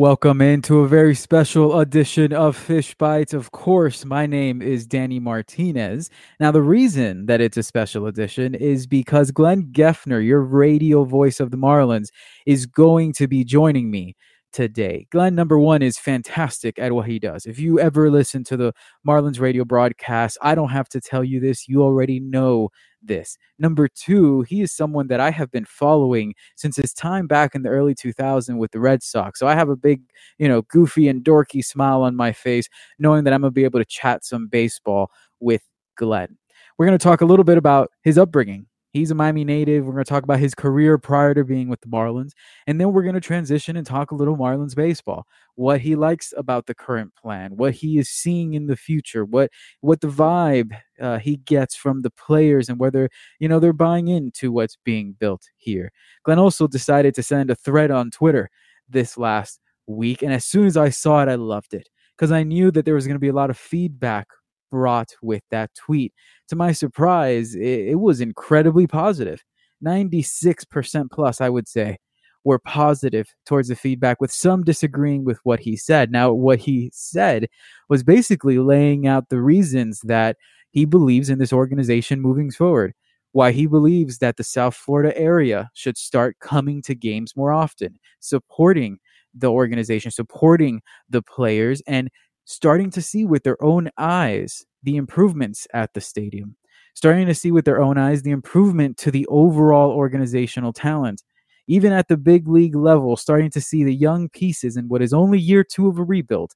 Welcome 0.00 0.40
into 0.40 0.78
a 0.80 0.88
very 0.88 1.14
special 1.14 1.78
edition 1.78 2.32
of 2.32 2.56
Fish 2.56 2.94
Bites. 2.94 3.34
Of 3.34 3.50
course, 3.50 4.06
my 4.06 4.24
name 4.24 4.62
is 4.62 4.86
Danny 4.86 5.20
Martinez. 5.20 6.08
Now, 6.40 6.50
the 6.50 6.62
reason 6.62 7.26
that 7.26 7.42
it's 7.42 7.58
a 7.58 7.62
special 7.62 8.06
edition 8.06 8.54
is 8.54 8.86
because 8.86 9.30
Glenn 9.30 9.64
Geffner, 9.72 10.24
your 10.24 10.40
radio 10.40 11.04
voice 11.04 11.38
of 11.38 11.50
the 11.50 11.58
Marlins, 11.58 12.08
is 12.46 12.64
going 12.64 13.12
to 13.12 13.28
be 13.28 13.44
joining 13.44 13.90
me 13.90 14.16
today. 14.54 15.06
Glenn, 15.10 15.34
number 15.34 15.58
one, 15.58 15.82
is 15.82 15.98
fantastic 15.98 16.78
at 16.78 16.92
what 16.92 17.06
he 17.06 17.18
does. 17.18 17.44
If 17.44 17.58
you 17.58 17.78
ever 17.78 18.10
listen 18.10 18.42
to 18.44 18.56
the 18.56 18.72
Marlins 19.06 19.38
radio 19.38 19.66
broadcast, 19.66 20.38
I 20.40 20.54
don't 20.54 20.70
have 20.70 20.88
to 20.88 21.02
tell 21.02 21.22
you 21.22 21.40
this. 21.40 21.68
You 21.68 21.82
already 21.82 22.20
know 22.20 22.70
this. 23.02 23.36
Number 23.58 23.88
two, 23.88 24.42
he 24.42 24.60
is 24.60 24.72
someone 24.72 25.08
that 25.08 25.20
I 25.20 25.30
have 25.30 25.50
been 25.50 25.64
following 25.64 26.34
since 26.56 26.76
his 26.76 26.92
time 26.92 27.26
back 27.26 27.54
in 27.54 27.62
the 27.62 27.68
early 27.68 27.94
2000s 27.94 28.56
with 28.58 28.72
the 28.72 28.80
Red 28.80 29.02
Sox. 29.02 29.38
So 29.38 29.46
I 29.46 29.54
have 29.54 29.68
a 29.68 29.76
big, 29.76 30.02
you 30.38 30.48
know, 30.48 30.62
goofy 30.62 31.08
and 31.08 31.24
dorky 31.24 31.64
smile 31.64 32.02
on 32.02 32.16
my 32.16 32.32
face, 32.32 32.68
knowing 32.98 33.24
that 33.24 33.32
I'm 33.32 33.40
going 33.40 33.50
to 33.50 33.54
be 33.54 33.64
able 33.64 33.80
to 33.80 33.84
chat 33.84 34.24
some 34.24 34.48
baseball 34.48 35.10
with 35.40 35.62
Glenn. 35.96 36.36
We're 36.78 36.86
going 36.86 36.98
to 36.98 37.02
talk 37.02 37.20
a 37.20 37.26
little 37.26 37.44
bit 37.44 37.58
about 37.58 37.90
his 38.02 38.16
upbringing, 38.16 38.66
He's 38.92 39.10
a 39.12 39.14
Miami 39.14 39.44
native. 39.44 39.86
We're 39.86 39.92
going 39.92 40.04
to 40.04 40.08
talk 40.08 40.24
about 40.24 40.40
his 40.40 40.54
career 40.54 40.98
prior 40.98 41.32
to 41.34 41.44
being 41.44 41.68
with 41.68 41.80
the 41.80 41.86
Marlins. 41.86 42.32
And 42.66 42.80
then 42.80 42.92
we're 42.92 43.04
going 43.04 43.14
to 43.14 43.20
transition 43.20 43.76
and 43.76 43.86
talk 43.86 44.10
a 44.10 44.16
little 44.16 44.36
Marlins 44.36 44.74
baseball, 44.74 45.26
what 45.54 45.80
he 45.80 45.94
likes 45.94 46.34
about 46.36 46.66
the 46.66 46.74
current 46.74 47.14
plan, 47.14 47.56
what 47.56 47.74
he 47.74 47.98
is 47.98 48.08
seeing 48.08 48.54
in 48.54 48.66
the 48.66 48.76
future, 48.76 49.24
what 49.24 49.50
what 49.80 50.00
the 50.00 50.08
vibe 50.08 50.72
uh, 51.00 51.18
he 51.18 51.36
gets 51.36 51.76
from 51.76 52.02
the 52.02 52.10
players 52.10 52.68
and 52.68 52.80
whether, 52.80 53.08
you 53.38 53.48
know, 53.48 53.60
they're 53.60 53.72
buying 53.72 54.08
into 54.08 54.50
what's 54.50 54.76
being 54.84 55.14
built 55.18 55.48
here. 55.56 55.92
Glenn 56.24 56.38
also 56.38 56.66
decided 56.66 57.14
to 57.14 57.22
send 57.22 57.50
a 57.50 57.54
thread 57.54 57.90
on 57.92 58.10
Twitter 58.10 58.50
this 58.88 59.16
last 59.16 59.60
week. 59.86 60.22
And 60.22 60.32
as 60.32 60.44
soon 60.44 60.66
as 60.66 60.76
I 60.76 60.88
saw 60.88 61.22
it, 61.22 61.28
I 61.28 61.36
loved 61.36 61.74
it 61.74 61.88
because 62.16 62.32
I 62.32 62.42
knew 62.42 62.70
that 62.72 62.84
there 62.84 62.94
was 62.94 63.06
going 63.06 63.14
to 63.14 63.20
be 63.20 63.28
a 63.28 63.32
lot 63.32 63.50
of 63.50 63.56
feedback 63.56 64.26
brought 64.70 65.14
with 65.22 65.42
that 65.50 65.74
tweet. 65.74 66.12
To 66.48 66.56
my 66.56 66.72
surprise, 66.72 67.54
it, 67.54 67.88
it 67.90 68.00
was 68.00 68.20
incredibly 68.20 68.86
positive. 68.86 69.42
96% 69.84 71.10
plus, 71.10 71.40
I 71.40 71.48
would 71.48 71.68
say, 71.68 71.98
were 72.44 72.58
positive 72.58 73.28
towards 73.46 73.68
the 73.68 73.76
feedback, 73.76 74.20
with 74.20 74.32
some 74.32 74.62
disagreeing 74.62 75.24
with 75.24 75.38
what 75.44 75.60
he 75.60 75.76
said. 75.76 76.10
Now, 76.10 76.32
what 76.32 76.58
he 76.58 76.90
said 76.94 77.46
was 77.88 78.02
basically 78.02 78.58
laying 78.58 79.06
out 79.06 79.28
the 79.28 79.40
reasons 79.40 80.00
that 80.04 80.36
he 80.70 80.84
believes 80.84 81.28
in 81.28 81.38
this 81.38 81.52
organization 81.52 82.20
moving 82.20 82.50
forward, 82.50 82.94
why 83.32 83.52
he 83.52 83.66
believes 83.66 84.18
that 84.18 84.36
the 84.36 84.44
South 84.44 84.74
Florida 84.74 85.16
area 85.18 85.70
should 85.74 85.98
start 85.98 86.38
coming 86.40 86.80
to 86.82 86.94
games 86.94 87.36
more 87.36 87.52
often, 87.52 87.98
supporting 88.20 88.98
the 89.34 89.50
organization, 89.50 90.10
supporting 90.10 90.80
the 91.08 91.22
players, 91.22 91.82
and 91.86 92.10
starting 92.50 92.90
to 92.90 93.00
see 93.00 93.24
with 93.24 93.44
their 93.44 93.62
own 93.62 93.88
eyes 93.96 94.66
the 94.82 94.96
improvements 94.96 95.68
at 95.72 95.94
the 95.94 96.00
stadium, 96.00 96.56
starting 96.94 97.24
to 97.24 97.34
see 97.34 97.52
with 97.52 97.64
their 97.64 97.80
own 97.80 97.96
eyes 97.96 98.22
the 98.22 98.32
improvement 98.32 98.96
to 98.96 99.12
the 99.12 99.24
overall 99.28 99.92
organizational 99.92 100.72
talent. 100.72 101.22
Even 101.68 101.92
at 101.92 102.08
the 102.08 102.16
big 102.16 102.48
league 102.48 102.74
level, 102.74 103.16
starting 103.16 103.50
to 103.50 103.60
see 103.60 103.84
the 103.84 103.94
young 103.94 104.28
pieces 104.28 104.76
in 104.76 104.88
what 104.88 105.00
is 105.00 105.12
only 105.12 105.38
year 105.38 105.62
two 105.62 105.86
of 105.86 105.98
a 106.00 106.02
rebuild, 106.02 106.50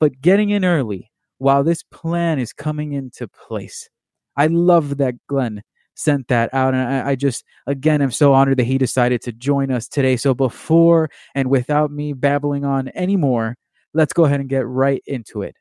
but 0.00 0.20
getting 0.20 0.50
in 0.50 0.64
early 0.64 1.12
while 1.38 1.62
this 1.62 1.84
plan 1.84 2.40
is 2.40 2.52
coming 2.52 2.92
into 2.92 3.28
place. 3.28 3.88
I 4.36 4.48
love 4.48 4.96
that 4.96 5.14
Glenn 5.28 5.62
sent 5.94 6.26
that 6.28 6.52
out. 6.52 6.74
And 6.74 6.82
I, 6.82 7.10
I, 7.10 7.14
just, 7.14 7.44
again, 7.68 8.02
am 8.02 8.10
so 8.10 8.32
honored 8.32 8.56
that 8.58 8.66
he 8.66 8.76
decided 8.76 9.22
to 9.22 9.32
join 9.32 9.70
us 9.70 9.86
today. 9.86 10.16
So 10.16 10.34
before 10.34 11.10
and 11.36 11.48
without 11.48 11.92
me 11.92 12.12
babbling 12.12 12.64
on 12.64 12.90
anymore, 12.96 13.56
let's 13.94 14.12
go 14.12 14.24
ahead 14.24 14.40
and 14.40 14.48
get 14.48 14.66
right 14.66 15.02
into 15.06 15.42
it. 15.42 15.56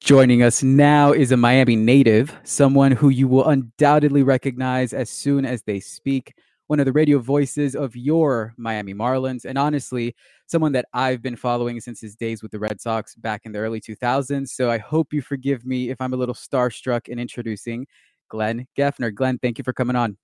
Joining 0.00 0.42
us 0.42 0.62
now 0.62 1.12
is 1.12 1.32
a 1.32 1.36
Miami 1.36 1.76
native, 1.76 2.36
someone 2.44 2.92
who 2.92 3.08
you 3.08 3.26
will 3.26 3.48
undoubtedly 3.48 4.22
recognize 4.22 4.92
as 4.92 5.08
soon 5.08 5.46
as 5.46 5.62
they 5.62 5.80
speak 5.80 6.34
one 6.74 6.80
of 6.80 6.86
the 6.86 6.92
radio 6.92 7.20
voices 7.20 7.76
of 7.76 7.94
your 7.94 8.52
Miami 8.56 8.92
Marlins, 8.92 9.44
and 9.44 9.56
honestly, 9.56 10.12
someone 10.46 10.72
that 10.72 10.86
I've 10.92 11.22
been 11.22 11.36
following 11.36 11.78
since 11.78 12.00
his 12.00 12.16
days 12.16 12.42
with 12.42 12.50
the 12.50 12.58
Red 12.58 12.80
Sox 12.80 13.14
back 13.14 13.42
in 13.44 13.52
the 13.52 13.60
early 13.60 13.80
2000s. 13.80 14.48
So 14.48 14.72
I 14.72 14.78
hope 14.78 15.12
you 15.12 15.22
forgive 15.22 15.64
me 15.64 15.90
if 15.90 16.00
I'm 16.00 16.14
a 16.14 16.16
little 16.16 16.34
starstruck 16.34 17.06
in 17.06 17.20
introducing 17.20 17.86
Glenn 18.28 18.66
Geffner. 18.76 19.14
Glenn, 19.14 19.38
thank 19.38 19.56
you 19.56 19.62
for 19.62 19.72
coming 19.72 19.94
on. 19.94 20.16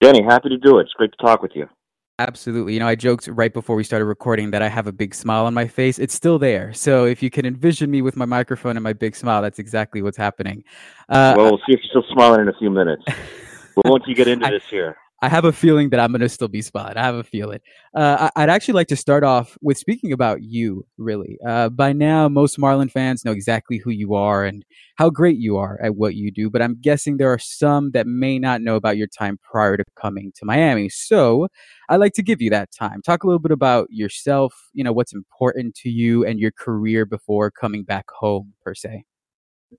Danny, 0.00 0.22
happy 0.22 0.48
to 0.48 0.56
do 0.56 0.78
it. 0.78 0.84
It's 0.84 0.94
great 0.94 1.10
to 1.10 1.18
talk 1.22 1.42
with 1.42 1.52
you. 1.54 1.68
Absolutely. 2.18 2.72
You 2.72 2.80
know, 2.80 2.88
I 2.88 2.94
joked 2.94 3.28
right 3.28 3.52
before 3.52 3.76
we 3.76 3.84
started 3.84 4.06
recording 4.06 4.52
that 4.52 4.62
I 4.62 4.70
have 4.70 4.86
a 4.86 4.92
big 4.92 5.14
smile 5.14 5.44
on 5.44 5.52
my 5.52 5.66
face. 5.66 5.98
It's 5.98 6.14
still 6.14 6.38
there. 6.38 6.72
So 6.72 7.04
if 7.04 7.22
you 7.22 7.28
can 7.28 7.44
envision 7.44 7.90
me 7.90 8.00
with 8.00 8.16
my 8.16 8.24
microphone 8.24 8.78
and 8.78 8.82
my 8.82 8.94
big 8.94 9.14
smile, 9.14 9.42
that's 9.42 9.58
exactly 9.58 10.00
what's 10.00 10.16
happening. 10.16 10.64
Uh, 11.10 11.34
well, 11.36 11.50
we'll 11.50 11.58
see 11.66 11.74
if 11.74 11.80
you're 11.82 12.02
still 12.02 12.14
smiling 12.14 12.40
in 12.40 12.48
a 12.48 12.56
few 12.58 12.70
minutes. 12.70 13.04
well, 13.76 13.92
once 13.92 14.04
you 14.06 14.14
get 14.14 14.26
into 14.26 14.46
I, 14.46 14.52
this 14.52 14.64
here. 14.70 14.96
I 15.26 15.28
have 15.28 15.44
a 15.44 15.50
feeling 15.50 15.90
that 15.90 15.98
I'm 15.98 16.12
going 16.12 16.20
to 16.20 16.28
still 16.28 16.46
be 16.46 16.62
spot. 16.62 16.96
I 16.96 17.02
have 17.02 17.16
a 17.16 17.24
feeling. 17.24 17.58
Uh, 17.92 18.30
I'd 18.36 18.48
actually 18.48 18.74
like 18.74 18.86
to 18.86 18.96
start 18.96 19.24
off 19.24 19.58
with 19.60 19.76
speaking 19.76 20.12
about 20.12 20.44
you, 20.44 20.86
really. 20.98 21.36
Uh, 21.44 21.68
by 21.68 21.92
now, 21.92 22.28
most 22.28 22.60
Marlin 22.60 22.88
fans 22.88 23.24
know 23.24 23.32
exactly 23.32 23.78
who 23.78 23.90
you 23.90 24.14
are 24.14 24.44
and 24.44 24.64
how 24.94 25.10
great 25.10 25.36
you 25.36 25.56
are 25.56 25.80
at 25.82 25.96
what 25.96 26.14
you 26.14 26.30
do, 26.30 26.48
but 26.48 26.62
I'm 26.62 26.78
guessing 26.80 27.16
there 27.16 27.32
are 27.32 27.40
some 27.40 27.90
that 27.90 28.06
may 28.06 28.38
not 28.38 28.62
know 28.62 28.76
about 28.76 28.98
your 28.98 29.08
time 29.08 29.36
prior 29.42 29.76
to 29.76 29.82
coming 30.00 30.30
to 30.36 30.44
Miami. 30.44 30.88
So 30.90 31.48
I'd 31.88 31.96
like 31.96 32.12
to 32.12 32.22
give 32.22 32.40
you 32.40 32.50
that 32.50 32.70
time. 32.70 33.02
Talk 33.02 33.24
a 33.24 33.26
little 33.26 33.40
bit 33.40 33.50
about 33.50 33.88
yourself, 33.90 34.54
you 34.74 34.84
know, 34.84 34.92
what's 34.92 35.12
important 35.12 35.74
to 35.78 35.90
you 35.90 36.24
and 36.24 36.38
your 36.38 36.52
career 36.52 37.04
before 37.04 37.50
coming 37.50 37.82
back 37.82 38.04
home, 38.12 38.52
per 38.62 38.76
se. 38.76 39.02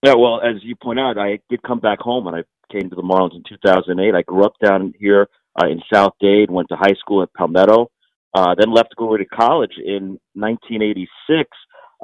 Yeah, 0.03 0.15
well, 0.15 0.41
as 0.41 0.63
you 0.63 0.75
point 0.75 0.99
out, 0.99 1.17
I 1.17 1.39
did 1.49 1.63
come 1.63 1.79
back 1.79 1.99
home 1.99 2.27
and 2.27 2.35
I 2.35 2.43
came 2.71 2.89
to 2.89 2.95
the 2.95 3.01
Marlins 3.01 3.35
in 3.35 3.43
2008. 3.47 4.13
I 4.13 4.21
grew 4.23 4.43
up 4.43 4.53
down 4.63 4.93
here 4.99 5.27
uh, 5.59 5.67
in 5.67 5.81
South 5.91 6.13
Dade, 6.19 6.51
went 6.51 6.69
to 6.69 6.75
high 6.75 6.95
school 6.99 7.23
at 7.23 7.33
Palmetto, 7.33 7.89
uh, 8.33 8.55
then 8.57 8.71
left 8.71 8.89
to 8.89 8.95
go 8.97 9.15
to 9.15 9.25
college 9.25 9.73
in 9.83 10.19
1986. 10.33 11.49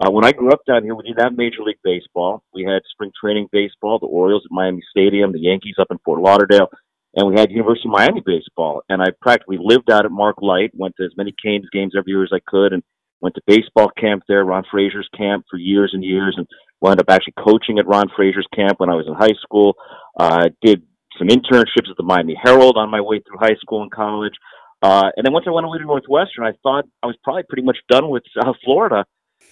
Uh, 0.02 0.10
when 0.10 0.26
I 0.26 0.32
grew 0.32 0.52
up 0.52 0.62
down 0.66 0.84
here, 0.84 0.96
we 0.96 1.04
didn't 1.04 1.22
have 1.22 1.38
Major 1.38 1.62
League 1.62 1.78
Baseball. 1.84 2.42
We 2.54 2.64
had 2.64 2.82
spring 2.92 3.12
training 3.20 3.48
baseball, 3.52 4.00
the 4.00 4.08
Orioles 4.08 4.44
at 4.46 4.52
Miami 4.52 4.82
Stadium, 4.90 5.32
the 5.32 5.40
Yankees 5.40 5.76
up 5.80 5.88
in 5.92 6.00
Fort 6.04 6.22
Lauderdale, 6.22 6.70
and 7.16 7.28
we 7.28 7.40
had 7.40 7.52
University 7.52 7.88
of 7.88 7.92
Miami 7.92 8.24
baseball. 8.26 8.82
And 8.90 9.02
I 9.04 9.10
practically 9.22 9.58
lived 9.60 9.92
out 9.92 10.06
at 10.06 10.12
Mark 10.12 10.38
Light, 10.42 10.72
went 10.74 10.96
to 10.98 11.06
as 11.06 11.16
many 11.16 11.34
Canes 11.44 11.68
games 11.72 11.94
every 11.96 12.12
year 12.14 12.24
as 12.24 12.32
I 12.34 12.40
could, 12.48 12.74
and 12.74 12.82
went 13.22 13.36
to 13.36 13.42
baseball 13.46 13.92
camp 13.96 14.24
there, 14.28 14.44
Ron 14.44 14.64
Fraser's 14.70 15.08
camp 15.16 15.46
for 15.50 15.58
years 15.58 15.92
and 15.94 16.04
years, 16.04 16.36
and 16.38 16.48
wound 16.84 17.00
up 17.00 17.10
actually 17.10 17.34
coaching 17.40 17.80
at 17.80 17.88
Ron 17.88 18.08
Fraser's 18.16 18.48
camp 18.54 18.80
when 18.80 18.90
I 18.90 18.96
was 18.96 19.08
in 19.08 19.14
high 19.14 19.36
school. 19.42 19.76
Uh, 20.20 20.50
did 20.62 20.84
some 21.18 21.30
internships 21.30 21.90
at 21.90 21.98
the 21.98 22.04
Miami 22.04 22.36
Herald 22.44 22.78
on 22.78 22.92
my 22.92 23.02
way 23.02 23.22
through 23.22 23.38
high 23.40 23.56
school 23.62 23.82
and 23.82 23.92
college. 23.92 24.34
Uh, 24.82 25.10
and 25.16 25.26
then 25.26 25.32
once 25.32 25.46
I 25.48 25.52
went 25.52 25.66
away 25.66 25.78
to 25.78 25.86
Northwestern, 25.86 26.46
I 26.46 26.52
thought 26.62 26.86
I 27.02 27.08
was 27.08 27.16
probably 27.24 27.44
pretty 27.48 27.64
much 27.64 27.78
done 27.90 28.10
with 28.10 28.24
South 28.38 28.58
Florida. 28.66 29.06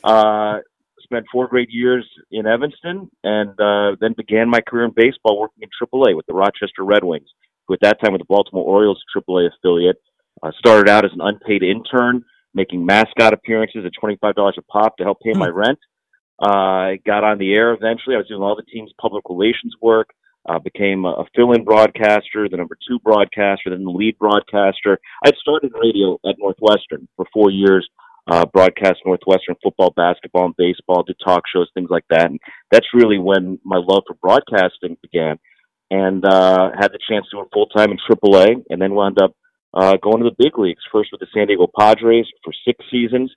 Uh, 0.04 0.60
spent 1.04 1.26
four 1.32 1.48
great 1.48 1.70
years 1.72 2.08
in 2.32 2.46
Evanston, 2.46 3.10
and 3.24 3.60
uh, 3.60 3.96
then 4.00 4.14
began 4.16 4.50
my 4.50 4.62
career 4.62 4.86
in 4.86 4.92
baseball 4.96 5.40
working 5.40 5.64
in 5.64 5.70
AAA 5.82 6.16
with 6.16 6.26
the 6.28 6.34
Rochester 6.34 6.84
Red 6.84 7.04
Wings, 7.04 7.30
who 7.68 7.74
at 7.74 7.80
that 7.82 8.02
time 8.02 8.12
were 8.12 8.18
the 8.18 8.26
Baltimore 8.26 8.66
Orioles 8.66 9.02
AAA 9.16 9.50
affiliate. 9.58 9.98
Uh, 10.44 10.52
started 10.58 10.90
out 10.90 11.06
as 11.06 11.12
an 11.14 11.22
unpaid 11.22 11.64
intern, 11.64 12.24
making 12.54 12.86
mascot 12.86 13.34
appearances 13.34 13.86
at 13.86 13.92
$25 14.02 14.58
a 14.58 14.62
pop 14.64 14.98
to 14.98 15.04
help 15.04 15.20
pay 15.22 15.34
my 15.34 15.50
hmm. 15.50 15.58
Rent. 16.42 16.52
Uh, 16.52 16.56
I 16.56 17.00
got 17.06 17.24
on 17.24 17.38
the 17.38 17.54
air 17.54 17.74
eventually. 17.74 18.16
I 18.16 18.20
was 18.20 18.28
doing 18.28 18.42
all 18.42 18.56
the 18.56 18.64
team's 18.64 18.92
public 19.00 19.24
relations 19.30 19.76
work. 19.82 20.10
Uh, 20.50 20.58
became 20.58 21.06
a, 21.06 21.24
fill-in 21.36 21.64
broadcaster, 21.64 22.50
the 22.50 22.58
number 22.58 22.76
two 22.88 22.98
broadcaster, 23.04 23.70
then 23.70 23.84
the 23.84 23.92
lead 23.92 24.18
broadcaster. 24.18 24.98
I 25.24 25.28
had 25.28 25.36
started 25.36 25.72
radio 25.80 26.18
at 26.28 26.34
Northwestern 26.40 27.08
for 27.16 27.28
four 27.32 27.52
years, 27.52 27.88
uh, 28.26 28.48
broadcast 28.48 29.02
Northwestern 29.06 29.56
football, 29.62 29.94
basketball, 29.96 30.46
and 30.46 30.56
baseball, 30.58 31.04
did 31.04 31.18
talk 31.24 31.44
shows, 31.54 31.70
things 31.76 31.92
like 31.92 32.06
that. 32.10 32.32
And 32.32 32.40
that's 32.72 32.88
really 32.92 33.20
when 33.20 33.60
my 33.64 33.78
love 33.78 34.02
for 34.08 34.16
broadcasting 34.16 34.98
began. 35.04 35.38
And 35.92 36.26
uh, 36.26 36.72
had 36.76 36.92
the 36.92 37.00
chance 37.08 37.28
to 37.30 37.38
do 37.38 37.42
it 37.42 37.50
full 37.54 37.68
time 37.68 37.92
in 37.92 38.00
AAA, 38.10 38.64
and 38.72 38.82
then 38.82 38.96
wound 38.96 39.22
up 39.22 39.36
uh, 39.76 39.98
going 40.02 40.24
to 40.24 40.30
the 40.30 40.44
big 40.44 40.58
leagues. 40.58 40.82
First 40.92 41.10
with 41.12 41.20
the 41.20 41.28
San 41.36 41.48
Diego 41.48 41.68
Padres 41.78 42.26
for 42.44 42.52
six 42.66 42.84
seasons, 42.90 43.32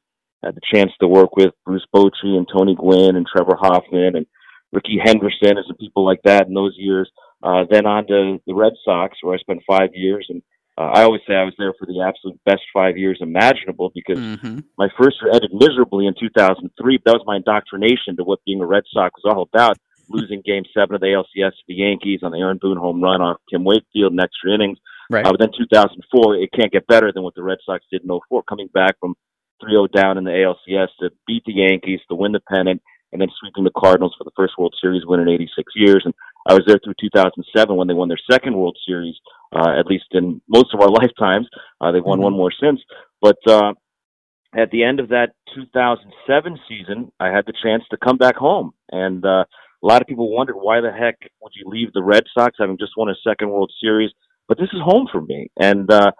had 0.44 0.54
the 0.54 0.60
chance 0.72 0.92
to 1.00 1.08
work 1.08 1.36
with 1.36 1.52
Bruce 1.64 1.86
Bochy 1.94 2.36
and 2.36 2.46
Tony 2.52 2.74
Gwynn 2.74 3.16
and 3.16 3.26
Trevor 3.26 3.56
Hoffman 3.58 4.16
and 4.16 4.26
Rickey 4.72 4.98
Henderson 5.02 5.56
and 5.56 5.64
some 5.66 5.76
people 5.76 6.04
like 6.04 6.20
that 6.24 6.46
in 6.48 6.54
those 6.54 6.74
years. 6.76 7.10
Uh, 7.42 7.64
then 7.70 7.86
on 7.86 8.06
to 8.06 8.40
the 8.46 8.54
Red 8.54 8.72
Sox, 8.84 9.18
where 9.22 9.34
I 9.34 9.38
spent 9.38 9.62
five 9.66 9.90
years 9.94 10.26
and 10.28 10.42
Uh, 10.76 10.90
I 10.98 11.02
always 11.04 11.20
say 11.26 11.34
I 11.36 11.44
was 11.44 11.54
there 11.56 11.72
for 11.78 11.86
the 11.86 12.00
absolute 12.02 12.36
best 12.44 12.62
five 12.72 12.96
years 12.98 13.18
imaginable 13.20 13.92
because 13.94 14.18
Mm-hmm. 14.18 14.58
my 14.76 14.88
first 14.98 15.16
year 15.22 15.30
ended 15.32 15.52
miserably 15.54 16.06
in 16.08 16.14
2003. 16.18 16.98
But 16.98 17.04
that 17.04 17.18
was 17.18 17.26
my 17.26 17.36
indoctrination 17.36 18.16
to 18.16 18.24
what 18.24 18.44
being 18.44 18.60
a 18.60 18.66
Red 18.66 18.82
Sox 18.92 19.12
was 19.22 19.30
all 19.32 19.42
about. 19.42 19.76
Losing 20.08 20.42
Game 20.44 20.64
Seven 20.74 20.96
of 20.96 21.00
the 21.00 21.06
ALCS 21.14 21.52
to 21.58 21.64
the 21.68 21.74
Yankees 21.74 22.20
on 22.24 22.32
the 22.32 22.38
Aaron 22.38 22.58
Boone 22.60 22.76
home 22.76 23.00
run 23.00 23.22
off 23.22 23.38
Tim 23.48 23.62
Wakefield 23.64 24.12
in 24.12 24.20
extra 24.20 24.52
innings. 24.52 24.78
Right. 25.08 25.24
Uh, 25.24 25.30
but 25.30 25.40
then 25.40 25.52
2004, 25.56 26.36
it 26.36 26.50
can't 26.52 26.72
get 26.72 26.86
better 26.88 27.12
than 27.12 27.22
what 27.22 27.34
the 27.36 27.42
Red 27.44 27.58
Sox 27.64 27.84
did 27.92 28.02
in 28.02 28.08
04, 28.28 28.42
coming 28.42 28.68
back 28.74 28.98
from 28.98 29.14
3-0 29.64 29.92
down 29.92 30.18
in 30.18 30.24
the 30.24 30.30
ALCS 30.30 30.88
to 31.00 31.10
beat 31.26 31.42
the 31.46 31.54
Yankees, 31.54 32.00
to 32.08 32.14
win 32.14 32.32
the 32.32 32.40
pennant, 32.40 32.82
and 33.12 33.20
then 33.20 33.28
sweeping 33.38 33.64
the 33.64 33.70
Cardinals 33.78 34.14
for 34.18 34.24
the 34.24 34.32
first 34.36 34.54
World 34.58 34.74
Series 34.80 35.06
win 35.06 35.20
in 35.20 35.28
86 35.28 35.72
years. 35.76 36.02
And 36.04 36.12
I 36.48 36.54
was 36.54 36.64
there 36.66 36.80
through 36.82 36.94
2007 37.00 37.76
when 37.76 37.86
they 37.86 37.94
won 37.94 38.08
their 38.08 38.18
second 38.30 38.56
World 38.56 38.76
Series, 38.86 39.14
uh, 39.54 39.78
at 39.78 39.86
least 39.86 40.06
in 40.12 40.40
most 40.48 40.74
of 40.74 40.80
our 40.80 40.88
lifetimes. 41.00 41.46
Uh, 41.80 41.92
they've 41.92 42.04
won 42.04 42.18
Mhm. 42.18 42.22
one 42.24 42.32
more 42.32 42.52
since. 42.60 42.80
But 43.22 43.38
uh, 43.46 43.72
at 44.56 44.70
the 44.70 44.82
end 44.84 45.00
of 45.00 45.08
that 45.08 45.30
2007 45.54 46.58
season, 46.68 47.12
I 47.20 47.28
had 47.28 47.46
the 47.46 47.54
chance 47.62 47.84
to 47.90 47.96
come 47.96 48.16
back 48.16 48.36
home. 48.36 48.72
And 48.90 49.24
uh, 49.24 49.44
a 49.82 49.86
lot 49.86 50.00
of 50.02 50.08
people 50.08 50.34
wondered 50.34 50.56
why 50.56 50.80
the 50.80 50.92
heck 50.92 51.16
would 51.40 51.52
you 51.54 51.68
leave 51.68 51.92
the 51.92 52.02
Red 52.02 52.24
Sox 52.36 52.56
having 52.58 52.78
just 52.78 52.92
won 52.96 53.08
a 53.08 53.14
second 53.26 53.50
World 53.50 53.72
Series? 53.80 54.10
But 54.48 54.58
this 54.58 54.68
is 54.72 54.80
home 54.84 55.08
for 55.10 55.20
me. 55.22 55.48
And, 55.58 55.90
uh, 55.90 56.10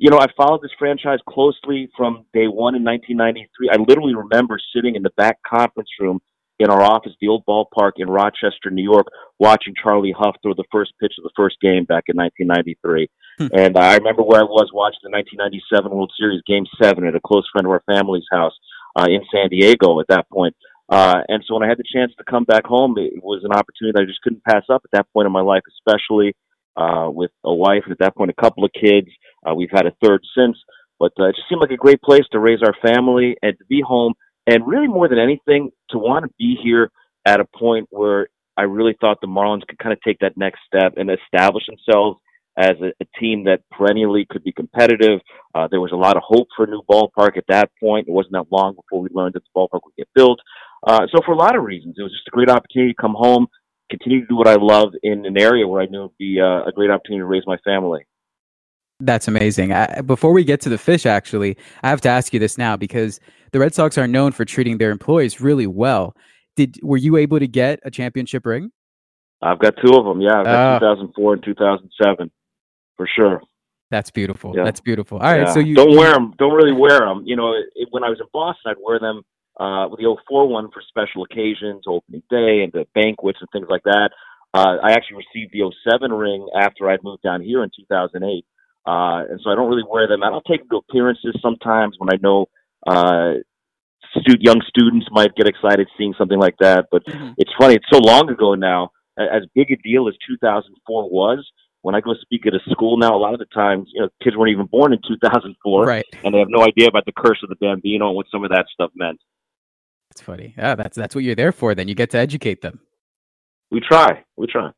you 0.00 0.08
know, 0.08 0.18
I 0.18 0.28
followed 0.34 0.62
this 0.62 0.72
franchise 0.78 1.18
closely 1.28 1.90
from 1.94 2.24
day 2.32 2.48
one 2.48 2.74
in 2.74 2.82
1993. 2.82 3.68
I 3.70 3.76
literally 3.76 4.14
remember 4.14 4.58
sitting 4.74 4.96
in 4.96 5.02
the 5.02 5.12
back 5.18 5.36
conference 5.46 5.90
room 6.00 6.20
in 6.58 6.70
our 6.70 6.80
office, 6.80 7.12
the 7.20 7.28
old 7.28 7.44
ballpark 7.46 7.92
in 7.96 8.08
Rochester, 8.08 8.70
New 8.70 8.82
York, 8.82 9.08
watching 9.38 9.74
Charlie 9.82 10.14
Hough 10.18 10.36
throw 10.42 10.54
the 10.54 10.64
first 10.72 10.92
pitch 11.00 11.12
of 11.18 11.24
the 11.24 11.30
first 11.36 11.56
game 11.60 11.84
back 11.84 12.04
in 12.08 12.16
1993. 12.16 13.08
Hmm. 13.36 13.46
and 13.54 13.76
I 13.76 13.96
remember 13.96 14.22
where 14.22 14.40
I 14.40 14.44
was 14.44 14.70
watching 14.72 15.04
the 15.04 15.12
1997 15.12 15.92
World 15.92 16.12
Series 16.18 16.40
Game 16.46 16.64
7 16.80 17.06
at 17.06 17.14
a 17.14 17.20
close 17.20 17.46
friend 17.52 17.66
of 17.66 17.72
our 17.72 17.84
family's 17.84 18.28
house 18.32 18.56
uh, 18.96 19.04
in 19.04 19.20
San 19.32 19.50
Diego 19.50 20.00
at 20.00 20.08
that 20.08 20.28
point. 20.30 20.56
Uh, 20.88 21.20
and 21.28 21.44
so 21.46 21.54
when 21.54 21.62
I 21.62 21.68
had 21.68 21.78
the 21.78 21.84
chance 21.92 22.12
to 22.16 22.24
come 22.24 22.44
back 22.44 22.64
home, 22.64 22.96
it 22.96 23.22
was 23.22 23.44
an 23.44 23.52
opportunity 23.52 23.92
that 23.94 24.02
I 24.02 24.06
just 24.06 24.22
couldn't 24.22 24.44
pass 24.44 24.64
up 24.72 24.80
at 24.82 24.90
that 24.92 25.12
point 25.12 25.26
in 25.26 25.32
my 25.32 25.42
life, 25.42 25.62
especially 25.76 26.34
uh, 26.80 27.10
with 27.10 27.30
a 27.44 27.54
wife 27.54 27.82
and 27.84 27.92
at 27.92 27.98
that 27.98 28.16
point 28.16 28.30
a 28.30 28.40
couple 28.40 28.64
of 28.64 28.70
kids. 28.72 29.08
Uh, 29.46 29.54
we've 29.54 29.70
had 29.72 29.86
a 29.86 29.92
third 30.02 30.20
since, 30.36 30.56
but 30.98 31.12
uh, 31.18 31.28
it 31.28 31.36
just 31.36 31.48
seemed 31.48 31.60
like 31.60 31.70
a 31.70 31.76
great 31.76 32.00
place 32.02 32.24
to 32.32 32.38
raise 32.38 32.60
our 32.62 32.74
family 32.82 33.36
and 33.42 33.56
to 33.58 33.64
be 33.68 33.82
home. 33.86 34.14
And 34.46 34.66
really, 34.66 34.88
more 34.88 35.08
than 35.08 35.18
anything, 35.18 35.70
to 35.90 35.98
want 35.98 36.24
to 36.24 36.30
be 36.38 36.56
here 36.62 36.90
at 37.26 37.40
a 37.40 37.44
point 37.58 37.86
where 37.90 38.28
I 38.56 38.62
really 38.62 38.96
thought 39.00 39.18
the 39.20 39.26
Marlins 39.26 39.66
could 39.66 39.78
kind 39.78 39.92
of 39.92 40.00
take 40.02 40.18
that 40.20 40.36
next 40.36 40.60
step 40.66 40.94
and 40.96 41.10
establish 41.10 41.64
themselves 41.66 42.18
as 42.56 42.72
a, 42.82 42.92
a 43.00 43.06
team 43.18 43.44
that 43.44 43.60
perennially 43.70 44.26
could 44.28 44.42
be 44.42 44.52
competitive. 44.52 45.20
Uh, 45.54 45.68
there 45.70 45.80
was 45.80 45.92
a 45.92 45.96
lot 45.96 46.16
of 46.16 46.22
hope 46.26 46.48
for 46.56 46.64
a 46.64 46.68
new 46.68 46.82
ballpark 46.90 47.36
at 47.36 47.44
that 47.48 47.70
point. 47.80 48.08
It 48.08 48.12
wasn't 48.12 48.32
that 48.32 48.46
long 48.50 48.74
before 48.74 49.00
we 49.02 49.08
learned 49.12 49.34
that 49.34 49.42
the 49.44 49.58
ballpark 49.58 49.80
would 49.84 49.96
get 49.96 50.08
built. 50.14 50.40
Uh, 50.86 51.06
so 51.12 51.20
for 51.24 51.32
a 51.32 51.38
lot 51.38 51.56
of 51.56 51.64
reasons, 51.64 51.94
it 51.98 52.02
was 52.02 52.12
just 52.12 52.28
a 52.28 52.30
great 52.30 52.50
opportunity 52.50 52.92
to 52.92 53.00
come 53.00 53.14
home, 53.16 53.46
continue 53.90 54.20
to 54.22 54.26
do 54.26 54.36
what 54.36 54.46
I 54.48 54.54
love 54.54 54.92
in 55.02 55.26
an 55.26 55.38
area 55.38 55.66
where 55.66 55.82
I 55.82 55.86
knew 55.86 56.00
it 56.00 56.02
would 56.02 56.18
be 56.18 56.40
uh, 56.40 56.64
a 56.64 56.72
great 56.72 56.90
opportunity 56.90 57.20
to 57.20 57.26
raise 57.26 57.42
my 57.46 57.56
family. 57.58 58.06
That's 59.00 59.28
amazing. 59.28 59.72
I, 59.72 60.02
before 60.02 60.32
we 60.32 60.44
get 60.44 60.60
to 60.62 60.68
the 60.68 60.76
fish, 60.78 61.06
actually, 61.06 61.56
I 61.82 61.88
have 61.88 62.00
to 62.02 62.08
ask 62.08 62.32
you 62.34 62.38
this 62.38 62.58
now 62.58 62.76
because 62.76 63.18
the 63.52 63.58
Red 63.58 63.74
Sox 63.74 63.96
are 63.96 64.06
known 64.06 64.32
for 64.32 64.44
treating 64.44 64.78
their 64.78 64.90
employees 64.90 65.40
really 65.40 65.66
well. 65.66 66.14
Did 66.56 66.78
were 66.82 66.98
you 66.98 67.16
able 67.16 67.38
to 67.38 67.46
get 67.46 67.80
a 67.84 67.90
championship 67.90 68.44
ring? 68.44 68.70
I've 69.42 69.58
got 69.58 69.74
two 69.82 69.94
of 69.94 70.04
them. 70.04 70.20
Yeah, 70.20 70.40
I've 70.40 70.44
got 70.44 70.74
Ah. 70.74 70.78
2004 70.80 71.32
and 71.34 71.42
2007 71.42 72.30
for 72.96 73.08
sure. 73.16 73.40
That's 73.90 74.10
beautiful. 74.10 74.52
Yeah. 74.54 74.64
That's 74.64 74.80
beautiful. 74.80 75.18
All 75.18 75.24
right, 75.32 75.40
Yeah. 75.46 75.52
so 75.52 75.60
you 75.60 75.74
don't 75.74 75.96
wear 75.96 76.12
them. 76.12 76.34
Don't 76.38 76.52
really 76.54 76.72
wear 76.72 76.98
them. 77.00 77.22
You 77.24 77.36
know, 77.36 77.52
it, 77.54 77.88
when 77.90 78.04
I 78.04 78.10
was 78.10 78.20
in 78.20 78.26
Boston, 78.32 78.70
I'd 78.70 78.76
wear 78.84 78.98
them 79.00 79.22
uh, 79.60 79.86
with 79.88 80.00
the 80.00 80.16
04 80.26 80.48
one 80.48 80.70
for 80.72 80.82
special 80.88 81.22
occasions, 81.22 81.84
opening 81.86 82.22
day, 82.30 82.62
and 82.64 82.72
the 82.72 82.86
banquets 82.94 83.38
and 83.40 83.48
things 83.52 83.68
like 83.68 83.84
that. 83.84 84.10
Uh, 84.54 84.76
I 84.82 84.92
actually 84.92 85.22
received 85.28 85.52
the 85.52 85.70
07 85.88 86.12
ring 86.12 86.48
after 86.58 86.90
I'd 86.90 87.04
moved 87.04 87.22
down 87.22 87.42
here 87.42 87.62
in 87.62 87.70
2008, 87.76 88.44
uh, 88.86 89.30
and 89.30 89.40
so 89.44 89.50
I 89.50 89.54
don't 89.54 89.68
really 89.68 89.84
wear 89.88 90.08
them. 90.08 90.22
And 90.22 90.34
I'll 90.34 90.40
take 90.42 90.60
them 90.60 90.68
to 90.70 90.76
appearances 90.78 91.38
sometimes 91.42 91.96
when 91.98 92.08
I 92.12 92.18
know 92.20 92.46
uh, 92.86 93.34
stu- 94.18 94.40
young 94.40 94.62
students 94.66 95.06
might 95.10 95.36
get 95.36 95.46
excited 95.46 95.86
seeing 95.96 96.14
something 96.16 96.38
like 96.38 96.56
that. 96.60 96.86
But 96.90 97.04
Mhm. 97.04 97.34
it's 97.36 97.52
funny; 97.60 97.74
it's 97.74 97.90
so 97.92 98.00
long 98.00 98.30
ago 98.30 98.54
now. 98.54 98.90
As 99.18 99.44
big 99.54 99.70
a 99.70 99.76
deal 99.76 100.08
as 100.08 100.14
2004 100.26 101.10
was, 101.10 101.46
when 101.82 101.94
I 101.94 102.00
go 102.00 102.14
speak 102.14 102.46
at 102.46 102.54
a 102.54 102.60
school 102.70 102.96
now, 102.96 103.14
a 103.14 103.18
lot 103.18 103.34
of 103.34 103.38
the 103.38 103.46
times, 103.46 103.90
you 103.92 104.00
know, 104.00 104.08
kids 104.22 104.34
weren't 104.34 104.50
even 104.52 104.66
born 104.66 104.94
in 104.94 105.00
2004 105.06 105.84
right. 105.84 106.06
and 106.24 106.34
they 106.34 106.38
have 106.38 106.48
no 106.48 106.62
idea 106.64 106.88
about 106.88 107.04
the 107.04 107.12
curse 107.12 107.38
of 107.42 107.50
the 107.50 107.56
Bambino 107.56 108.06
and 108.08 108.16
what 108.16 108.26
some 108.30 108.44
of 108.44 108.50
that 108.50 108.66
stuff 108.72 108.90
meant. 108.94 109.20
That's 110.10 110.22
funny. 110.22 110.54
Yeah, 110.58 110.74
that's 110.74 110.96
that's 110.96 111.14
what 111.14 111.24
you're 111.24 111.36
there 111.36 111.52
for. 111.52 111.74
Then 111.74 111.88
you 111.88 111.94
get 111.94 112.10
to 112.10 112.18
educate 112.18 112.62
them. 112.62 112.80
We 113.70 113.80
try. 113.80 114.24
We 114.36 114.46
try. 114.48 114.70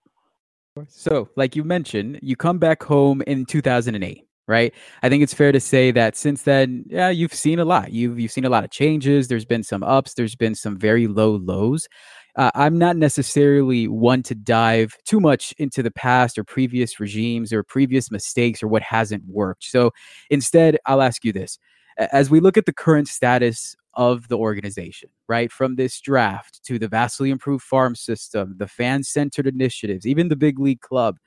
So, 0.89 1.29
like 1.37 1.57
you 1.57 1.65
mentioned, 1.65 2.19
you 2.23 2.37
come 2.37 2.59
back 2.59 2.83
home 2.83 3.23
in 3.27 3.45
2008, 3.45 4.27
right? 4.49 4.73
I 5.03 5.09
think 5.09 5.23
it's 5.23 5.35
fair 5.35 5.53
to 5.53 5.61
say 5.61 5.91
that 5.91 6.17
since 6.17 6.43
then, 6.43 6.85
yeah, 6.89 7.11
you've 7.11 7.35
seen 7.35 7.59
a 7.59 7.65
lot. 7.65 7.93
You've 7.93 8.21
you've 8.21 8.33
seen 8.33 8.45
a 8.45 8.51
lot 8.51 8.65
of 8.65 8.71
changes. 8.71 9.29
There's 9.29 9.45
been 9.47 9.63
some 9.63 9.83
ups. 9.83 10.15
There's 10.15 10.37
been 10.37 10.55
some 10.55 10.79
very 10.79 11.07
low 11.07 11.37
lows. 11.37 11.89
Uh, 12.37 12.51
I'm 12.55 12.79
not 12.79 12.97
necessarily 12.97 13.89
one 13.89 14.23
to 14.23 14.35
dive 14.35 14.97
too 15.07 15.21
much 15.21 15.53
into 15.59 15.83
the 15.83 15.91
past 15.91 16.39
or 16.39 16.45
previous 16.45 16.99
regimes 16.99 17.53
or 17.53 17.63
previous 17.63 18.11
mistakes 18.11 18.63
or 18.63 18.69
what 18.69 18.83
hasn't 18.83 19.23
worked. 19.27 19.65
So 19.65 19.91
instead, 20.31 20.79
I'll 20.87 21.03
ask 21.03 21.25
you 21.25 21.33
this: 21.33 21.59
as 21.99 22.31
we 22.31 22.41
look 22.41 22.57
at 22.57 22.67
the 22.67 22.73
current 22.73 23.09
status 23.09 23.77
of 23.95 24.29
the 24.29 24.39
organization, 24.39 25.11
right? 25.29 25.53
From 25.53 25.77
this 25.77 26.01
draft 26.01 26.65
to 26.65 26.79
the 26.79 26.89
vastly 26.89 27.31
improved 27.31 27.65
farm 27.65 27.95
system, 27.95 28.55
the 28.59 28.69
fan 28.69 29.03
centered 29.03 29.47
initiatives, 29.47 30.07
even 30.07 30.29
the 30.29 30.37
big 30.37 30.59
league 30.59 30.81
club, 30.81 31.19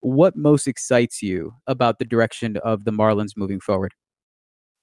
what 0.00 0.36
most 0.36 0.66
excites 0.66 1.22
you 1.22 1.54
about 1.66 1.98
the 1.98 2.04
direction 2.04 2.56
of 2.58 2.84
the 2.84 2.90
Marlins 2.90 3.36
moving 3.36 3.60
forward? 3.60 3.94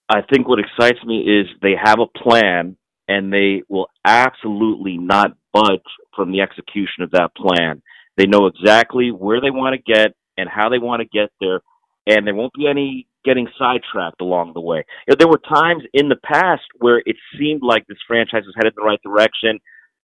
I 0.10 0.22
think 0.22 0.48
what 0.48 0.60
excites 0.60 1.04
me 1.06 1.22
is 1.22 1.48
they 1.62 1.76
have 1.82 2.00
a 2.00 2.20
plan 2.20 2.76
and 3.08 3.32
they 3.32 3.64
will 3.70 3.88
absolutely 4.06 4.98
not 4.98 5.32
budge 5.54 5.80
from 6.16 6.32
the 6.32 6.42
execution 6.42 7.04
of 7.04 7.12
that 7.12 7.36
plan. 7.36 7.82
They 8.18 8.26
know 8.26 8.48
exactly 8.48 9.12
where 9.12 9.42
they 9.42 9.52
want 9.52 9.76
to 9.76 9.94
get 9.94 10.14
and 10.38 10.50
how 10.50 10.70
they 10.70 10.80
want 10.80 11.02
to 11.02 11.08
get 11.08 11.30
there, 11.40 11.62
and 12.08 12.26
there 12.26 12.36
won't 12.36 12.54
be 12.54 12.68
any 12.68 13.08
getting 13.24 13.48
sidetracked 13.58 14.22
along 14.22 14.54
the 14.54 14.62
way. 14.62 14.84
You 15.08 15.12
know, 15.12 15.16
there 15.20 15.28
were 15.28 15.42
times 15.48 15.84
in 15.94 16.10
the 16.10 16.16
past 16.24 16.64
where 16.80 17.02
it 17.06 17.16
seemed 17.38 17.62
like 17.64 17.86
this 17.88 17.98
franchise 18.08 18.44
was 18.46 18.56
headed 18.56 18.74
in 18.78 18.84
the 18.84 18.88
right 18.88 19.02
direction, 19.04 19.60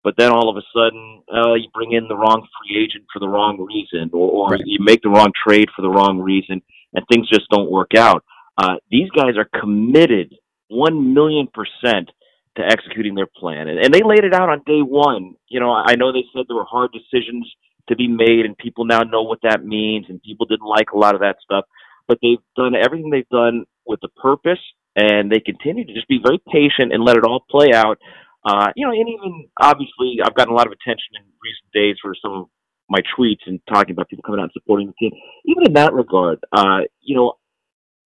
but 0.04 0.14
then 0.18 0.30
all 0.32 0.48
of 0.48 0.56
a 0.56 0.62
sudden, 0.74 1.22
uh, 1.32 1.54
you 1.54 1.68
bring 1.74 1.92
in 1.92 2.08
the 2.08 2.16
wrong 2.16 2.46
free 2.58 2.82
agent 2.82 3.04
for 3.12 3.20
the 3.20 3.28
wrong 3.28 3.60
reason, 3.60 4.10
or, 4.12 4.30
or 4.30 4.48
Right. 4.50 4.60
you 4.64 4.78
make 4.82 5.02
the 5.02 5.10
wrong 5.10 5.30
trade 5.46 5.68
for 5.76 5.82
the 5.82 5.90
wrong 5.90 6.18
reason, 6.20 6.60
and 6.94 7.04
things 7.10 7.28
just 7.28 7.48
don't 7.50 7.70
work 7.70 7.94
out. 7.96 8.24
Uh, 8.58 8.76
these 8.90 9.08
guys 9.10 9.36
are 9.36 9.48
committed 9.60 10.34
one 10.68 11.14
million 11.14 11.48
percent 11.52 12.10
to 12.56 12.62
executing 12.62 13.14
their 13.14 13.26
plan, 13.26 13.68
and, 13.68 13.78
and 13.78 13.94
they 13.94 14.02
laid 14.04 14.24
it 14.24 14.34
out 14.34 14.48
on 14.48 14.58
day 14.66 14.82
one. 14.82 15.34
You 15.48 15.60
know, 15.60 15.72
I 15.72 15.94
know 15.96 16.12
they 16.12 16.24
said 16.34 16.44
there 16.48 16.56
were 16.56 16.64
hard 16.64 16.90
decisions 16.92 17.50
to 17.88 17.96
be 17.96 18.08
made, 18.08 18.44
and 18.44 18.56
people 18.58 18.84
now 18.84 19.00
know 19.00 19.22
what 19.22 19.38
that 19.42 19.64
means, 19.64 20.06
and 20.08 20.22
people 20.22 20.46
didn't 20.46 20.66
like 20.66 20.90
a 20.92 20.98
lot 20.98 21.14
of 21.14 21.20
that 21.20 21.36
stuff. 21.42 21.64
But 22.08 22.18
they've 22.22 22.42
done 22.56 22.74
everything 22.74 23.10
they've 23.10 23.28
done 23.28 23.64
with 23.86 24.00
a 24.04 24.08
purpose, 24.20 24.60
and 24.96 25.30
they 25.30 25.40
continue 25.40 25.84
to 25.84 25.94
just 25.94 26.08
be 26.08 26.20
very 26.22 26.40
patient 26.50 26.92
and 26.92 27.04
let 27.04 27.16
it 27.16 27.24
all 27.24 27.44
play 27.50 27.72
out. 27.74 27.98
Uh, 28.44 28.68
you 28.74 28.84
know, 28.84 28.92
and 28.92 29.08
even 29.08 29.48
obviously, 29.60 30.18
I've 30.24 30.34
gotten 30.34 30.52
a 30.52 30.56
lot 30.56 30.66
of 30.66 30.72
attention 30.72 31.14
in 31.14 31.22
recent 31.22 31.72
days 31.72 31.96
for 32.02 32.14
some 32.20 32.32
of 32.32 32.46
my 32.88 32.98
tweets 33.16 33.46
and 33.46 33.60
talking 33.72 33.92
about 33.92 34.08
people 34.08 34.22
coming 34.24 34.40
out 34.40 34.44
and 34.44 34.52
supporting 34.52 34.88
the 34.88 34.94
team. 34.98 35.12
Even 35.46 35.66
in 35.66 35.72
that 35.74 35.94
regard, 35.94 36.40
uh, 36.52 36.80
you 37.00 37.16
know, 37.16 37.34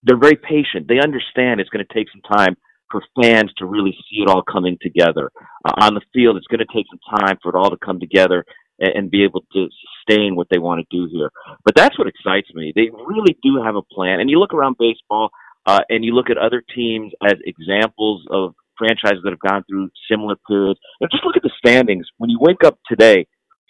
they're 0.03 0.17
very 0.17 0.37
patient. 0.37 0.87
They 0.87 0.99
understand 0.99 1.59
it's 1.59 1.69
going 1.69 1.85
to 1.85 1.93
take 1.93 2.07
some 2.11 2.21
time 2.21 2.55
for 2.89 3.03
fans 3.21 3.51
to 3.57 3.65
really 3.65 3.91
see 4.09 4.21
it 4.21 4.29
all 4.29 4.43
coming 4.43 4.77
together. 4.81 5.31
Uh, 5.65 5.73
on 5.81 5.93
the 5.93 6.01
field, 6.13 6.37
it's 6.37 6.47
going 6.47 6.59
to 6.59 6.73
take 6.73 6.85
some 6.89 7.19
time 7.19 7.37
for 7.41 7.49
it 7.49 7.57
all 7.57 7.69
to 7.69 7.77
come 7.77 7.99
together 7.99 8.45
and, 8.79 8.93
and 8.95 9.11
be 9.11 9.23
able 9.23 9.41
to 9.53 9.67
sustain 10.07 10.35
what 10.35 10.47
they 10.49 10.57
want 10.57 10.85
to 10.87 10.95
do 10.95 11.09
here. 11.11 11.29
But 11.65 11.75
that's 11.75 11.97
what 11.97 12.07
excites 12.07 12.53
me. 12.53 12.73
They 12.75 12.89
really 13.05 13.37
do 13.43 13.61
have 13.63 13.75
a 13.75 13.81
plan. 13.81 14.19
And 14.19 14.29
you 14.29 14.39
look 14.39 14.53
around 14.53 14.77
baseball 14.77 15.29
uh, 15.65 15.81
and 15.89 16.03
you 16.03 16.13
look 16.13 16.29
at 16.29 16.37
other 16.37 16.63
teams 16.75 17.11
as 17.23 17.35
examples 17.45 18.25
of 18.29 18.53
franchises 18.77 19.19
that 19.23 19.31
have 19.31 19.39
gone 19.39 19.63
through 19.69 19.89
similar 20.09 20.35
periods. 20.47 20.79
And 21.01 21.09
just 21.11 21.25
look 21.25 21.35
at 21.35 21.43
the 21.43 21.51
standings. 21.57 22.07
When 22.17 22.29
you 22.29 22.37
wake 22.39 22.63
up 22.63 22.77
today, 22.87 23.27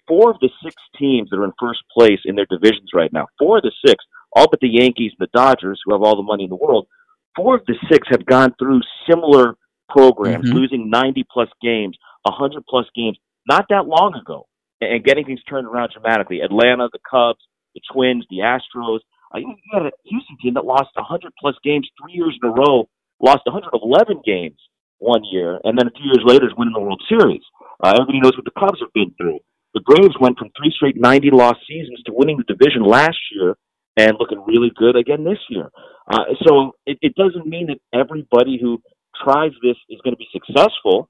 four 0.08 0.32
of 0.32 0.38
the 0.42 0.50
six 0.64 0.76
teams 0.98 1.30
that 1.30 1.38
are 1.38 1.46
in 1.46 1.54
first 1.60 1.80
place 1.92 2.20
in 2.26 2.36
their 2.36 2.48
divisions 2.50 2.90
right 2.94 3.12
now, 3.12 3.28
four 3.40 3.58
of 3.58 3.64
the 3.64 3.72
six, 3.86 4.04
all 4.36 4.48
but 4.50 4.60
the 4.60 4.70
Yankees 4.70 5.14
and 5.18 5.28
the 5.28 5.38
Dodgers, 5.38 5.82
who 5.86 5.94
have 5.94 6.02
all 6.02 6.16
the 6.16 6.24
money 6.24 6.44
in 6.44 6.50
the 6.50 6.56
world, 6.56 6.88
four 7.36 7.56
of 7.56 7.62
the 7.68 7.76
six 7.90 8.08
have 8.10 8.26
gone 8.26 8.54
through 8.60 8.82
similar 9.10 9.56
programs, 9.90 10.50
Mhm. 10.50 10.54
losing 10.54 10.90
90 10.90 11.24
plus 11.32 11.50
games, 11.62 11.98
100 12.26 12.66
plus 12.68 12.86
games, 12.94 13.18
not 13.48 13.66
that 13.70 13.88
long 13.88 14.14
ago, 14.16 14.47
and 14.82 15.04
getting 15.04 15.26
things 15.26 15.44
turned 15.44 15.68
around 15.68 15.92
dramatically. 15.94 16.42
Atlanta, 16.42 16.90
the 16.92 17.00
Cubs, 17.10 17.40
the 17.74 17.82
Twins, 17.92 18.26
the 18.30 18.40
Astros, 18.40 19.00
Uh, 19.34 19.40
you 19.40 19.56
had 19.74 19.84
a 19.84 19.92
Houston 20.06 20.38
team 20.42 20.54
that 20.54 20.66
lost 20.66 20.90
100 20.96 21.34
plus 21.40 21.56
games 21.64 21.90
three 22.00 22.14
years 22.14 22.38
in 22.42 22.48
a 22.48 22.52
row, 22.52 22.88
lost 23.22 23.44
111 23.46 24.22
games 24.26 24.58
one 25.00 25.24
year, 25.32 25.60
and 25.64 25.78
then 25.78 25.88
a 25.88 25.92
few 25.92 26.06
years 26.06 26.24
later 26.24 26.48
is 26.48 26.56
winning 26.58 26.74
the 26.74 26.80
World 26.80 27.04
Series. 27.10 27.42
Uh, 27.84 27.92
everybody 27.94 28.22
knows 28.22 28.38
what 28.38 28.46
the 28.46 28.60
Cubs 28.60 28.80
have 28.80 28.94
been 28.94 29.14
through. 29.18 29.40
The 29.74 29.82
Braves 29.82 30.16
went 30.20 30.40
from 30.40 30.50
three 30.58 30.72
straight 30.72 30.96
90 30.98 31.32
loss 31.32 31.56
seasons 31.68 32.02
to 32.06 32.14
winning 32.16 32.38
the 32.38 32.48
division 32.48 32.84
last 32.84 33.18
year 33.36 33.56
and 33.98 34.16
looking 34.20 34.44
really 34.48 34.72
good 34.76 34.96
again 34.96 35.24
this 35.24 35.40
year. 35.50 35.70
Uh, 36.10 36.24
so 36.46 36.72
it, 36.86 36.98
it 37.02 37.16
doesn't 37.16 37.46
mean 37.46 37.68
that 37.68 37.80
everybody 37.94 38.58
who 38.62 38.82
tries 39.24 39.52
this 39.62 39.76
is 39.90 40.00
going 40.04 40.16
to 40.16 40.18
be 40.18 40.28
successful 40.32 41.10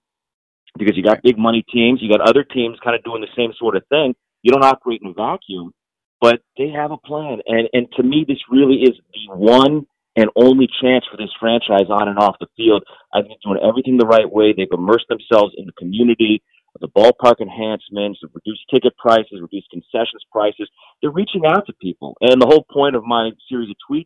because 0.77 0.97
you 0.97 1.03
got 1.03 1.24
big 1.24 1.38
money 1.38 1.63
teams, 1.71 2.01
you 2.01 2.09
got 2.09 2.21
other 2.21 2.43
teams 2.43 2.77
kind 2.83 2.95
of 2.95 3.03
doing 3.03 3.21
the 3.21 3.33
same 3.36 3.51
sort 3.57 3.75
of 3.75 3.83
thing. 3.89 4.15
You 4.43 4.51
don't 4.51 4.65
operate 4.65 5.01
in 5.03 5.09
a 5.09 5.13
vacuum, 5.13 5.74
but 6.21 6.41
they 6.57 6.69
have 6.69 6.91
a 6.91 6.97
plan. 6.97 7.39
And 7.47 7.69
and 7.74 7.88
to 7.97 8.03
me, 8.03 8.25
this 8.27 8.39
really 8.50 8.83
is 8.83 8.95
the 9.13 9.36
one 9.36 9.86
and 10.17 10.29
only 10.36 10.67
chance 10.81 11.05
for 11.09 11.15
this 11.15 11.29
franchise 11.39 11.89
on 11.89 12.09
and 12.09 12.17
off 12.17 12.36
the 12.39 12.47
field. 12.57 12.83
I 13.13 13.21
think 13.21 13.39
doing 13.43 13.59
everything 13.63 13.97
the 13.97 14.07
right 14.07 14.29
way. 14.29 14.51
They've 14.51 14.67
immersed 14.71 15.05
themselves 15.09 15.53
in 15.55 15.67
the 15.67 15.74
community, 15.74 16.41
the 16.81 16.88
ballpark 16.89 17.39
enhancements, 17.39 18.19
the 18.21 18.29
reduced 18.33 18.65
ticket 18.74 18.97
prices, 18.97 19.39
reduced 19.41 19.69
concessions 19.69 20.25
prices. 20.31 20.69
They're 21.01 21.12
reaching 21.12 21.45
out 21.45 21.65
to 21.67 21.74
people. 21.81 22.17
And 22.21 22.41
the 22.41 22.47
whole 22.47 22.65
point 22.71 22.95
of 22.95 23.03
my 23.05 23.29
series 23.47 23.69
of 23.69 23.75
tweets 23.89 24.05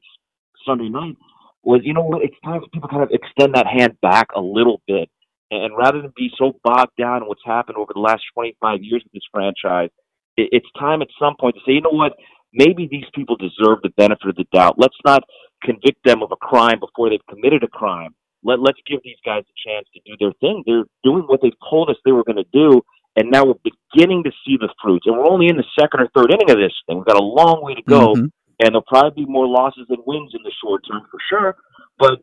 Sunday 0.66 0.90
night 0.90 1.16
was, 1.64 1.82
you 1.84 1.94
know 1.94 2.04
what, 2.04 2.24
it's 2.24 2.36
time 2.44 2.60
for 2.62 2.68
people 2.70 2.90
to 2.90 2.94
kind 2.94 3.04
of 3.04 3.12
extend 3.12 3.56
that 3.56 3.68
hand 3.68 3.98
back 4.02 4.28
a 4.36 4.42
little 4.42 4.82
bit. 4.88 5.10
And 5.52 5.78
rather 5.78 6.02
than 6.02 6.14
be 6.16 6.32
so 6.38 6.54
bogged 6.64 6.96
down 6.98 7.24
in 7.24 7.28
what's 7.28 7.46
happened 7.46 7.78
over 7.78 7.92
the 7.94 8.00
last 8.00 8.24
25 8.34 8.80
years 8.82 9.04
with 9.04 9.12
this 9.12 9.28
franchise, 9.32 9.90
it's 10.38 10.68
time 10.80 11.02
at 11.02 11.10
some 11.20 11.36
point 11.40 11.56
to 11.56 11.62
say, 11.66 11.74
you 11.74 11.82
know 11.82 11.92
what, 11.92 12.14
maybe 12.54 12.88
these 12.90 13.06
people 13.14 13.36
deserve 13.36 13.80
the 13.84 13.92
benefit 13.98 14.30
of 14.30 14.36
the 14.36 14.46
doubt. 14.54 14.76
Let's 14.78 14.96
not 15.06 15.24
convict 15.62 16.04
them 16.06 16.24
of 16.24 16.32
a 16.32 16.38
crime 16.38 16.80
before 16.80 17.10
they've 17.10 17.20
committed 17.30 17.64
a 17.64 17.68
crime. 17.68 18.16
Let, 18.44 18.60
let's 18.60 18.80
give 18.88 19.02
these 19.04 19.20
guys 19.26 19.44
a 19.44 19.70
chance 19.70 19.88
to 19.94 20.00
do 20.06 20.16
their 20.20 20.34
thing. 20.40 20.64
They're 20.66 20.86
doing 21.04 21.24
what 21.28 21.42
they've 21.44 21.52
told 21.70 21.90
us 21.90 21.98
they 22.06 22.14
were 22.14 22.24
going 22.24 22.42
to 22.42 22.50
do, 22.54 22.82
and 23.18 23.30
now 23.30 23.46
we're 23.46 23.62
beginning 23.94 24.24
to 24.24 24.32
see 24.46 24.58
the 24.58 24.74
fruits. 24.82 25.06
And 25.06 25.18
we're 25.18 25.30
only 25.30 25.48
in 25.48 25.58
the 25.58 25.68
second 25.78 26.00
or 26.00 26.10
third 26.16 26.32
inning 26.32 26.50
of 26.50 26.58
this 26.58 26.74
thing. 26.88 26.98
We've 26.98 27.06
got 27.06 27.20
a 27.20 27.24
long 27.24 27.62
way 27.62 27.76
to 27.76 27.84
go. 27.84 28.14
Mm-hmm 28.16 28.26
and 28.62 28.74
there'll 28.74 28.86
probably 28.88 29.26
be 29.26 29.30
more 29.30 29.48
losses 29.48 29.86
than 29.90 29.98
wins 30.06 30.32
in 30.34 30.44
the 30.44 30.52
short 30.64 30.84
term 30.90 31.02
for 31.10 31.20
sure. 31.30 31.56
But 31.98 32.22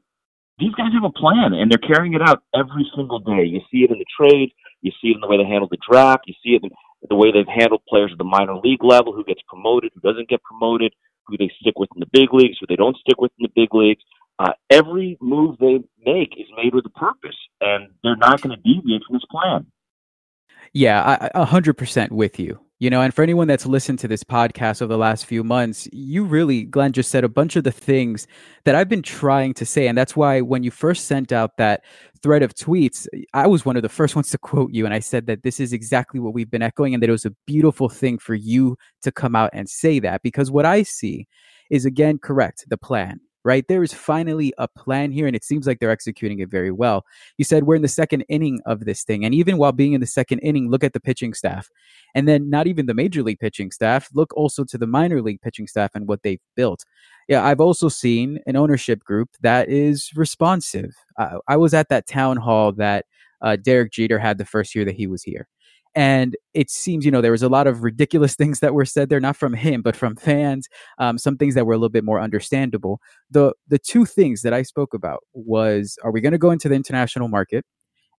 these 0.58 0.74
guys 0.74 0.92
have 0.92 1.04
a 1.04 1.12
plan, 1.12 1.52
and 1.54 1.70
they're 1.70 1.78
carrying 1.78 2.14
it 2.14 2.22
out 2.22 2.42
every 2.54 2.86
single 2.96 3.18
day. 3.18 3.44
You 3.44 3.60
see 3.70 3.84
it 3.84 3.90
in 3.90 3.98
the 3.98 4.06
trade, 4.18 4.52
you 4.82 4.92
see 5.00 5.08
it 5.08 5.14
in 5.14 5.20
the 5.20 5.28
way 5.28 5.36
they 5.36 5.48
handle 5.48 5.68
the 5.70 5.78
draft, 5.88 6.24
you 6.26 6.34
see 6.42 6.54
it 6.56 6.62
in 6.64 6.70
the 7.08 7.16
way 7.16 7.30
they've 7.30 7.46
handled 7.46 7.82
players 7.88 8.10
at 8.12 8.18
the 8.18 8.24
minor 8.24 8.56
league 8.56 8.82
level, 8.82 9.12
who 9.12 9.24
gets 9.24 9.40
promoted, 9.48 9.92
who 9.94 10.00
doesn't 10.00 10.28
get 10.28 10.42
promoted, 10.42 10.92
who 11.26 11.36
they 11.36 11.50
stick 11.60 11.78
with 11.78 11.88
in 11.94 12.00
the 12.00 12.10
big 12.12 12.32
leagues, 12.32 12.56
who 12.60 12.66
they 12.68 12.76
don't 12.76 12.96
stick 12.96 13.20
with 13.20 13.30
in 13.38 13.44
the 13.44 13.52
big 13.54 13.72
leagues. 13.72 14.02
Uh, 14.38 14.52
every 14.70 15.18
move 15.20 15.56
they 15.58 15.78
make 16.04 16.32
is 16.38 16.46
made 16.56 16.74
with 16.74 16.86
a 16.86 16.90
purpose, 16.90 17.36
and 17.60 17.88
they're 18.02 18.16
not 18.16 18.40
going 18.40 18.56
to 18.56 18.62
deviate 18.62 19.02
from 19.06 19.16
this 19.16 19.24
plan. 19.30 19.66
Yeah, 20.72 21.28
a 21.34 21.44
hundred 21.44 21.74
percent 21.74 22.12
with 22.12 22.38
you. 22.38 22.60
You 22.80 22.90
know, 22.90 23.02
and 23.02 23.12
for 23.12 23.24
anyone 23.24 23.48
that's 23.48 23.66
listened 23.66 23.98
to 24.00 24.08
this 24.08 24.22
podcast 24.22 24.80
over 24.80 24.92
the 24.92 24.98
last 24.98 25.26
few 25.26 25.42
months, 25.42 25.88
you 25.92 26.22
really, 26.22 26.62
Glenn, 26.62 26.92
just 26.92 27.10
said 27.10 27.24
a 27.24 27.28
bunch 27.28 27.56
of 27.56 27.64
the 27.64 27.72
things 27.72 28.28
that 28.64 28.76
I've 28.76 28.88
been 28.88 29.02
trying 29.02 29.52
to 29.54 29.66
say. 29.66 29.88
And 29.88 29.98
that's 29.98 30.14
why 30.14 30.42
when 30.42 30.62
you 30.62 30.70
first 30.70 31.06
sent 31.06 31.32
out 31.32 31.56
that 31.56 31.82
thread 32.22 32.44
of 32.44 32.54
tweets, 32.54 33.08
I 33.34 33.48
was 33.48 33.64
one 33.64 33.76
of 33.76 33.82
the 33.82 33.88
first 33.88 34.14
ones 34.14 34.30
to 34.30 34.38
quote 34.38 34.72
you. 34.72 34.84
And 34.84 34.94
I 34.94 35.00
said 35.00 35.26
that 35.26 35.42
this 35.42 35.58
is 35.58 35.72
exactly 35.72 36.20
what 36.20 36.34
we've 36.34 36.50
been 36.50 36.62
echoing 36.62 36.94
and 36.94 37.02
that 37.02 37.08
it 37.08 37.12
was 37.12 37.24
a 37.24 37.34
beautiful 37.46 37.88
thing 37.88 38.16
for 38.16 38.34
you 38.34 38.76
to 39.02 39.10
come 39.10 39.34
out 39.34 39.50
and 39.52 39.68
say 39.68 39.98
that. 39.98 40.22
Because 40.22 40.48
what 40.48 40.64
I 40.64 40.84
see 40.84 41.26
is, 41.70 41.84
again, 41.84 42.18
correct 42.18 42.64
the 42.68 42.78
plan 42.78 43.18
right? 43.48 43.66
There 43.66 43.82
is 43.82 43.94
finally 43.94 44.52
a 44.58 44.68
plan 44.68 45.10
here, 45.10 45.26
and 45.26 45.34
it 45.34 45.42
seems 45.42 45.66
like 45.66 45.78
they're 45.78 45.90
executing 45.90 46.40
it 46.40 46.50
very 46.50 46.70
well. 46.70 47.06
You 47.38 47.46
said 47.46 47.64
we're 47.64 47.76
in 47.76 47.82
the 47.82 47.88
second 47.88 48.26
inning 48.28 48.60
of 48.66 48.84
this 48.84 49.04
thing. 49.04 49.24
And 49.24 49.34
even 49.34 49.56
while 49.56 49.72
being 49.72 49.94
in 49.94 50.02
the 50.02 50.06
second 50.06 50.40
inning, 50.40 50.70
look 50.70 50.84
at 50.84 50.92
the 50.92 51.00
pitching 51.00 51.32
staff. 51.32 51.70
And 52.14 52.28
then 52.28 52.50
not 52.50 52.66
even 52.66 52.84
the 52.84 52.92
major 52.92 53.22
league 53.22 53.38
pitching 53.38 53.70
staff, 53.70 54.10
look 54.12 54.36
also 54.36 54.64
to 54.64 54.76
the 54.76 54.86
minor 54.86 55.22
league 55.22 55.40
pitching 55.40 55.66
staff 55.66 55.92
and 55.94 56.06
what 56.06 56.22
they've 56.22 56.42
built. 56.56 56.84
Yeah, 57.26 57.42
I've 57.42 57.60
also 57.60 57.88
seen 57.88 58.38
an 58.46 58.54
ownership 58.54 59.02
group 59.02 59.30
that 59.40 59.70
is 59.70 60.10
responsive. 60.14 60.94
Uh, 61.18 61.38
I 61.48 61.56
was 61.56 61.72
at 61.72 61.88
that 61.88 62.06
town 62.06 62.36
hall 62.36 62.72
that 62.72 63.06
uh, 63.40 63.56
Derek 63.56 63.92
Jeter 63.92 64.18
had 64.18 64.36
the 64.36 64.44
first 64.44 64.74
year 64.74 64.84
that 64.84 64.96
he 64.96 65.06
was 65.06 65.22
here. 65.22 65.48
And 65.98 66.36
it 66.54 66.70
seems, 66.70 67.04
you 67.04 67.10
know, 67.10 67.20
there 67.20 67.32
was 67.32 67.42
a 67.42 67.48
lot 67.48 67.66
of 67.66 67.82
ridiculous 67.82 68.34
things 68.36 68.60
that 68.60 68.74
were 68.74 68.84
said 68.84 69.08
there, 69.08 69.20
not 69.20 69.36
from 69.36 69.54
him, 69.54 69.82
but 69.82 69.96
from 69.96 70.16
fans. 70.16 70.68
Um, 70.98 71.18
some 71.18 71.36
things 71.36 71.56
that 71.56 71.66
were 71.66 71.74
a 71.74 71.78
little 71.78 71.88
bit 71.90 72.04
more 72.04 72.20
understandable. 72.20 73.00
The 73.30 73.52
the 73.68 73.78
two 73.80 74.06
things 74.06 74.42
that 74.42 74.54
I 74.54 74.62
spoke 74.62 74.94
about 74.94 75.20
was: 75.34 75.98
Are 76.04 76.12
we 76.12 76.20
going 76.20 76.32
to 76.32 76.38
go 76.38 76.50
into 76.52 76.68
the 76.68 76.76
international 76.76 77.28
market, 77.28 77.64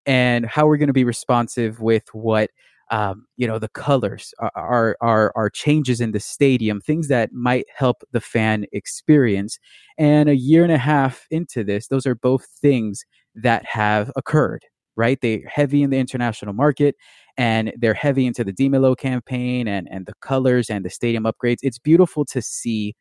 and 0.06 0.46
how 0.46 0.66
we're 0.66 0.76
going 0.78 0.88
to 0.88 0.92
be 0.92 1.04
responsive 1.04 1.80
with 1.80 2.04
what 2.12 2.50
um, 2.90 3.26
you 3.36 3.46
know 3.46 3.58
the 3.58 3.68
colors 3.68 4.34
are, 4.56 4.96
are 5.00 5.32
are 5.36 5.50
changes 5.50 6.00
in 6.00 6.12
the 6.12 6.20
stadium 6.20 6.80
things 6.80 7.08
that 7.08 7.32
might 7.32 7.66
help 7.76 8.02
the 8.12 8.20
fan 8.20 8.66
experience 8.72 9.58
and 9.98 10.28
a 10.28 10.36
year 10.36 10.64
and 10.64 10.72
a 10.72 10.78
half 10.78 11.26
into 11.30 11.62
this 11.64 11.86
those 11.88 12.06
are 12.06 12.16
both 12.16 12.46
things 12.60 13.04
that 13.36 13.64
have 13.64 14.10
occurred 14.16 14.62
right 14.96 15.20
they're 15.22 15.40
heavy 15.48 15.82
in 15.84 15.90
the 15.90 15.98
international 15.98 16.52
market 16.52 16.96
and 17.36 17.72
they're 17.78 17.94
heavy 17.94 18.26
into 18.26 18.44
the 18.44 18.52
DMLO 18.52 18.96
campaign 18.96 19.68
and 19.68 19.88
and 19.90 20.06
the 20.06 20.14
colors 20.20 20.70
and 20.70 20.84
the 20.84 20.90
stadium 20.90 21.24
upgrades. 21.24 21.58
It's 21.62 21.78
beautiful 21.78 22.24
to 22.26 22.42
see 22.42 22.94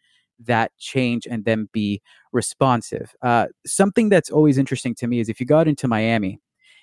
that 0.46 0.72
change 0.78 1.28
and 1.30 1.46
then 1.46 1.68
be 1.74 2.02
responsive. 2.32 3.14
Uh, 3.22 3.48
something 3.66 4.10
that's 4.10 4.30
always 4.30 4.58
interesting 4.58 4.96
to 4.96 5.08
me 5.08 5.20
is 5.20 5.30
if 5.30 5.40
you 5.40 5.46
got 5.46 5.68
into 5.68 5.88
Miami, 5.88 6.40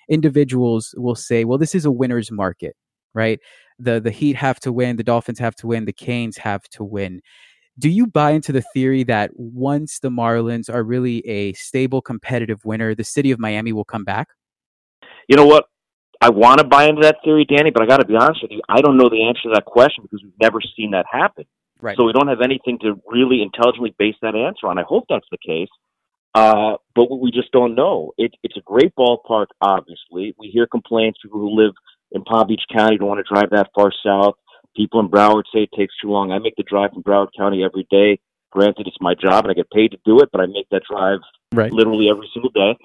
individuals 0.09 0.93
will 0.97 1.15
say, 1.15 1.43
"Well, 1.45 1.57
this 1.57 1.75
is 1.75 1.85
a 1.85 1.91
winner's 1.91 2.31
market." 2.31 2.75
Right? 3.13 3.39
The 3.79 3.99
the 3.99 4.11
Heat 4.11 4.35
have 4.35 4.59
to 4.61 4.71
win, 4.71 4.95
the 4.97 5.03
Dolphins 5.03 5.39
have 5.39 5.55
to 5.57 5.67
win, 5.67 5.85
the 5.85 5.93
Canes 5.93 6.37
have 6.37 6.63
to 6.69 6.83
win. 6.83 7.21
Do 7.79 7.89
you 7.89 8.07
buy 8.07 8.31
into 8.31 8.51
the 8.51 8.63
theory 8.73 9.03
that 9.03 9.31
once 9.35 9.99
the 9.99 10.09
Marlins 10.09 10.73
are 10.73 10.83
really 10.83 11.19
a 11.27 11.53
stable 11.53 12.01
competitive 12.01 12.65
winner, 12.65 12.95
the 12.95 13.03
city 13.03 13.31
of 13.31 13.39
Miami 13.39 13.71
will 13.71 13.85
come 13.85 14.03
back? 14.03 14.29
You 15.27 15.35
know 15.35 15.45
what? 15.45 15.65
I 16.21 16.29
want 16.29 16.59
to 16.59 16.65
buy 16.65 16.85
into 16.85 17.01
that 17.03 17.17
theory, 17.23 17.45
Danny, 17.45 17.69
but 17.69 17.83
I 17.83 17.85
got 17.85 17.97
to 17.97 18.05
be 18.05 18.15
honest 18.15 18.41
with 18.41 18.51
you. 18.51 18.61
I 18.67 18.81
don't 18.81 18.97
know 18.97 19.09
the 19.09 19.27
answer 19.27 19.43
to 19.43 19.51
that 19.53 19.65
question 19.65 20.03
because 20.03 20.23
we've 20.23 20.41
never 20.41 20.59
seen 20.75 20.91
that 20.91 21.05
happen. 21.11 21.45
Right. 21.79 21.95
So 21.95 22.05
we 22.05 22.13
don't 22.13 22.27
have 22.27 22.41
anything 22.41 22.79
to 22.81 22.99
really 23.07 23.41
intelligently 23.41 23.93
base 23.97 24.15
that 24.21 24.35
answer 24.35 24.67
on. 24.67 24.79
I 24.79 24.83
hope 24.83 25.05
that's 25.09 25.27
the 25.29 25.37
case, 25.37 25.69
uh, 26.33 26.77
but 26.95 27.19
we 27.19 27.29
just 27.31 27.51
don't 27.51 27.75
know. 27.75 28.13
It, 28.17 28.33
it's 28.43 28.57
a 28.57 28.61
great 28.61 28.95
ballpark, 28.95 29.47
obviously. 29.61 30.33
We 30.39 30.49
hear 30.51 30.65
complaints. 30.65 31.19
People 31.21 31.39
who 31.39 31.55
live 31.55 31.73
in 32.11 32.23
Palm 32.23 32.47
Beach 32.47 32.63
County 32.73 32.97
don't 32.97 33.07
want 33.07 33.25
to 33.25 33.33
drive 33.33 33.51
that 33.51 33.69
far 33.75 33.91
south. 34.03 34.35
People 34.75 34.99
in 34.99 35.09
Broward 35.09 35.43
say 35.53 35.63
it 35.63 35.69
takes 35.77 35.93
too 36.01 36.09
long. 36.09 36.31
I 36.31 36.39
make 36.39 36.55
the 36.55 36.63
drive 36.63 36.91
from 36.91 37.03
Broward 37.03 37.29
County 37.37 37.63
every 37.63 37.87
day. 37.91 38.19
Granted, 38.51 38.87
it's 38.87 38.97
my 39.01 39.13
job 39.13 39.45
and 39.45 39.51
I 39.51 39.53
get 39.53 39.69
paid 39.69 39.91
to 39.91 39.97
do 40.05 40.19
it, 40.21 40.29
but 40.31 40.41
I 40.41 40.45
make 40.45 40.67
that 40.71 40.83
drive 40.89 41.19
right. 41.53 41.71
literally 41.71 42.09
every 42.09 42.29
single 42.33 42.51
day. 42.51 42.75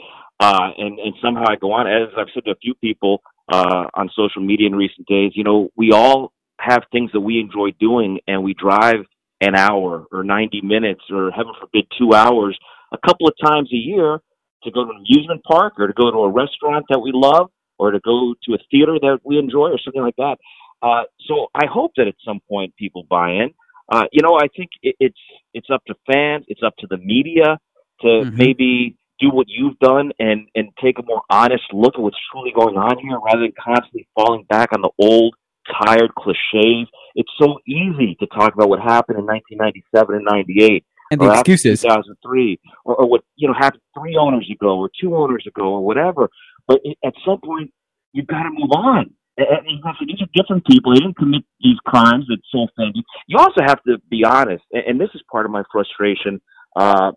Uh, 0.42 0.70
and, 0.76 0.98
and 0.98 1.14
somehow 1.22 1.44
I 1.48 1.54
go 1.54 1.70
on, 1.72 1.86
as 1.86 2.08
I've 2.18 2.26
said 2.34 2.44
to 2.46 2.50
a 2.50 2.56
few 2.56 2.74
people 2.74 3.22
uh, 3.52 3.84
on 3.94 4.10
social 4.16 4.42
media 4.42 4.66
in 4.66 4.74
recent 4.74 5.06
days, 5.06 5.32
you 5.36 5.44
know, 5.44 5.68
we 5.76 5.92
all 5.92 6.32
have 6.58 6.82
things 6.90 7.10
that 7.12 7.20
we 7.20 7.38
enjoy 7.38 7.70
doing 7.78 8.18
and 8.26 8.42
we 8.42 8.52
drive 8.52 9.04
an 9.40 9.54
hour 9.54 10.04
or 10.10 10.24
90 10.24 10.62
minutes 10.62 11.02
or 11.10 11.30
heaven 11.30 11.52
forbid 11.60 11.86
two 11.96 12.12
hours 12.12 12.58
a 12.92 12.98
couple 13.06 13.28
of 13.28 13.34
times 13.44 13.68
a 13.72 13.76
year 13.76 14.18
to 14.64 14.70
go 14.72 14.84
to 14.84 14.90
an 14.90 14.96
amusement 14.96 15.42
park 15.44 15.74
or 15.78 15.86
to 15.86 15.92
go 15.92 16.10
to 16.10 16.18
a 16.18 16.28
restaurant 16.28 16.84
that 16.88 16.98
we 16.98 17.12
love 17.14 17.48
or 17.78 17.92
to 17.92 18.00
go 18.04 18.34
to 18.42 18.54
a 18.54 18.58
theater 18.68 18.98
that 19.00 19.18
we 19.24 19.38
enjoy 19.38 19.68
or 19.70 19.78
something 19.84 20.02
like 20.02 20.16
that. 20.16 20.36
Uh, 20.82 21.02
so 21.28 21.46
I 21.54 21.66
hope 21.66 21.92
that 21.96 22.08
at 22.08 22.14
some 22.24 22.40
point 22.48 22.74
people 22.76 23.04
buy 23.08 23.30
in. 23.30 23.54
Uh, 23.88 24.06
you 24.10 24.22
know, 24.22 24.36
I 24.36 24.48
think 24.56 24.70
it, 24.82 24.96
it's 24.98 25.18
it's 25.54 25.68
up 25.72 25.84
to 25.86 25.94
fans, 26.10 26.44
it's 26.48 26.62
up 26.64 26.74
to 26.78 26.86
the 26.88 26.96
media 26.96 27.58
to 28.00 28.06
mm-hmm. 28.06 28.36
maybe 28.36 28.96
do 29.22 29.30
what 29.30 29.46
you've 29.48 29.78
done 29.78 30.12
and 30.18 30.48
and 30.54 30.68
take 30.82 30.98
a 30.98 31.02
more 31.02 31.22
honest 31.30 31.62
look 31.72 31.94
at 31.94 32.00
what's 32.00 32.16
truly 32.30 32.52
going 32.54 32.76
on 32.76 32.98
here 32.98 33.18
rather 33.24 33.42
than 33.42 33.52
constantly 33.62 34.06
falling 34.14 34.44
back 34.48 34.70
on 34.74 34.82
the 34.82 34.90
old 34.98 35.34
tired 35.84 36.12
cliches. 36.16 36.88
It's 37.14 37.30
so 37.40 37.58
easy 37.66 38.16
to 38.20 38.26
talk 38.26 38.54
about 38.54 38.68
what 38.68 38.80
happened 38.80 39.18
in 39.18 39.26
1997 39.26 40.16
and 40.16 40.24
98 40.24 40.84
and 41.12 41.20
the 41.20 41.32
excuses 41.32 41.82
2003 41.82 42.58
or, 42.84 42.94
or 42.96 43.08
what 43.08 43.22
you 43.36 43.46
know 43.46 43.54
happened 43.54 43.82
three 43.96 44.16
owners 44.16 44.48
ago 44.50 44.78
or 44.78 44.90
two 45.00 45.14
owners 45.14 45.44
ago 45.46 45.64
or 45.64 45.84
whatever 45.84 46.28
but 46.66 46.80
it, 46.84 46.96
at 47.04 47.14
some 47.24 47.38
point 47.40 47.70
you've 48.12 48.26
got 48.26 48.42
to 48.42 48.50
move 48.50 48.70
on 48.72 49.14
and, 49.36 49.66
these 50.06 50.20
are 50.20 50.26
different 50.34 50.66
people. 50.66 50.92
They 50.92 51.00
didn't 51.00 51.16
commit 51.16 51.42
these 51.60 51.78
crimes 51.86 52.26
that 52.28 52.38
so 52.50 52.66
offended. 52.68 53.04
You 53.26 53.38
also 53.38 53.62
have 53.62 53.82
to 53.84 53.98
be 54.10 54.24
honest, 54.24 54.62
and, 54.72 54.84
and 54.86 55.00
this 55.00 55.08
is 55.14 55.22
part 55.30 55.46
of 55.46 55.52
my 55.52 55.62
frustration. 55.72 56.40
Uh, 56.76 57.12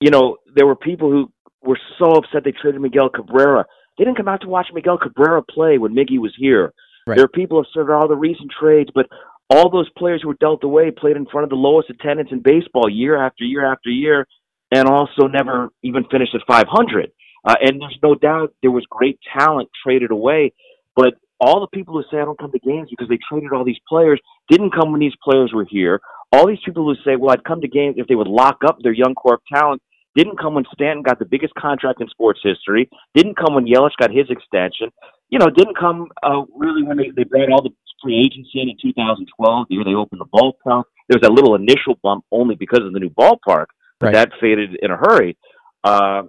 you 0.00 0.10
know, 0.10 0.36
there 0.54 0.66
were 0.66 0.76
people 0.76 1.10
who 1.10 1.32
were 1.62 1.78
so 1.98 2.12
upset 2.12 2.42
they 2.44 2.52
traded 2.52 2.80
Miguel 2.80 3.08
Cabrera. 3.08 3.64
They 3.98 4.04
didn't 4.04 4.16
come 4.16 4.28
out 4.28 4.42
to 4.42 4.48
watch 4.48 4.68
Miguel 4.72 4.98
Cabrera 4.98 5.42
play 5.42 5.78
when 5.78 5.94
Miggy 5.94 6.18
was 6.18 6.34
here. 6.38 6.72
Right. 7.06 7.16
There 7.16 7.24
are 7.24 7.28
people 7.28 7.58
who 7.58 7.62
have 7.62 7.86
said 7.86 7.92
all 7.92 8.08
the 8.08 8.16
recent 8.16 8.50
trades, 8.58 8.90
but 8.94 9.06
all 9.50 9.70
those 9.70 9.88
players 9.96 10.22
who 10.22 10.28
were 10.28 10.36
dealt 10.40 10.64
away 10.64 10.90
played 10.90 11.16
in 11.16 11.26
front 11.26 11.44
of 11.44 11.50
the 11.50 11.56
lowest 11.56 11.90
attendance 11.90 12.30
in 12.32 12.40
baseball 12.40 12.88
year 12.88 13.22
after 13.22 13.44
year 13.44 13.70
after 13.70 13.90
year, 13.90 14.26
and 14.70 14.88
also 14.88 15.26
never 15.28 15.68
even 15.82 16.04
finished 16.10 16.34
at 16.34 16.40
500. 16.48 17.12
Uh, 17.46 17.54
and 17.60 17.80
there's 17.80 17.98
no 18.02 18.14
doubt 18.14 18.54
there 18.62 18.70
was 18.70 18.86
great 18.88 19.18
talent 19.36 19.68
traded 19.84 20.10
away, 20.10 20.52
but 20.96 21.14
all 21.40 21.60
the 21.60 21.76
people 21.76 21.94
who 21.94 22.02
say 22.10 22.20
I 22.20 22.24
don't 22.24 22.38
come 22.38 22.52
to 22.52 22.58
games 22.58 22.88
because 22.90 23.08
they 23.08 23.18
traded 23.28 23.52
all 23.52 23.64
these 23.64 23.80
players 23.86 24.20
didn't 24.48 24.72
come 24.72 24.92
when 24.92 25.00
these 25.00 25.16
players 25.22 25.52
were 25.54 25.66
here. 25.68 26.00
All 26.34 26.46
these 26.46 26.58
people 26.64 26.84
who 26.84 26.94
say, 27.04 27.16
well, 27.16 27.30
I'd 27.30 27.44
come 27.44 27.60
to 27.60 27.68
games 27.68 27.96
if 27.98 28.06
they 28.06 28.14
would 28.14 28.26
lock 28.28 28.58
up 28.66 28.78
their 28.82 28.92
young 28.92 29.14
core 29.14 29.34
of 29.34 29.40
talent 29.52 29.82
didn't 30.16 30.38
come 30.38 30.54
when 30.54 30.64
Stanton 30.72 31.02
got 31.02 31.18
the 31.18 31.24
biggest 31.24 31.54
contract 31.54 32.00
in 32.00 32.08
sports 32.08 32.40
history. 32.42 32.88
Didn't 33.14 33.36
come 33.36 33.54
when 33.54 33.66
Yelich 33.66 33.96
got 33.98 34.10
his 34.10 34.30
extension. 34.30 34.90
You 35.28 35.38
know, 35.38 35.50
didn't 35.50 35.76
come 35.76 36.08
uh, 36.22 36.42
really 36.54 36.84
when 36.84 36.96
they, 36.96 37.10
they 37.16 37.24
brought 37.24 37.50
all 37.50 37.62
the 37.62 37.70
free 38.02 38.20
agents 38.20 38.50
in 38.54 38.68
in 38.68 38.76
2012, 38.80 39.66
the 39.68 39.74
year 39.74 39.84
they 39.84 39.94
opened 39.94 40.20
the 40.20 40.26
ballpark. 40.26 40.84
There 41.08 41.18
was 41.18 41.22
that 41.22 41.32
little 41.32 41.54
initial 41.54 41.98
bump 42.02 42.24
only 42.30 42.54
because 42.54 42.80
of 42.80 42.92
the 42.92 43.00
new 43.00 43.10
ballpark, 43.10 43.66
but 43.98 44.06
right. 44.06 44.14
that 44.14 44.30
faded 44.40 44.78
in 44.80 44.90
a 44.90 44.96
hurry. 44.96 45.36
Uh, 45.82 46.22